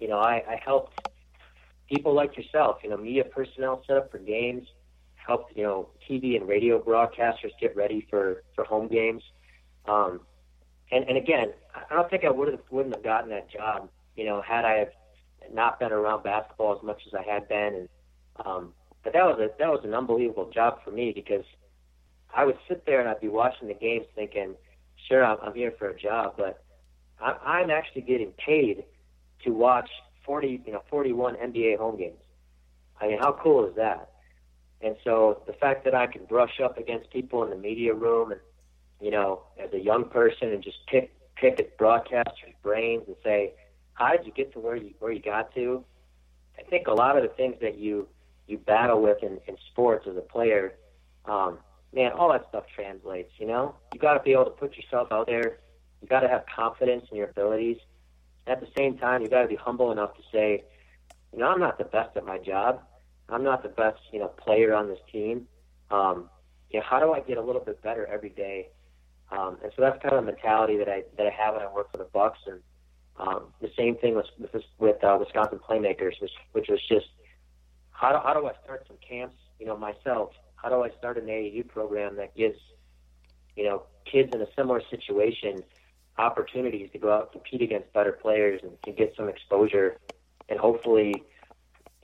you 0.03 0.09
know, 0.09 0.19
I, 0.19 0.43
I 0.49 0.61
helped 0.65 1.01
people 1.89 2.13
like 2.13 2.37
yourself, 2.37 2.79
you 2.83 2.91
know, 2.91 2.97
media 2.97 3.23
personnel 3.23 3.85
set 3.87 3.97
up 3.97 4.11
for 4.11 4.19
games, 4.19 4.67
helped, 5.15 5.57
you 5.57 5.63
know, 5.63 5.91
TV 6.11 6.35
and 6.37 6.49
radio 6.49 6.83
broadcasters 6.83 7.53
get 7.61 7.77
ready 7.77 8.05
for, 8.11 8.43
for 8.57 8.65
home 8.65 8.89
games. 8.89 9.23
Um, 9.87 10.23
and, 10.91 11.09
and 11.09 11.17
again, 11.17 11.53
I 11.73 11.95
don't 11.95 12.11
think 12.11 12.25
I 12.25 12.31
would 12.31 12.49
have, 12.49 12.61
wouldn't 12.69 12.97
have 12.97 13.05
gotten 13.05 13.31
that 13.31 13.49
job, 13.49 13.91
you 14.17 14.25
know, 14.25 14.43
had 14.43 14.65
I 14.65 14.79
have 14.79 14.89
not 15.53 15.79
been 15.79 15.93
around 15.93 16.25
basketball 16.25 16.77
as 16.77 16.83
much 16.83 17.01
as 17.07 17.15
I 17.15 17.23
had 17.23 17.49
been. 17.49 17.75
And, 17.77 17.89
um, 18.45 18.73
but 19.05 19.13
that 19.13 19.25
was 19.25 19.39
a, 19.39 19.57
that 19.61 19.69
was 19.69 19.83
an 19.85 19.95
unbelievable 19.95 20.51
job 20.53 20.79
for 20.85 20.91
me 20.91 21.13
because 21.15 21.45
I 22.35 22.45
would 22.45 22.59
sit 22.69 22.85
there 22.87 22.99
and 22.99 23.09
I'd 23.09 23.21
be 23.21 23.29
watching 23.29 23.69
the 23.69 23.75
games 23.75 24.07
thinking, 24.17 24.57
sure, 25.09 25.25
I'm, 25.25 25.39
I'm 25.45 25.55
here 25.55 25.73
for 25.79 25.91
a 25.91 25.97
job, 25.97 26.35
but 26.37 26.65
I'm, 27.21 27.37
I'm 27.45 27.71
actually 27.71 28.03
getting 28.03 28.33
paid 28.45 28.83
to 29.45 29.51
watch 29.51 29.91
40, 30.25 30.63
you 30.67 30.73
know, 30.73 30.83
41 30.89 31.37
NBA 31.37 31.79
home 31.79 31.99
games. 31.99 32.19
I 33.01 33.09
mean, 33.09 33.19
how 33.19 33.39
cool 33.43 33.67
is 33.67 33.75
that? 33.77 34.11
And 34.81 34.97
so 35.05 35.43
the 35.47 35.53
fact 35.53 35.85
that 35.85 35.95
I 35.95 36.07
can 36.07 36.25
brush 36.25 36.61
up 36.63 36.79
against 36.79 37.11
people 37.11 37.45
in 37.45 37.51
the 37.51 37.57
media 37.57 37.95
room 37.95 38.33
and, 38.33 38.41
you 39.01 39.11
know, 39.11 39.43
as 39.63 39.73
a 39.73 39.79
young 39.79 40.05
person 40.05 40.53
and 40.53 40.63
just 40.63 40.79
pick 40.87 41.13
pick 41.37 41.59
at 41.59 41.77
broadcasters' 41.79 42.55
brains 42.63 43.05
and 43.07 43.17
say, 43.25 43.55
how 43.95 44.13
did 44.13 44.27
you 44.27 44.33
get 44.33 44.53
to 44.53 44.61
where 44.61 44.77
you 44.77 44.95
where 44.99 45.13
you 45.13 45.21
got 45.21 45.55
to? 45.55 45.85
I 46.59 46.63
think 46.63 46.87
a 46.87 46.93
lot 46.93 47.17
of 47.17 47.23
the 47.23 47.29
things 47.31 47.57
that 47.61 47.79
you 47.79 48.09
you 48.47 48.59
battle 48.59 49.01
with 49.01 49.23
in, 49.23 49.39
in 49.47 49.57
sports 49.71 50.07
as 50.09 50.17
a 50.17 50.21
player, 50.21 50.75
um, 51.27 51.59
man, 51.95 52.13
all 52.13 52.33
that 52.33 52.47
stuff 52.49 52.65
translates. 52.75 53.33
You 53.39 53.47
know, 53.47 53.75
you 53.95 54.01
got 54.01 54.15
to 54.15 54.23
be 54.23 54.33
able 54.33 54.45
to 54.45 54.51
put 54.51 54.77
yourself 54.77 55.09
out 55.13 55.27
there. 55.27 55.59
You 56.01 56.09
got 56.09 56.21
to 56.21 56.29
have 56.29 56.45
confidence 56.55 57.07
in 57.11 57.17
your 57.17 57.31
abilities. 57.31 57.79
At 58.47 58.61
the 58.61 58.69
same 58.77 58.99
time, 58.99 59.23
you 59.23 59.29
got 59.29 59.43
to 59.43 59.49
be 59.49 59.57
humble 59.57 59.93
enough 59.93 60.15
to 60.17 60.23
say, 60.33 60.65
you 61.33 61.39
know, 61.39 61.49
I'm 61.49 61.61
not 61.61 61.79
the 61.79 61.85
best 61.85 62.17
at 62.17 62.25
my 62.25 62.39
job. 62.39 62.81
I'm 63.29 63.45
not 63.45 63.63
the 63.63 63.69
best, 63.69 64.01
you 64.13 64.19
know, 64.19 64.29
player 64.29 64.75
on 64.75 64.89
this 64.89 64.99
team. 65.11 65.47
Um, 65.91 66.29
you 66.71 66.81
know, 66.81 66.87
how 66.89 67.01
do 67.01 67.13
I 67.13 67.21
get 67.21 67.39
a 67.39 67.43
little 67.43 67.61
bit 67.61 67.83
better 67.83 68.07
every 68.07 68.31
day? 68.31 68.69
Um, 69.31 69.59
and 69.63 69.73
so 69.75 69.83
that's 69.83 70.01
kind 70.03 70.15
of 70.15 70.25
the 70.25 70.33
mentality 70.33 70.77
that 70.79 70.89
I 70.89 71.05
that 71.17 71.27
I 71.27 71.31
have 71.31 71.55
when 71.55 71.63
I 71.63 71.73
work 71.73 71.91
for 71.91 71.99
the 71.99 72.09
Bucks. 72.13 72.41
And 72.47 72.61
um, 73.17 73.47
the 73.61 73.71
same 73.79 73.97
thing 73.97 74.15
with 74.15 74.27
with, 74.39 74.63
with 74.79 75.03
uh, 75.05 75.17
Wisconsin 75.19 75.59
Playmakers, 75.59 76.21
which 76.21 76.33
which 76.53 76.67
was 76.69 76.81
just 76.89 77.07
how 77.91 78.13
do, 78.13 78.19
how 78.19 78.35
do 78.35 78.47
I 78.47 78.53
start 78.65 78.85
some 78.89 78.97
camps, 79.07 79.37
you 79.59 79.67
know, 79.67 79.77
myself? 79.77 80.33
How 80.57 80.69
do 80.69 80.83
I 80.83 80.91
start 80.99 81.19
an 81.19 81.27
AAU 81.27 81.69
program 81.69 82.17
that 82.17 82.37
gives, 82.37 82.59
you 83.57 83.65
know, 83.65 83.85
kids 84.11 84.35
in 84.35 84.41
a 84.43 84.47
similar 84.57 84.83
situation 84.91 85.63
opportunities 86.19 86.91
to 86.93 86.99
go 86.99 87.13
out 87.13 87.23
and 87.23 87.33
compete 87.33 87.63
against 87.63 87.93
better 87.93 88.13
players 88.13 88.61
and 88.63 88.73
to 88.85 88.93
get 88.93 89.15
some 89.17 89.29
exposure 89.29 89.97
and 90.49 90.59
hopefully, 90.59 91.23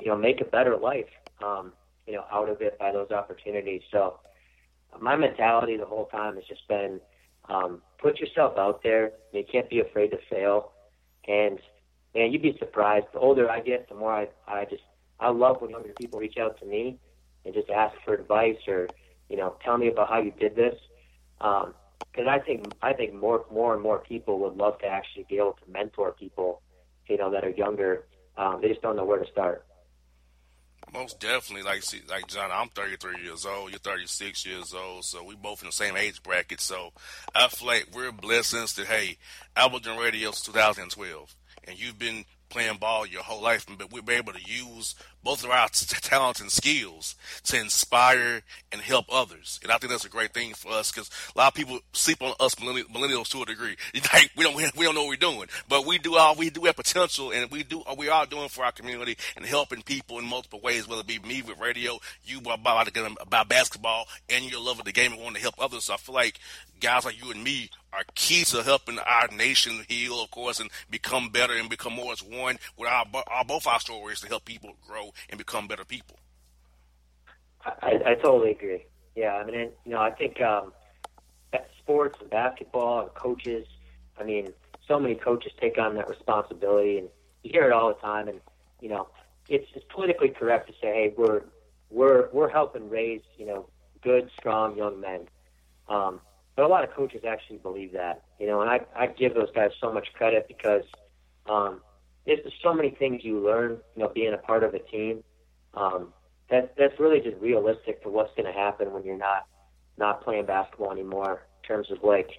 you 0.01 0.07
know, 0.07 0.17
make 0.17 0.41
a 0.41 0.45
better 0.45 0.77
life, 0.77 1.09
um, 1.45 1.73
you 2.07 2.15
know, 2.15 2.25
out 2.33 2.49
of 2.49 2.61
it 2.63 2.79
by 2.79 2.93
those 2.93 3.11
opportunities. 3.11 3.83
So 3.91 4.21
my 5.01 5.17
mentality 5.17 5.77
the 5.77 5.85
whole 5.85 6.07
time 6.07 6.37
has 6.37 6.45
just 6.45 6.67
been 6.69 7.01
um, 7.49 7.83
put 7.99 8.19
yourself 8.19 8.59
out 8.59 8.83
there. 8.83 9.13
You 9.33 9.45
can't 9.51 9.69
be 9.69 9.81
afraid 9.81 10.11
to 10.11 10.19
fail. 10.31 10.73
And 11.27 11.59
man, 12.15 12.33
you'd 12.33 12.43
be 12.43 12.57
surprised. 12.59 13.07
The 13.13 13.19
older 13.19 13.51
I 13.51 13.61
get, 13.61 13.89
the 13.89 13.95
more 13.95 14.13
I, 14.13 14.29
I 14.47 14.65
just 14.65 14.83
I 15.21 15.31
love 15.31 15.61
when 15.61 15.71
younger 15.71 15.93
people 15.99 16.19
reach 16.19 16.37
out 16.39 16.59
to 16.61 16.67
me 16.67 16.99
and 17.45 17.55
just 17.55 17.71
ask 17.71 17.95
for 18.05 18.15
advice 18.15 18.57
or 18.67 18.89
you 19.29 19.37
know 19.37 19.57
tell 19.65 19.77
me 19.77 19.89
about 19.89 20.09
how 20.09 20.21
you 20.21 20.33
did 20.39 20.55
this. 20.57 20.75
Um, 21.41 21.75
because 22.11 22.27
I 22.29 22.39
think 22.39 22.73
I 22.83 22.93
think 22.93 23.15
more 23.15 23.45
more 23.53 23.75
and 23.75 23.83
more 23.83 23.99
people 23.99 24.39
would 24.41 24.57
love 24.57 24.79
to 24.81 24.87
actually 24.87 25.27
be 25.29 25.37
able 25.37 25.59
to 25.65 25.71
mentor 25.71 26.13
people, 26.13 26.63
you 27.09 27.17
know, 27.17 27.31
that 27.31 27.45
are 27.45 27.51
younger. 27.51 28.07
Um, 28.37 28.61
they 28.61 28.69
just 28.69 28.83
don't 28.83 28.97
know 28.97 29.05
where 29.05 29.19
to 29.19 29.31
start. 29.31 29.65
Most 30.93 31.21
definitely, 31.21 31.65
like 31.65 31.83
see, 31.83 32.01
like 32.09 32.29
John, 32.29 32.51
I'm 32.53 32.69
33 32.69 33.23
years 33.23 33.45
old. 33.45 33.71
You're 33.71 33.79
36 33.79 34.47
years 34.47 34.73
old, 34.73 35.05
so 35.05 35.23
we 35.23 35.37
both 35.37 35.63
in 35.63 35.69
the 35.69 35.73
same 35.73 35.97
age 35.97 36.23
bracket. 36.23 36.61
So 36.61 36.93
I 37.35 37.49
feel 37.49 37.69
like 37.69 37.89
we're 37.93 38.13
blessings 38.13 38.75
that 38.75 38.87
hey, 38.87 39.19
Appleton 39.55 39.99
Radio 39.99 40.31
since 40.31 40.47
2012, 40.47 41.35
and 41.65 41.79
you've 41.79 41.99
been 41.99 42.25
playing 42.49 42.79
ball 42.79 43.07
your 43.07 43.23
whole 43.23 43.43
life, 43.43 43.67
but 43.77 43.93
we've 43.93 44.05
been 44.05 44.19
able 44.19 44.33
to 44.33 44.51
use 44.51 44.95
both 45.23 45.45
of 45.45 45.51
our 45.51 45.69
t- 45.69 45.87
talents 46.01 46.41
and 46.41 46.51
skills 46.51 47.15
to 47.45 47.59
inspire 47.59 48.43
and 48.73 48.81
help 48.81 49.07
others. 49.11 49.59
And 49.63 49.73
I 49.73 49.79
think 49.79 49.91
that's 49.91 50.05
a 50.05 50.11
great 50.11 50.33
thing 50.33 50.55
for 50.55 50.73
us 50.73 50.91
because 50.91 51.11
a 51.35 51.39
lot 51.39 51.49
of 51.49 51.55
people 51.55 51.81
sleep 51.93 52.23
on 52.23 52.35
us 52.41 52.55
millennials 52.57 53.29
to 53.31 53.43
a 53.43 53.47
degree. 53.47 53.77
Like 54.11 54.31
we 54.37 54.45
don't 54.45 54.57
we 54.57 54.85
don't 54.85 54.95
know 54.95 55.03
what 55.03 55.11
we're 55.11 55.17
doing, 55.17 55.49
but 55.69 55.85
we 55.85 55.99
do 55.99 56.17
all 56.17 56.35
we 56.35 56.49
do 56.49 56.63
have 56.63 56.77
potential, 56.77 57.31
and 57.31 57.51
we 57.51 57.63
do 57.63 57.83
we 57.99 58.09
are 58.09 58.25
doing 58.25 58.49
for 58.49 58.65
our 58.65 58.73
community 58.73 59.19
and 59.37 59.45
helping 59.45 59.83
people 59.83 60.19
in 60.19 60.25
multiple 60.25 60.61
ways. 60.61 60.89
Whether 60.89 61.03
it 61.03 61.07
be 61.07 61.19
me 61.19 61.43
with 61.43 61.59
radio, 61.59 61.99
you 62.25 62.39
about 62.39 62.89
about 63.21 63.49
basketball, 63.49 64.07
and 64.31 64.51
your 64.51 64.61
love 64.61 64.79
of 64.79 64.87
the 64.87 64.93
game 64.93 65.13
and 65.13 65.21
wanting 65.21 65.37
to 65.37 65.43
help 65.43 65.57
others. 65.59 65.85
So 65.85 65.95
I 65.95 65.97
feel 65.99 66.15
like 66.15 66.39
guys 66.81 67.05
like 67.05 67.23
you 67.23 67.31
and 67.31 67.43
me 67.43 67.71
are 67.93 68.05
key 68.15 68.45
to 68.45 68.63
helping 68.63 68.99
our 68.99 69.29
nation 69.37 69.85
heal, 69.89 70.23
of 70.23 70.31
course, 70.31 70.61
and 70.61 70.71
become 70.91 71.31
better 71.31 71.55
and 71.55 71.71
become 71.71 71.95
more 71.95 72.13
as 72.13 72.23
one. 72.23 72.59
With 72.77 72.89
our, 72.89 73.05
our 73.31 73.45
both 73.45 73.67
our 73.67 73.81
stories 73.81 74.21
to 74.21 74.29
help 74.29 74.45
people 74.45 74.75
grow 74.87 75.08
and 75.31 75.39
become 75.39 75.67
better 75.67 75.85
people. 75.85 76.19
I, 77.65 78.01
I 78.07 78.15
totally 78.15 78.53
agree. 78.53 78.87
Yeah, 79.15 79.35
I 79.35 79.45
mean, 79.45 79.71
you 79.85 79.93
know, 79.93 80.01
I 80.01 80.11
think 80.11 80.41
um, 80.41 80.73
sports 81.79 82.19
and 82.21 82.31
basketball 82.31 83.01
and 83.01 83.15
coaches. 83.15 83.67
I 84.19 84.25
mean, 84.25 84.53
so 84.87 84.99
many 85.01 85.15
coaches 85.15 85.53
take 85.61 85.79
on 85.79 85.95
that 85.97 86.09
responsibility, 86.09 86.99
and 86.99 87.09
you 87.43 87.51
hear 87.53 87.65
it 87.65 87.73
all 87.73 87.89
the 87.89 88.01
time. 88.01 88.29
And 88.29 88.41
you 88.81 88.89
know, 88.89 89.09
it's, 89.49 89.67
it's 89.75 89.85
politically 89.89 90.29
correct 90.29 90.69
to 90.69 90.73
say, 90.75 90.93
hey, 90.93 91.15
we're 91.17 91.43
we're 91.91 92.29
we're 92.33 92.51
helping 92.51 92.89
raise 92.89 93.23
you 93.37 93.47
know 93.47 93.69
good, 94.03 94.31
strong 94.39 94.77
young 94.77 95.01
men. 95.01 95.29
Um, 95.89 96.21
but 96.57 96.65
a 96.65 96.69
lot 96.69 96.85
of 96.85 96.91
coaches 96.91 97.23
actually 97.27 97.59
believe 97.59 97.93
that, 97.93 98.23
you 98.39 98.47
know, 98.47 98.61
and 98.61 98.71
I 98.71 98.81
I 98.95 99.07
give 99.07 99.35
those 99.35 99.51
guys 99.55 99.71
so 99.81 99.93
much 99.93 100.09
credit 100.13 100.47
because 100.49 100.85
um, 101.49 101.81
there's 102.29 102.53
so 102.63 102.75
many 102.75 102.91
things 102.91 103.25
you 103.25 103.41
learn, 103.41 103.79
you 103.97 104.03
know, 104.03 104.09
being 104.09 104.35
a 104.35 104.39
part 104.39 104.63
of 104.63 104.75
a 104.75 104.79
team. 104.79 105.25
Um, 105.75 106.13
that 106.51 106.75
that's 106.77 106.99
really 107.01 107.21
just 107.21 107.37
realistic 107.41 108.03
to 108.03 108.09
what's 108.09 108.35
going 108.37 108.47
to 108.47 108.59
happen 108.59 108.93
when 108.93 109.05
you're 109.05 109.19
not 109.19 109.47
not 109.97 110.23
playing 110.23 110.47
basketball 110.47 110.93
anymore. 110.93 111.47
In 111.63 111.69
terms 111.69 111.91
of 111.91 112.03
like, 112.03 112.31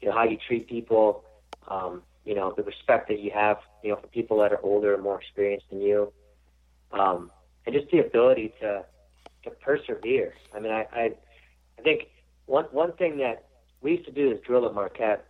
you 0.00 0.08
know, 0.08 0.14
how 0.14 0.24
you 0.24 0.38
treat 0.46 0.68
people, 0.68 1.24
um, 1.68 2.02
you 2.24 2.34
know, 2.34 2.52
the 2.56 2.62
respect 2.62 3.08
that 3.08 3.20
you 3.20 3.30
have, 3.32 3.58
you 3.82 3.90
know, 3.90 3.96
for 3.96 4.06
people 4.08 4.38
that 4.38 4.52
are 4.52 4.60
older 4.62 4.94
and 4.94 5.02
more 5.02 5.20
experienced 5.20 5.66
than 5.70 5.80
you, 5.80 6.12
um, 6.92 7.30
and 7.66 7.74
just 7.74 7.90
the 7.90 7.98
ability 7.98 8.54
to 8.60 8.84
to 9.44 9.50
persevere. 9.50 10.34
I 10.54 10.60
mean, 10.60 10.72
I 10.72 10.86
I, 10.92 11.10
I 11.78 11.82
think 11.82 12.08
one 12.46 12.66
one 12.66 12.92
thing 12.92 13.18
that 13.18 13.46
we 13.80 13.92
used 13.92 14.06
to 14.06 14.12
do 14.12 14.30
this 14.30 14.40
drill 14.46 14.66
at 14.66 14.74
Marquette 14.74 15.26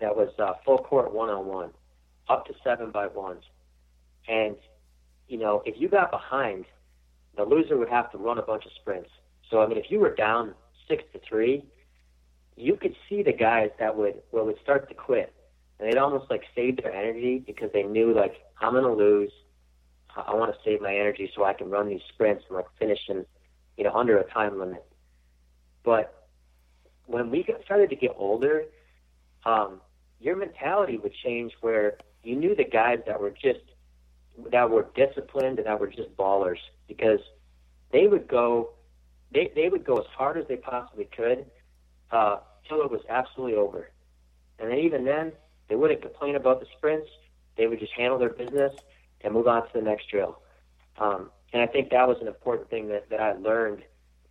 that 0.00 0.16
was 0.16 0.30
uh, 0.38 0.54
full 0.64 0.78
court 0.78 1.12
one 1.12 1.28
on 1.28 1.46
one, 1.46 1.70
up 2.28 2.46
to 2.46 2.54
seven 2.64 2.90
by 2.90 3.06
ones. 3.06 3.42
And, 4.28 4.56
you 5.28 5.38
know, 5.38 5.62
if 5.64 5.80
you 5.80 5.88
got 5.88 6.10
behind, 6.10 6.64
the 7.36 7.44
loser 7.44 7.76
would 7.76 7.88
have 7.88 8.10
to 8.12 8.18
run 8.18 8.38
a 8.38 8.42
bunch 8.42 8.64
of 8.66 8.72
sprints. 8.80 9.10
So, 9.50 9.62
I 9.62 9.66
mean, 9.66 9.78
if 9.78 9.90
you 9.90 9.98
were 10.00 10.14
down 10.14 10.54
six 10.88 11.02
to 11.12 11.20
three, 11.28 11.64
you 12.56 12.76
could 12.76 12.94
see 13.08 13.22
the 13.22 13.32
guys 13.32 13.70
that 13.78 13.96
would, 13.96 14.22
well, 14.30 14.44
would 14.46 14.60
start 14.62 14.88
to 14.88 14.94
quit. 14.94 15.32
And 15.78 15.88
they'd 15.88 15.98
almost 15.98 16.30
like 16.30 16.42
save 16.54 16.76
their 16.76 16.92
energy 16.92 17.42
because 17.44 17.70
they 17.72 17.82
knew, 17.82 18.14
like, 18.14 18.34
I'm 18.60 18.72
going 18.72 18.84
to 18.84 18.92
lose. 18.92 19.32
I 20.14 20.34
want 20.34 20.52
to 20.52 20.58
save 20.64 20.80
my 20.80 20.94
energy 20.94 21.30
so 21.34 21.44
I 21.44 21.54
can 21.54 21.70
run 21.70 21.88
these 21.88 22.02
sprints 22.12 22.44
and, 22.48 22.56
like, 22.56 22.66
finish 22.78 23.00
in, 23.08 23.24
you 23.76 23.84
know, 23.84 23.94
under 23.94 24.18
a 24.18 24.30
time 24.30 24.58
limit. 24.58 24.84
But 25.82 26.28
when 27.06 27.30
we 27.30 27.42
got, 27.42 27.64
started 27.64 27.90
to 27.90 27.96
get 27.96 28.12
older, 28.16 28.64
um, 29.44 29.80
your 30.20 30.36
mentality 30.36 30.98
would 30.98 31.14
change 31.24 31.52
where 31.62 31.96
you 32.22 32.36
knew 32.36 32.54
the 32.54 32.64
guys 32.64 33.00
that 33.06 33.20
were 33.20 33.30
just 33.30 33.60
that 34.50 34.70
were 34.70 34.88
disciplined 34.94 35.58
and 35.58 35.66
that 35.66 35.78
were 35.78 35.88
just 35.88 36.16
ballers 36.16 36.58
because 36.88 37.20
they 37.90 38.06
would 38.06 38.26
go 38.28 38.70
they 39.32 39.50
they 39.54 39.68
would 39.68 39.84
go 39.84 39.98
as 39.98 40.06
hard 40.16 40.36
as 40.36 40.46
they 40.48 40.56
possibly 40.56 41.08
could 41.16 41.46
uh, 42.10 42.38
till 42.68 42.82
it 42.82 42.90
was 42.90 43.00
absolutely 43.08 43.56
over. 43.56 43.90
And 44.58 44.70
then 44.70 44.78
even 44.78 45.04
then, 45.04 45.32
they 45.68 45.74
wouldn't 45.74 46.02
complain 46.02 46.36
about 46.36 46.60
the 46.60 46.66
sprints. 46.76 47.08
They 47.56 47.66
would 47.66 47.80
just 47.80 47.92
handle 47.92 48.18
their 48.18 48.30
business, 48.30 48.72
and 49.22 49.32
move 49.32 49.48
on 49.48 49.62
to 49.62 49.68
the 49.74 49.82
next 49.82 50.08
drill. 50.10 50.40
Um, 50.98 51.30
and 51.52 51.62
I 51.62 51.66
think 51.66 51.90
that 51.90 52.06
was 52.06 52.18
an 52.20 52.28
important 52.28 52.70
thing 52.70 52.88
that, 52.88 53.08
that 53.10 53.20
I 53.20 53.32
learned, 53.32 53.82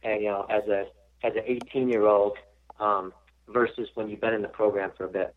and 0.04 0.22
you 0.22 0.30
know, 0.30 0.46
as 0.50 0.68
a 0.68 0.86
as 1.24 1.34
an 1.36 1.44
18 1.46 1.90
year 1.90 2.06
old 2.06 2.38
um, 2.80 3.14
versus 3.48 3.90
when 3.96 4.10
you've 4.10 4.22
been 4.22 4.34
in 4.34 4.42
the 4.42 4.48
program 4.48 4.92
for 4.98 5.06
a 5.06 5.10
bit. 5.10 5.36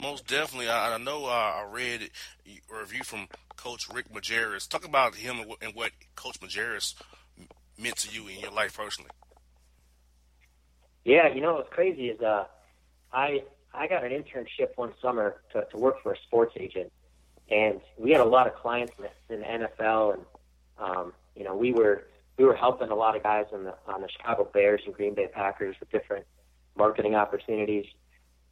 Most 0.00 0.26
definitely. 0.26 0.68
I, 0.68 0.94
I 0.94 0.98
know 0.98 1.26
uh, 1.26 1.28
I 1.28 1.66
read 1.70 2.10
a 2.46 2.78
review 2.78 3.02
from 3.04 3.28
Coach 3.56 3.88
Rick 3.92 4.12
Majerus. 4.12 4.68
Talk 4.68 4.84
about 4.84 5.14
him 5.14 5.38
and 5.40 5.48
what, 5.48 5.58
and 5.62 5.74
what 5.74 5.92
Coach 6.16 6.40
Majerus 6.40 6.94
meant 7.78 7.96
to 7.98 8.14
you 8.14 8.28
in 8.28 8.38
your 8.38 8.50
life 8.50 8.76
personally. 8.76 9.10
Yeah, 11.04 11.32
you 11.32 11.40
know 11.40 11.54
what's 11.54 11.72
crazy 11.72 12.08
is 12.08 12.20
uh, 12.20 12.44
I 13.12 13.42
I 13.72 13.86
got 13.88 14.04
an 14.04 14.10
internship 14.10 14.76
one 14.76 14.92
summer 15.02 15.36
to, 15.52 15.64
to 15.70 15.76
work 15.76 16.02
for 16.02 16.12
a 16.12 16.16
sports 16.26 16.54
agent, 16.58 16.92
and 17.50 17.80
we 17.98 18.12
had 18.12 18.20
a 18.20 18.24
lot 18.24 18.46
of 18.46 18.54
clients 18.54 18.92
in 19.28 19.40
the 19.40 19.44
NFL, 19.44 20.14
and 20.14 20.22
um, 20.78 21.12
you 21.36 21.44
know 21.44 21.54
we 21.54 21.72
were 21.72 22.04
we 22.38 22.44
were 22.44 22.56
helping 22.56 22.90
a 22.90 22.94
lot 22.94 23.16
of 23.16 23.22
guys 23.22 23.46
on 23.52 23.64
the 23.64 23.74
on 23.86 24.00
the 24.00 24.08
Chicago 24.08 24.48
Bears 24.52 24.82
and 24.86 24.94
Green 24.94 25.14
Bay 25.14 25.26
Packers 25.26 25.76
with 25.78 25.90
different 25.90 26.24
marketing 26.76 27.14
opportunities. 27.14 27.86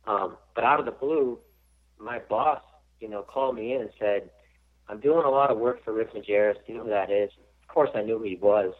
Um, 0.06 0.36
but 0.54 0.64
out 0.64 0.80
of 0.80 0.86
the 0.86 0.92
blue, 0.92 1.38
my 1.98 2.18
boss, 2.18 2.60
you 3.00 3.08
know, 3.08 3.22
called 3.22 3.56
me 3.56 3.74
in 3.74 3.82
and 3.82 3.90
said, 3.98 4.30
"I'm 4.88 5.00
doing 5.00 5.24
a 5.24 5.30
lot 5.30 5.50
of 5.50 5.58
work 5.58 5.84
for 5.84 5.92
Rick 5.92 6.14
Majerus. 6.14 6.56
Do 6.66 6.72
you 6.72 6.78
know 6.78 6.84
who 6.84 6.90
that 6.90 7.10
is?" 7.10 7.30
Of 7.62 7.68
course, 7.68 7.90
I 7.94 8.02
knew 8.02 8.18
who 8.18 8.24
he 8.24 8.36
was, 8.36 8.74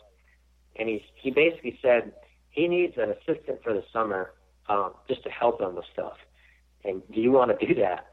and 0.77 0.89
he 0.89 1.05
he 1.15 1.31
basically 1.31 1.79
said 1.81 2.13
he 2.51 2.69
needs 2.69 2.95
an 2.99 3.11
assistant 3.11 3.63
for 3.63 3.73
the 3.73 3.85
summer 3.93 4.33
um, 4.69 4.93
just 5.09 5.23
to 5.25 5.31
help 5.31 5.61
him 5.61 5.75
with 5.75 5.87
stuff. 5.93 6.17
And 6.85 7.03
do 7.13 7.21
you 7.21 7.33
want 7.33 7.59
to 7.59 7.67
do 7.67 7.75
that? 7.77 8.07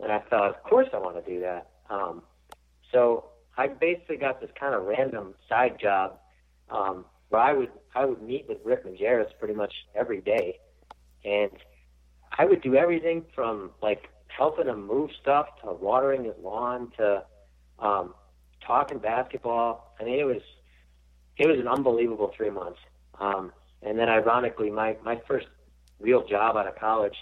And 0.00 0.12
I 0.12 0.20
thought, 0.30 0.50
of 0.50 0.62
course 0.62 0.88
I 0.92 0.98
want 0.98 1.22
to 1.24 1.30
do 1.30 1.40
that. 1.40 1.70
Um, 1.90 2.22
so 2.92 3.26
I 3.56 3.68
basically 3.68 4.16
got 4.16 4.40
this 4.40 4.50
kind 4.58 4.74
of 4.74 4.84
random 4.84 5.34
side 5.48 5.78
job 5.80 6.18
um, 6.70 7.04
where 7.28 7.42
I 7.42 7.52
would 7.52 7.70
I 7.94 8.04
would 8.04 8.22
meet 8.22 8.46
with 8.48 8.58
Rick 8.64 8.86
Majerus 8.86 9.30
pretty 9.38 9.54
much 9.54 9.72
every 9.94 10.20
day, 10.20 10.58
and 11.24 11.50
I 12.32 12.44
would 12.44 12.62
do 12.62 12.74
everything 12.76 13.24
from 13.34 13.70
like 13.82 14.08
helping 14.28 14.66
him 14.66 14.86
move 14.86 15.10
stuff 15.20 15.46
to 15.62 15.72
watering 15.72 16.24
his 16.24 16.34
lawn 16.42 16.92
to 16.98 17.24
um, 17.78 18.14
talking 18.60 18.98
basketball. 18.98 19.94
I 20.00 20.04
mean, 20.04 20.18
it 20.18 20.24
was 20.24 20.42
it 21.36 21.46
was 21.46 21.58
an 21.58 21.68
unbelievable 21.68 22.32
three 22.36 22.50
months. 22.50 22.78
Um, 23.18 23.52
and 23.82 23.98
then, 23.98 24.08
ironically, 24.08 24.70
my 24.70 24.96
my 25.04 25.20
first 25.26 25.46
real 26.00 26.26
job 26.26 26.56
out 26.56 26.66
of 26.66 26.76
college 26.76 27.16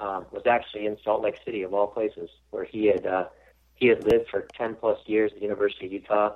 um, 0.00 0.26
was 0.32 0.42
actually 0.46 0.86
in 0.86 0.96
Salt 1.04 1.22
Lake 1.22 1.38
City, 1.44 1.62
of 1.62 1.74
all 1.74 1.86
places, 1.86 2.30
where 2.50 2.64
he 2.64 2.86
had 2.86 3.06
uh, 3.06 3.26
he 3.74 3.86
had 3.86 4.04
lived 4.04 4.28
for 4.30 4.46
10 4.56 4.76
plus 4.76 4.98
years 5.06 5.30
at 5.32 5.38
the 5.38 5.42
University 5.42 5.86
of 5.86 5.92
Utah. 5.92 6.32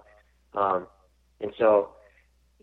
Um, 0.54 0.86
and 1.40 1.52
so, 1.58 1.90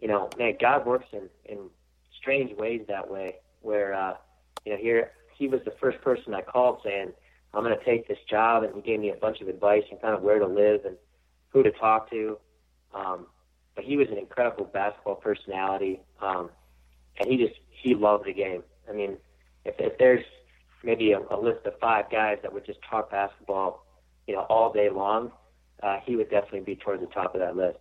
you 0.01 0.07
know, 0.07 0.29
man, 0.37 0.55
God 0.59 0.85
works 0.85 1.07
in, 1.11 1.29
in 1.45 1.69
strange 2.17 2.55
ways 2.57 2.85
that 2.87 3.09
way. 3.09 3.35
Where 3.61 3.93
uh, 3.93 4.15
you 4.65 4.73
know, 4.73 4.77
here 4.77 5.11
he 5.39 5.47
was 5.47 5.61
the 5.63 5.73
first 5.79 5.99
person 6.01 6.33
I 6.33 6.41
called 6.41 6.81
saying, 6.83 7.13
"I'm 7.53 7.63
going 7.63 7.75
to 7.77 7.85
take 7.85 8.07
this 8.07 8.19
job," 8.29 8.63
and 8.63 8.75
he 8.75 8.81
gave 8.81 8.99
me 8.99 9.09
a 9.09 9.15
bunch 9.15 9.41
of 9.41 9.47
advice 9.47 9.83
and 9.89 9.99
kind 10.01 10.13
of 10.13 10.21
where 10.21 10.37
to 10.37 10.45
live 10.45 10.85
and 10.85 10.97
who 11.49 11.63
to 11.63 11.71
talk 11.71 12.11
to. 12.11 12.37
Um, 12.93 13.25
but 13.75 13.85
he 13.85 13.95
was 13.95 14.07
an 14.11 14.17
incredible 14.17 14.65
basketball 14.65 15.15
personality, 15.15 16.01
um, 16.21 16.49
and 17.17 17.31
he 17.31 17.37
just 17.37 17.57
he 17.69 17.95
loved 17.95 18.25
the 18.25 18.33
game. 18.33 18.63
I 18.89 18.91
mean, 18.91 19.17
if, 19.63 19.75
if 19.79 19.97
there's 19.97 20.25
maybe 20.83 21.13
a, 21.13 21.19
a 21.31 21.39
list 21.39 21.65
of 21.65 21.73
five 21.79 22.11
guys 22.11 22.39
that 22.41 22.53
would 22.53 22.65
just 22.65 22.79
talk 22.89 23.09
basketball, 23.09 23.85
you 24.27 24.35
know, 24.35 24.41
all 24.41 24.73
day 24.73 24.89
long, 24.89 25.31
uh, 25.81 25.99
he 26.03 26.17
would 26.17 26.29
definitely 26.29 26.61
be 26.61 26.75
towards 26.75 27.01
the 27.01 27.07
top 27.07 27.33
of 27.33 27.39
that 27.39 27.55
list. 27.55 27.79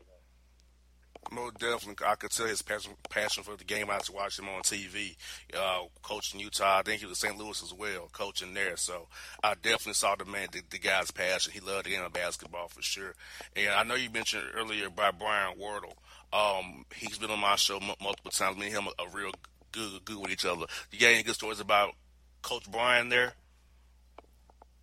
Most 1.31 1.59
definitely, 1.59 2.07
I 2.07 2.15
could 2.15 2.31
tell 2.31 2.47
his 2.47 2.63
passion, 2.63 2.93
passion 3.11 3.43
for 3.43 3.57
the 3.57 3.65
game. 3.65 3.91
I 3.91 3.99
to 3.99 4.13
watch 4.13 4.39
him 4.39 4.49
on 4.49 4.63
TV, 4.63 5.17
uh, 5.55 5.81
coaching 6.03 6.41
Utah. 6.41 6.79
I 6.79 6.83
think 6.83 7.01
he 7.01 7.07
was 7.07 7.19
St. 7.19 7.37
Louis 7.37 7.63
as 7.63 7.75
well, 7.75 8.09
coaching 8.13 8.55
there. 8.55 8.77
So 8.77 9.09
I 9.43 9.55
definitely 9.55 9.95
saw 9.95 10.15
the 10.17 10.25
man, 10.25 10.49
the, 10.53 10.63
the 10.71 10.79
guy's 10.79 11.11
passion. 11.11 11.53
He 11.53 11.61
loved 11.61 11.87
the 11.87 11.91
game 11.91 12.03
of 12.03 12.13
basketball 12.13 12.69
for 12.69 12.83
sure. 12.83 13.15
And 13.55 13.71
I 13.71 13.83
know 13.83 13.95
you 13.95 14.11
mentioned 14.11 14.45
earlier 14.55 14.87
about 14.87 15.19
Brian 15.19 15.59
Wardle. 15.59 15.97
Um, 16.33 16.87
he's 16.95 17.19
been 17.19 17.31
on 17.31 17.41
my 17.41 17.57
show 17.57 17.77
m- 17.77 17.95
multiple 18.03 18.31
times. 18.31 18.57
Me 18.57 18.67
and 18.67 18.77
him 18.77 18.89
a, 18.99 19.03
a 19.03 19.09
real 19.09 19.33
good, 19.73 20.05
good 20.05 20.19
with 20.19 20.31
each 20.31 20.47
other. 20.47 20.67
You 20.91 20.99
got 20.99 21.09
any 21.09 21.23
good 21.23 21.35
stories 21.35 21.61
about 21.61 21.95
Coach 22.43 22.71
Brian 22.71 23.09
there? 23.09 23.35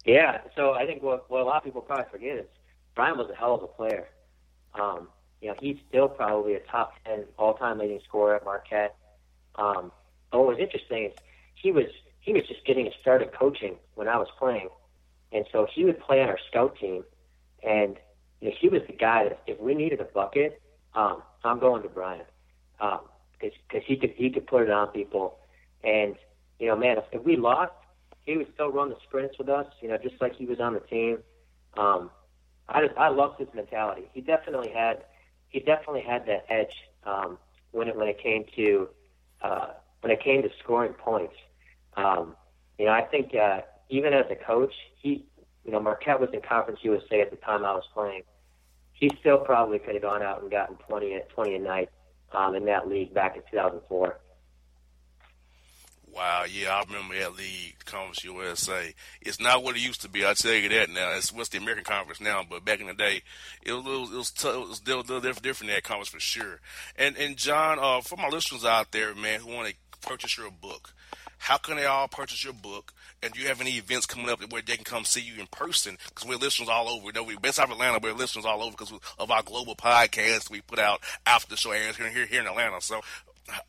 Yeah, 0.06 0.42
so 0.56 0.74
I 0.74 0.86
think 0.86 1.02
what, 1.02 1.30
what 1.32 1.42
a 1.42 1.44
lot 1.44 1.58
of 1.58 1.64
people 1.64 1.82
probably 1.82 2.06
forget 2.12 2.38
is 2.38 2.46
Brian 2.94 3.18
was 3.18 3.30
a 3.32 3.36
hell 3.36 3.56
of 3.56 3.64
a 3.64 3.68
player. 3.68 4.08
Um, 4.80 5.08
you 5.46 5.52
know, 5.52 5.58
he's 5.62 5.78
still 5.88 6.08
probably 6.08 6.56
a 6.56 6.60
top 6.60 6.94
10 7.06 7.26
all-time 7.38 7.78
leading 7.78 8.00
scorer 8.04 8.36
at 8.36 8.44
Marquette. 8.44 8.96
Um, 9.54 9.92
but 10.32 10.40
what 10.40 10.48
was 10.48 10.58
interesting 10.60 11.06
is 11.06 11.12
he 11.54 11.72
was 11.72 11.86
he 12.20 12.34
was 12.34 12.42
just 12.48 12.66
getting 12.66 12.90
started 13.00 13.32
coaching 13.32 13.76
when 13.94 14.08
I 14.08 14.18
was 14.18 14.28
playing, 14.40 14.70
and 15.32 15.46
so 15.52 15.68
he 15.72 15.86
would 15.86 16.00
play 16.00 16.24
on 16.24 16.30
our 16.30 16.40
scout 16.50 16.76
team, 16.80 17.04
and 17.62 17.98
you 18.42 18.50
know, 18.50 18.56
he 18.60 18.70
was 18.70 18.82
the 18.88 18.94
guy 18.94 19.26
that 19.26 19.40
if 19.46 19.60
we 19.60 19.76
needed 19.76 20.02
a 20.02 20.06
bucket, 20.06 20.60
um, 20.96 21.22
I'm 21.44 21.60
going 21.60 21.84
to 21.84 21.90
Brian, 21.90 22.26
um, 22.80 23.02
cause 23.40 23.52
he 23.86 23.98
could 23.98 24.16
he 24.18 24.32
could 24.32 24.48
put 24.48 24.64
it 24.64 24.72
on 24.72 24.88
people, 24.88 25.38
and 25.84 26.16
you 26.58 26.70
know, 26.70 26.76
man, 26.76 26.98
if, 26.98 27.04
if 27.12 27.24
we 27.24 27.38
lost, 27.38 27.74
he 28.24 28.36
would 28.36 28.52
still 28.56 28.72
run 28.72 28.90
the 28.90 28.98
sprints 29.08 29.38
with 29.38 29.50
us, 29.50 29.68
you 29.80 29.90
know, 29.90 29.98
just 30.00 30.20
like 30.20 30.36
he 30.36 30.48
was 30.48 30.60
on 30.60 30.74
the 30.74 30.80
team. 30.80 31.20
Um, 31.78 32.10
I 32.68 32.82
just 32.88 32.98
I 32.98 33.10
loved 33.10 33.40
his 33.40 33.50
mentality. 33.54 34.10
He 34.12 34.22
definitely 34.22 34.72
had 34.74 35.04
he 35.50 35.60
definitely 35.60 36.02
had 36.02 36.26
that 36.28 36.46
edge 36.50 36.76
um, 37.06 37.38
when 37.72 37.88
it 37.88 37.96
when 37.96 38.08
it 38.08 38.22
came 38.22 38.46
to 38.56 38.90
uh, 39.42 39.68
when 40.02 40.12
it 40.12 40.22
came 40.24 40.42
to 40.44 40.50
scoring 40.64 40.94
points. 40.94 41.36
Um, 41.96 42.36
you 42.78 42.86
know, 42.86 42.92
I 42.92 43.02
think 43.04 43.34
uh, 43.36 43.62
even 43.90 44.14
as 44.14 44.26
a 44.30 44.36
coach, 44.36 44.74
he 44.98 45.26
you 45.64 45.72
know 45.72 45.80
Marquette 45.80 46.20
was 46.20 46.30
in 46.34 46.42
Conference 46.42 46.80
USA 46.84 47.22
at 47.22 47.32
the 47.32 47.38
time 47.38 47.66
I 47.66 47.74
was 47.74 47.86
playing. 47.94 48.24
He 48.94 49.12
still 49.20 49.40
probably 49.40 49.80
could 49.80 49.96
have 49.96 50.04
gone 50.04 50.22
out 50.22 50.42
and 50.42 50.50
gotten 50.50 50.76
20 50.88 51.20
20 51.34 51.56
a 51.56 51.60
night 51.60 51.90
um, 52.32 52.56
in 52.56 52.66
that 52.66 52.88
league 52.88 53.14
back 53.14 53.36
in 53.36 53.44
2004. 53.52 54.20
Wow, 56.16 56.46
yeah, 56.50 56.74
I 56.74 56.84
remember 56.88 57.20
that 57.20 57.36
league, 57.36 57.76
Conference 57.84 58.24
USA. 58.24 58.94
It's 59.22 59.42
not 59.42 59.64
what 59.64 59.76
it 59.76 59.82
used 59.82 60.02
to 60.04 60.10
be. 60.10 60.26
I 60.26 60.34
tell 60.34 60.54
you 60.54 60.70
that 60.70 60.90
now. 60.90 61.12
It's 61.12 61.34
what's 61.34 61.50
the 61.50 61.58
American 61.58 61.84
Conference 61.84 62.22
now, 62.22 62.42
but 62.50 62.64
back 62.64 62.80
in 62.80 62.88
the 62.88 62.94
day, 62.94 63.22
it 63.62 63.74
was 63.74 63.86
it 63.86 63.90
was, 63.90 64.12
it 64.12 64.16
was, 64.16 64.32
t- 64.32 64.48
it 64.48 64.68
was 64.70 64.78
still 64.78 65.04
different 65.04 65.74
that 65.74 65.84
conference 65.84 66.08
for 66.08 66.22
sure. 66.22 66.62
And 66.96 67.18
and 67.18 67.36
John, 67.36 67.80
uh, 67.82 68.00
for 68.00 68.16
my 68.16 68.30
listeners 68.30 68.64
out 68.64 68.94
there, 68.94 69.14
man, 69.14 69.42
who 69.42 69.54
want 69.54 69.68
to 69.68 70.08
purchase 70.08 70.38
your 70.38 70.52
book, 70.52 70.94
how 71.38 71.58
can 71.58 71.76
they 71.76 71.86
all 71.86 72.08
purchase 72.08 72.46
your 72.46 72.54
book? 72.54 72.94
And 73.22 73.34
do 73.34 73.42
you 73.42 73.48
have 73.50 73.60
any 73.60 73.72
events 73.72 74.06
coming 74.06 74.30
up 74.30 74.40
where 74.54 74.62
they 74.62 74.76
can 74.76 74.86
come 74.86 75.04
see 75.04 75.22
you 75.22 75.42
in 75.42 75.48
person? 75.48 75.98
Because 76.08 76.30
we're 76.30 76.38
listeners 76.38 76.70
all 76.70 76.88
over. 76.88 77.08
You 77.08 77.12
know, 77.12 77.24
we're 77.24 77.40
based 77.40 77.60
out 77.60 77.66
of 77.66 77.72
Atlanta, 77.72 78.00
we're 78.02 78.14
listeners 78.14 78.46
all 78.46 78.64
over 78.64 78.72
because 78.72 78.94
of 79.20 79.32
our 79.32 79.44
global 79.44 79.76
podcast 79.76 80.50
we 80.50 80.62
put 80.62 80.80
out 80.80 81.02
after 81.26 81.50
the 81.50 81.58
show 81.58 81.72
airs 81.72 81.98
here, 81.98 82.10
here, 82.10 82.26
here 82.26 82.40
in 82.40 82.48
Atlanta. 82.48 82.80
So 82.80 83.02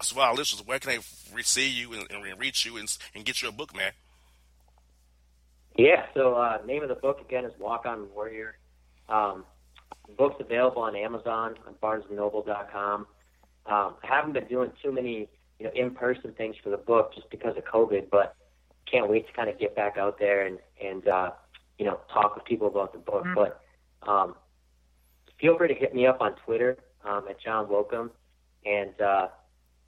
so 0.02 0.16
for 0.16 0.22
our 0.22 0.34
listeners, 0.34 0.66
where 0.66 0.78
can 0.78 0.90
they 0.90 1.42
see 1.42 1.68
you 1.68 1.92
and, 1.92 2.10
and 2.10 2.40
reach 2.40 2.64
you 2.64 2.76
and, 2.76 2.96
and, 3.14 3.24
get 3.24 3.42
your 3.42 3.52
book, 3.52 3.74
man? 3.76 3.92
Yeah, 5.76 6.06
so 6.14 6.34
uh, 6.34 6.58
name 6.66 6.82
of 6.82 6.88
the 6.88 6.94
book 6.94 7.20
again 7.20 7.44
is 7.44 7.52
Walk 7.58 7.84
On 7.84 8.08
Warrior. 8.14 8.56
Um, 9.08 9.44
book's 10.16 10.40
available 10.40 10.82
on 10.82 10.96
Amazon, 10.96 11.56
on 11.66 11.74
BarnesandNoble.com. 11.82 13.06
Um, 13.66 13.94
I 14.02 14.06
haven't 14.06 14.32
been 14.32 14.46
doing 14.46 14.70
too 14.82 14.92
many, 14.92 15.28
you 15.58 15.66
know, 15.66 15.70
in-person 15.74 16.32
things 16.32 16.56
for 16.62 16.70
the 16.70 16.76
book 16.76 17.14
just 17.14 17.28
because 17.30 17.56
of 17.56 17.64
COVID, 17.64 18.08
but 18.10 18.36
can't 18.90 19.10
wait 19.10 19.26
to 19.26 19.32
kind 19.32 19.50
of 19.50 19.58
get 19.58 19.74
back 19.74 19.96
out 19.98 20.18
there 20.18 20.46
and 20.46 20.58
and 20.82 21.08
uh, 21.08 21.30
you 21.78 21.84
know 21.84 21.98
talk 22.12 22.34
with 22.34 22.44
people 22.44 22.68
about 22.68 22.92
the 22.92 22.98
book. 22.98 23.24
Mm-hmm. 23.24 23.34
But 23.34 23.60
um, 24.08 24.34
feel 25.40 25.56
free 25.58 25.68
to 25.68 25.74
hit 25.74 25.94
me 25.94 26.06
up 26.06 26.20
on 26.20 26.34
Twitter 26.44 26.78
um, 27.04 27.24
at 27.28 27.40
John 27.40 27.66
Wokum, 27.66 28.10
and 28.64 29.00
uh, 29.00 29.28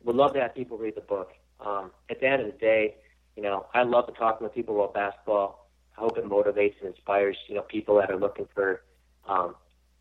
would 0.04 0.16
love 0.16 0.32
to 0.34 0.40
have 0.40 0.54
people 0.54 0.78
read 0.78 0.94
the 0.94 1.00
book. 1.02 1.32
Um, 1.64 1.90
at 2.10 2.20
the 2.20 2.26
end 2.26 2.42
of 2.42 2.46
the 2.52 2.58
day, 2.58 2.96
you 3.36 3.42
know, 3.42 3.66
I 3.74 3.82
love 3.82 4.06
to 4.06 4.12
talk 4.12 4.40
with 4.40 4.54
people 4.54 4.76
about 4.76 4.94
basketball. 4.94 5.70
I 5.96 6.00
hope 6.00 6.18
it 6.18 6.24
motivates 6.24 6.74
and 6.80 6.94
inspires, 6.94 7.36
you 7.48 7.54
know, 7.54 7.62
people 7.62 7.96
that 7.96 8.10
are 8.10 8.18
looking 8.18 8.46
for 8.54 8.82
um, 9.28 9.54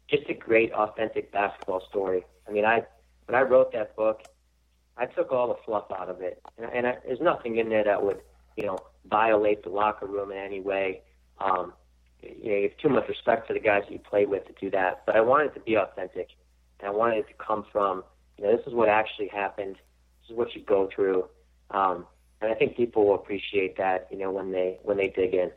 just 0.10 0.30
a 0.30 0.34
great, 0.34 0.72
authentic 0.72 1.32
basketball 1.32 1.84
story. 1.89 2.26
I 2.48 2.52
mean, 2.52 2.66
I 2.66 2.84
when 3.26 3.36
I 3.36 3.41
wrote 3.41 3.74
that 3.74 3.95
book, 3.95 4.24
I 4.98 5.06
took 5.06 5.32
all 5.32 5.48
the 5.50 5.58
fluff 5.66 5.86
out 5.91 6.10
of 6.10 6.22
it, 6.22 6.41
and, 6.58 6.72
and 6.72 6.88
I, 6.88 6.98
there's 7.06 7.20
nothing 7.20 7.58
in 7.58 7.70
there 7.70 7.84
that 7.84 8.04
would, 8.04 8.22
you 8.56 8.66
know, 8.66 8.78
violate 9.10 9.64
the 9.64 9.70
locker 9.70 10.06
room 10.06 10.32
in 10.32 10.38
any 10.38 10.62
way. 10.62 11.02
Um, 11.39 11.74
you 12.24 12.52
know, 12.52 12.58
you 12.58 12.64
have 12.64 12.78
too 12.78 12.89
much 12.89 13.08
respect 13.08 13.48
for 13.48 13.54
the 13.54 13.60
guys 13.60 13.84
that 13.86 13.91
you 13.91 14.00
play 14.00 14.26
with 14.26 14.48
to 14.48 14.54
do 14.60 14.72
that. 14.72 15.04
But 15.06 15.16
I 15.16 15.22
wanted 15.22 15.48
it 15.48 15.54
to 15.56 15.60
be 15.60 15.76
authentic, 15.76 16.30
and 16.80 16.88
I 16.88 16.91
wanted 16.91 17.20
it 17.20 17.28
to 17.28 17.34
come 17.34 17.66
from, 17.72 18.04
you 18.38 18.45
know, 18.45 18.56
this 18.56 18.66
is 18.66 18.74
what 18.74 18.89
actually 18.89 19.28
happened 19.28 19.76
is 20.30 20.36
what 20.36 20.54
you 20.56 20.62
go 20.62 20.90
through. 20.94 21.28
Um, 21.72 22.06
and 22.42 22.52
I 22.52 22.56
think 22.56 22.76
people 22.76 23.08
will 23.08 23.16
appreciate 23.16 23.78
that, 23.78 24.08
you 24.12 24.18
know, 24.18 24.32
when 24.32 24.52
they 24.52 24.80
when 24.84 24.98
they 24.98 25.10
dig 25.10 25.34
in. 25.34 25.52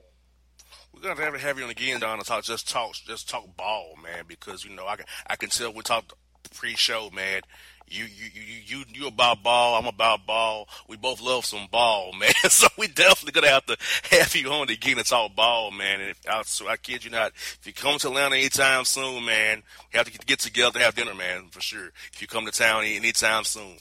we're 0.95 1.03
gonna 1.03 1.21
have 1.21 1.35
to 1.35 1.41
have 1.41 1.59
you 1.59 1.65
on 1.65 1.71
again, 1.71 2.01
Don, 2.01 2.19
to 2.19 2.25
talk 2.25 2.45
just 2.45 2.69
talk 2.69 2.95
just 2.95 3.29
talk 3.29 3.57
ball, 3.57 3.95
man, 4.03 4.25
because 4.27 4.65
you 4.65 4.75
know 4.75 4.87
I 4.87 4.97
can 4.97 5.07
I 5.27 5.37
can 5.37 5.51
tell 5.51 5.73
we 5.73 5.83
talked 5.83 6.15
pre-show, 6.55 7.11
man. 7.11 7.43
You 7.87 8.05
you 8.05 8.31
you 8.33 8.43
you 8.65 8.85
you 8.95 9.07
about 9.09 9.43
ball, 9.43 9.75
I'm 9.75 9.87
about 9.87 10.25
ball. 10.25 10.69
We 10.89 10.97
both 10.97 11.21
love 11.21 11.45
some 11.45 11.67
ball, 11.71 12.13
man. 12.19 12.33
So 12.49 12.69
we 12.79 12.87
definitely 12.87 13.33
gonna 13.33 13.53
have 13.53 13.67
to 13.67 13.77
have 14.11 14.35
you 14.35 14.49
on 14.51 14.71
again 14.71 14.97
to 14.97 15.05
talk 15.05 15.35
ball, 15.35 15.71
man. 15.71 16.01
And 16.01 16.11
if, 16.11 16.21
I, 16.29 16.43
so 16.43 16.69
I 16.69 16.77
kid 16.77 17.05
you 17.05 17.11
not, 17.11 17.33
if 17.35 17.61
you 17.67 17.73
come 17.73 17.99
to 17.99 18.09
Atlanta 18.09 18.37
anytime 18.37 18.85
soon, 18.85 19.27
man, 19.27 19.63
we 19.93 19.99
have 19.99 20.11
to 20.11 20.19
get 20.19 20.39
together 20.39 20.79
to 20.79 20.85
have 20.85 20.95
dinner, 20.95 21.15
man, 21.15 21.49
for 21.51 21.61
sure. 21.61 21.91
If 22.13 22.23
you 22.23 22.29
come 22.29 22.47
to 22.47 22.53
town 22.53 22.85
anytime 22.85 23.45
soon. 23.45 23.77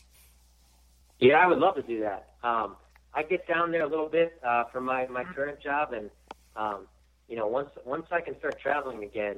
Yeah, 1.20 1.36
I 1.36 1.48
would 1.48 1.60
love 1.60 1.76
to 1.76 1.82
do 1.82 2.00
that. 2.02 2.34
Um, 2.44 2.76
I 3.14 3.24
get 3.24 3.48
down 3.48 3.72
there 3.72 3.84
a 3.84 3.90
little 3.90 4.10
bit 4.10 4.34
uh, 4.46 4.64
for 4.72 4.80
my 4.82 5.08
my 5.08 5.24
current 5.36 5.62
job, 5.62 5.94
and 5.94 6.10
um, 6.56 6.88
you 7.28 7.36
know, 7.36 7.48
once 7.48 7.70
once 7.86 8.06
I 8.12 8.22
can 8.22 8.38
start 8.40 8.60
traveling 8.62 9.04
again, 9.04 9.38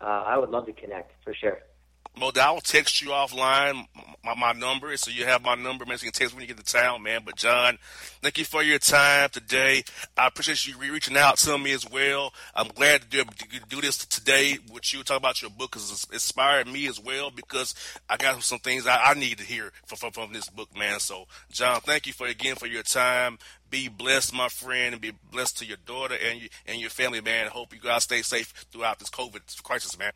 uh, 0.00 0.24
I 0.26 0.36
would 0.36 0.50
love 0.50 0.66
to 0.66 0.72
connect 0.72 1.12
for 1.24 1.34
sure. 1.34 1.58
Mo, 2.18 2.30
I'll 2.36 2.60
text 2.60 3.00
you 3.00 3.08
offline 3.08 3.86
my, 4.24 4.34
my 4.34 4.52
number, 4.52 4.94
so 4.96 5.10
you 5.10 5.24
have 5.24 5.42
my 5.42 5.54
number, 5.54 5.86
man. 5.86 5.96
So 5.96 6.04
you 6.04 6.12
can 6.12 6.20
text 6.20 6.34
when 6.34 6.42
you 6.42 6.46
get 6.46 6.62
to 6.62 6.72
town, 6.72 7.02
man. 7.02 7.22
But 7.24 7.36
John, 7.36 7.78
thank 8.20 8.36
you 8.36 8.44
for 8.44 8.62
your 8.62 8.78
time 8.78 9.30
today. 9.30 9.82
I 10.16 10.26
appreciate 10.26 10.66
you 10.66 10.76
reaching 10.78 11.16
out 11.16 11.38
to 11.38 11.56
me 11.56 11.72
as 11.72 11.88
well. 11.90 12.34
I'm 12.54 12.68
glad 12.68 13.02
to 13.02 13.08
do, 13.08 13.24
to 13.24 13.60
do 13.68 13.80
this 13.80 14.04
today 14.04 14.58
with 14.70 14.92
you. 14.92 15.02
Talk 15.02 15.16
about 15.16 15.40
your 15.40 15.50
book 15.50 15.74
it's 15.74 16.04
inspired 16.12 16.68
me 16.68 16.86
as 16.86 17.00
well 17.00 17.30
because 17.30 17.74
I 18.08 18.18
got 18.18 18.42
some 18.42 18.58
things 18.58 18.86
I, 18.86 18.98
I 19.02 19.14
need 19.14 19.38
to 19.38 19.44
hear 19.44 19.72
from, 19.86 19.96
from, 19.96 20.12
from 20.12 20.32
this 20.34 20.50
book, 20.50 20.68
man. 20.76 21.00
So 21.00 21.26
John, 21.50 21.80
thank 21.80 22.06
you 22.06 22.12
for 22.12 22.26
again 22.26 22.56
for 22.56 22.66
your 22.66 22.82
time. 22.82 23.38
Be 23.70 23.88
blessed, 23.88 24.34
my 24.34 24.48
friend, 24.48 24.92
and 24.92 25.00
be 25.00 25.12
blessed 25.30 25.58
to 25.58 25.64
your 25.64 25.78
daughter 25.86 26.16
and 26.22 26.42
you, 26.42 26.48
and 26.66 26.78
your 26.78 26.90
family, 26.90 27.22
man. 27.22 27.48
Hope 27.48 27.72
you 27.72 27.80
guys 27.80 28.02
stay 28.02 28.20
safe 28.20 28.48
throughout 28.70 28.98
this 28.98 29.08
COVID 29.08 29.62
crisis, 29.62 29.98
man. 29.98 30.12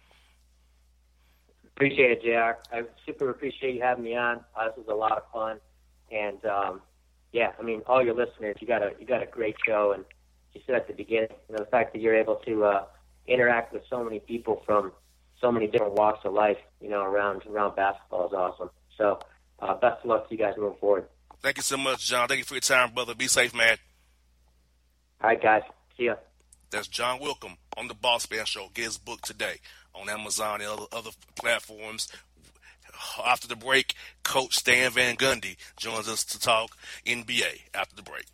Appreciate 1.76 2.10
it, 2.10 2.22
Jr. 2.22 2.74
I 2.74 2.84
super 3.04 3.28
appreciate 3.28 3.74
you 3.74 3.82
having 3.82 4.04
me 4.04 4.16
on. 4.16 4.40
Uh, 4.58 4.68
this 4.68 4.78
was 4.78 4.86
a 4.88 4.94
lot 4.94 5.12
of 5.12 5.24
fun, 5.30 5.60
and 6.10 6.42
um, 6.46 6.80
yeah, 7.32 7.52
I 7.60 7.62
mean, 7.62 7.82
all 7.86 8.02
your 8.02 8.14
listeners, 8.14 8.56
you 8.60 8.66
got 8.66 8.82
a 8.82 8.92
you 8.98 9.06
got 9.06 9.22
a 9.22 9.26
great 9.26 9.56
show, 9.66 9.92
and 9.94 10.02
you 10.54 10.62
said 10.64 10.74
at 10.74 10.86
the 10.86 10.94
beginning, 10.94 11.28
you 11.50 11.54
know, 11.54 11.62
the 11.62 11.70
fact 11.70 11.92
that 11.92 12.00
you're 12.00 12.16
able 12.16 12.36
to 12.46 12.64
uh, 12.64 12.84
interact 13.26 13.74
with 13.74 13.82
so 13.90 14.02
many 14.02 14.20
people 14.20 14.62
from 14.64 14.90
so 15.38 15.52
many 15.52 15.66
different 15.66 15.92
walks 15.92 16.24
of 16.24 16.32
life, 16.32 16.56
you 16.80 16.88
know, 16.88 17.02
around 17.02 17.42
around 17.46 17.76
basketball 17.76 18.28
is 18.28 18.32
awesome. 18.32 18.70
So, 18.96 19.18
uh, 19.58 19.74
best 19.74 20.02
of 20.02 20.06
luck 20.06 20.30
to 20.30 20.34
you 20.34 20.38
guys 20.38 20.54
moving 20.56 20.78
forward. 20.78 21.04
Thank 21.42 21.58
you 21.58 21.62
so 21.62 21.76
much, 21.76 22.06
John. 22.08 22.26
Thank 22.26 22.38
you 22.38 22.44
for 22.44 22.54
your 22.54 22.62
time, 22.62 22.94
brother. 22.94 23.14
Be 23.14 23.28
safe, 23.28 23.54
man. 23.54 23.76
All 25.20 25.28
right, 25.28 25.42
guys. 25.42 25.62
See 25.98 26.04
ya. 26.04 26.14
That's 26.70 26.88
John 26.88 27.20
Wilkham 27.20 27.58
on 27.76 27.88
the 27.88 27.94
Boss 27.94 28.30
Man 28.30 28.46
Show. 28.46 28.68
Get 28.72 28.86
his 28.86 28.96
book 28.98 29.20
today 29.20 29.60
on 30.01 30.09
Amazon 30.09 30.61
and 30.61 30.70
other, 30.70 30.86
other 30.92 31.11
platforms. 31.34 32.09
After 33.24 33.47
the 33.49 33.57
break, 33.57 33.94
Coach 34.24 34.57
Stan 34.57 34.90
Van 34.92 35.16
Gundy 35.16 35.57
joins 35.76 36.09
us 36.09 36.24
to 36.24 36.40
talk 36.40 36.76
NBA 37.07 37.62
after 37.74 37.94
the 37.97 38.03
break. 38.03 38.24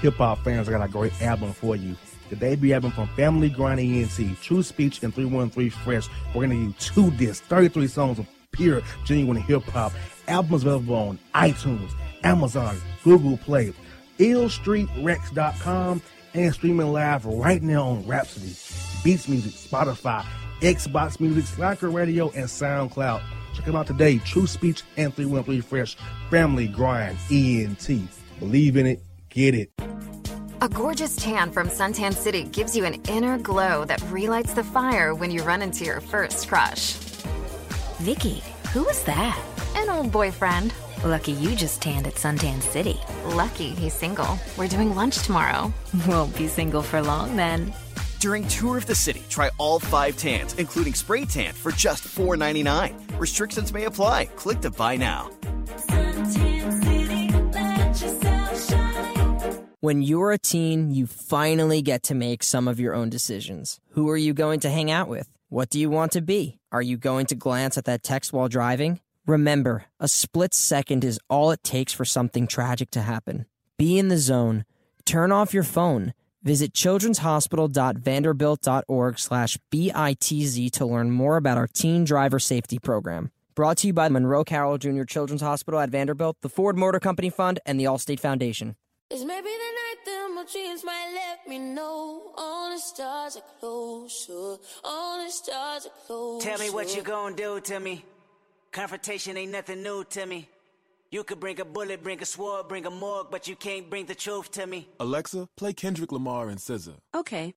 Hip 0.00 0.14
hop 0.14 0.44
fans, 0.44 0.68
I 0.68 0.72
got 0.72 0.84
a 0.84 0.90
great 0.90 1.20
album 1.22 1.52
for 1.52 1.76
you. 1.76 1.96
The 2.30 2.36
debut 2.36 2.74
album 2.74 2.92
from 2.92 3.08
Family 3.08 3.48
Grind 3.48 3.80
ENT, 3.80 4.40
True 4.42 4.62
Speech 4.62 5.02
and 5.02 5.14
313 5.14 5.70
Fresh. 5.70 6.08
We're 6.28 6.46
going 6.46 6.50
to 6.50 6.56
you 6.56 6.74
two 6.78 7.10
discs, 7.12 7.46
33 7.46 7.86
songs 7.86 8.18
of 8.18 8.26
pure, 8.52 8.82
genuine 9.04 9.40
hip 9.40 9.64
hop. 9.64 9.92
Albums 10.28 10.62
available 10.62 10.94
on 10.94 11.18
iTunes, 11.34 11.90
Amazon, 12.22 12.76
Google 13.02 13.38
Play, 13.38 13.72
illstreetrex.com, 14.18 16.02
and 16.34 16.54
streaming 16.54 16.92
live 16.92 17.24
right 17.24 17.62
now 17.62 17.88
on 17.88 18.06
Rhapsody, 18.06 18.54
Beats 19.02 19.26
Music, 19.26 19.52
Spotify, 19.52 20.24
Xbox 20.60 21.20
Music, 21.20 21.46
Slacker 21.46 21.90
Radio, 21.90 22.30
and 22.30 22.46
SoundCloud. 22.46 23.22
Check 23.54 23.64
them 23.64 23.76
out 23.76 23.86
today. 23.86 24.18
True 24.18 24.46
Speech 24.46 24.82
and 24.96 25.14
313 25.14 25.62
Fresh 25.62 25.96
Family 26.30 26.68
Grind 26.68 27.16
ENT. 27.30 27.88
Believe 28.38 28.76
in 28.76 28.86
it, 28.86 29.02
get 29.30 29.54
it. 29.54 29.70
A 30.60 30.68
gorgeous 30.68 31.14
tan 31.14 31.52
from 31.52 31.68
Suntan 31.68 32.12
City 32.12 32.44
gives 32.44 32.76
you 32.76 32.84
an 32.84 32.94
inner 33.08 33.38
glow 33.38 33.84
that 33.84 34.02
relights 34.10 34.54
the 34.54 34.64
fire 34.64 35.14
when 35.14 35.30
you 35.30 35.42
run 35.42 35.62
into 35.62 35.84
your 35.84 36.00
first 36.00 36.48
crush. 36.48 36.94
Vicky, 38.00 38.42
who 38.72 38.82
was 38.82 39.02
that? 39.04 39.40
An 39.76 39.88
old 39.88 40.10
boyfriend. 40.10 40.74
Lucky 41.04 41.32
you 41.32 41.54
just 41.54 41.80
tanned 41.80 42.08
at 42.08 42.14
Suntan 42.14 42.60
City. 42.60 42.98
Lucky 43.26 43.70
he's 43.70 43.94
single. 43.94 44.38
We're 44.56 44.66
doing 44.66 44.94
lunch 44.96 45.22
tomorrow. 45.22 45.72
Won't 46.08 46.36
be 46.36 46.48
single 46.48 46.82
for 46.82 47.00
long 47.00 47.36
then. 47.36 47.72
During 48.20 48.48
Tour 48.48 48.76
of 48.76 48.86
the 48.86 48.96
City, 48.96 49.22
try 49.28 49.48
all 49.58 49.78
five 49.78 50.16
tans, 50.16 50.54
including 50.54 50.92
spray 50.94 51.24
tan, 51.24 51.54
for 51.54 51.70
just 51.70 52.02
$4.99. 52.02 53.16
Restrictions 53.16 53.72
may 53.72 53.84
apply. 53.84 54.24
Click 54.34 54.60
to 54.62 54.70
buy 54.70 54.96
now. 54.96 55.30
When 59.80 60.02
you're 60.02 60.32
a 60.32 60.38
teen, 60.38 60.90
you 60.90 61.06
finally 61.06 61.80
get 61.80 62.02
to 62.04 62.14
make 62.14 62.42
some 62.42 62.66
of 62.66 62.80
your 62.80 62.92
own 62.92 63.08
decisions. 63.08 63.78
Who 63.90 64.08
are 64.10 64.16
you 64.16 64.34
going 64.34 64.58
to 64.60 64.70
hang 64.70 64.90
out 64.90 65.06
with? 65.06 65.28
What 65.48 65.70
do 65.70 65.78
you 65.78 65.88
want 65.88 66.10
to 66.12 66.20
be? 66.20 66.58
Are 66.72 66.82
you 66.82 66.96
going 66.96 67.26
to 67.26 67.36
glance 67.36 67.78
at 67.78 67.84
that 67.84 68.02
text 68.02 68.32
while 68.32 68.48
driving? 68.48 69.00
Remember, 69.26 69.84
a 70.00 70.08
split 70.08 70.54
second 70.54 71.04
is 71.04 71.20
all 71.30 71.52
it 71.52 71.62
takes 71.62 71.92
for 71.92 72.04
something 72.04 72.48
tragic 72.48 72.90
to 72.90 73.02
happen. 73.02 73.46
Be 73.76 73.96
in 73.96 74.08
the 74.08 74.18
zone. 74.18 74.64
Turn 75.04 75.30
off 75.30 75.54
your 75.54 75.62
phone. 75.62 76.12
Visit 76.48 76.72
childrenshospital.vanderbilt.org 76.72 79.18
slash 79.18 79.58
BITZ 79.70 80.70
to 80.70 80.86
learn 80.86 81.10
more 81.10 81.36
about 81.36 81.58
our 81.58 81.66
teen 81.66 82.04
driver 82.04 82.38
safety 82.38 82.78
program. 82.78 83.30
Brought 83.54 83.76
to 83.78 83.88
you 83.88 83.92
by 83.92 84.08
the 84.08 84.14
Monroe 84.14 84.46
Carell 84.46 84.78
Jr. 84.78 85.04
Children's 85.04 85.42
Hospital 85.42 85.78
at 85.78 85.90
Vanderbilt, 85.90 86.38
the 86.40 86.48
Ford 86.48 86.78
Motor 86.78 87.00
Company 87.00 87.28
Fund, 87.28 87.60
and 87.66 87.78
the 87.78 87.84
Allstate 87.84 88.18
Foundation. 88.18 88.76
It's 89.10 89.24
maybe 89.24 89.42
the 89.42 89.50
night 89.50 89.96
that 90.06 90.30
my 90.34 90.46
dreams 90.50 90.82
might 90.84 91.12
let 91.14 91.46
me 91.46 91.58
know. 91.58 92.32
All 92.38 92.70
the 92.70 92.78
stars 92.78 93.36
are 93.36 93.42
closer. 93.60 94.56
All 94.84 95.22
the 95.22 95.30
stars 95.30 95.84
are 95.84 95.92
closer. 96.06 96.48
Tell 96.48 96.58
me 96.60 96.70
what 96.70 96.96
you 96.96 97.02
gonna 97.02 97.36
do 97.36 97.60
to 97.60 97.78
me. 97.78 98.06
Confrontation 98.72 99.36
ain't 99.36 99.52
nothing 99.52 99.82
new 99.82 100.02
to 100.04 100.24
me. 100.24 100.48
You 101.10 101.24
could 101.24 101.40
bring 101.40 101.58
a 101.58 101.64
bullet, 101.64 102.02
bring 102.02 102.20
a 102.20 102.26
sword, 102.26 102.68
bring 102.68 102.84
a 102.84 102.90
morgue, 102.90 103.28
but 103.30 103.48
you 103.48 103.56
can't 103.56 103.88
bring 103.88 104.04
the 104.04 104.14
truth 104.14 104.50
to 104.50 104.66
me. 104.66 104.90
Alexa, 105.00 105.48
play 105.56 105.72
Kendrick 105.72 106.12
Lamar 106.12 106.50
and 106.50 106.58
SZA. 106.58 106.96
Okay. 107.14 107.54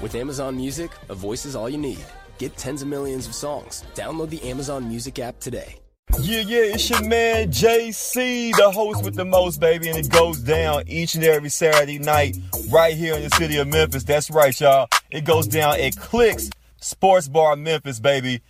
With 0.00 0.14
Amazon 0.14 0.56
Music, 0.56 0.90
a 1.10 1.14
voice 1.14 1.44
is 1.44 1.54
all 1.54 1.68
you 1.68 1.76
need. 1.76 2.02
Get 2.38 2.56
tens 2.56 2.80
of 2.80 2.88
millions 2.88 3.26
of 3.26 3.34
songs. 3.34 3.84
Download 3.94 4.30
the 4.30 4.42
Amazon 4.48 4.88
Music 4.88 5.18
app 5.18 5.38
today. 5.38 5.76
Yeah, 6.18 6.40
yeah, 6.40 6.74
it's 6.74 6.88
your 6.88 7.02
man 7.02 7.50
JC, 7.50 8.56
the 8.56 8.70
host 8.70 9.04
with 9.04 9.16
the 9.16 9.24
most, 9.26 9.60
baby, 9.60 9.88
and 9.90 9.98
it 9.98 10.08
goes 10.08 10.38
down 10.38 10.84
each 10.86 11.14
and 11.14 11.24
every 11.24 11.50
Saturday 11.50 11.98
night 11.98 12.38
right 12.70 12.96
here 12.96 13.14
in 13.14 13.22
the 13.22 13.30
city 13.36 13.58
of 13.58 13.68
Memphis. 13.68 14.04
That's 14.04 14.30
right, 14.30 14.58
y'all. 14.58 14.88
It 15.10 15.26
goes 15.26 15.46
down 15.46 15.78
at 15.78 15.94
Clicks 15.96 16.48
Sports 16.82 17.28
Bar 17.28 17.56
Memphis, 17.56 18.00
baby. 18.00 18.42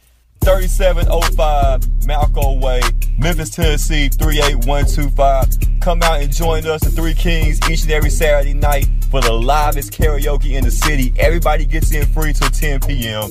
3705 0.42 1.80
Malco 2.00 2.60
Way, 2.60 2.80
Memphis, 3.16 3.50
Tennessee 3.50 4.08
38125. 4.08 5.80
Come 5.80 6.02
out 6.02 6.20
and 6.20 6.32
join 6.32 6.66
us, 6.66 6.80
the 6.82 6.90
Three 6.90 7.14
Kings, 7.14 7.60
each 7.70 7.82
and 7.82 7.92
every 7.92 8.10
Saturday 8.10 8.54
night 8.54 8.86
for 9.10 9.20
the 9.20 9.32
livest 9.32 9.92
karaoke 9.92 10.56
in 10.56 10.64
the 10.64 10.70
city. 10.70 11.12
Everybody 11.18 11.64
gets 11.64 11.92
in 11.92 12.06
free 12.06 12.32
till 12.32 12.48
10 12.48 12.80
p.m. 12.80 13.30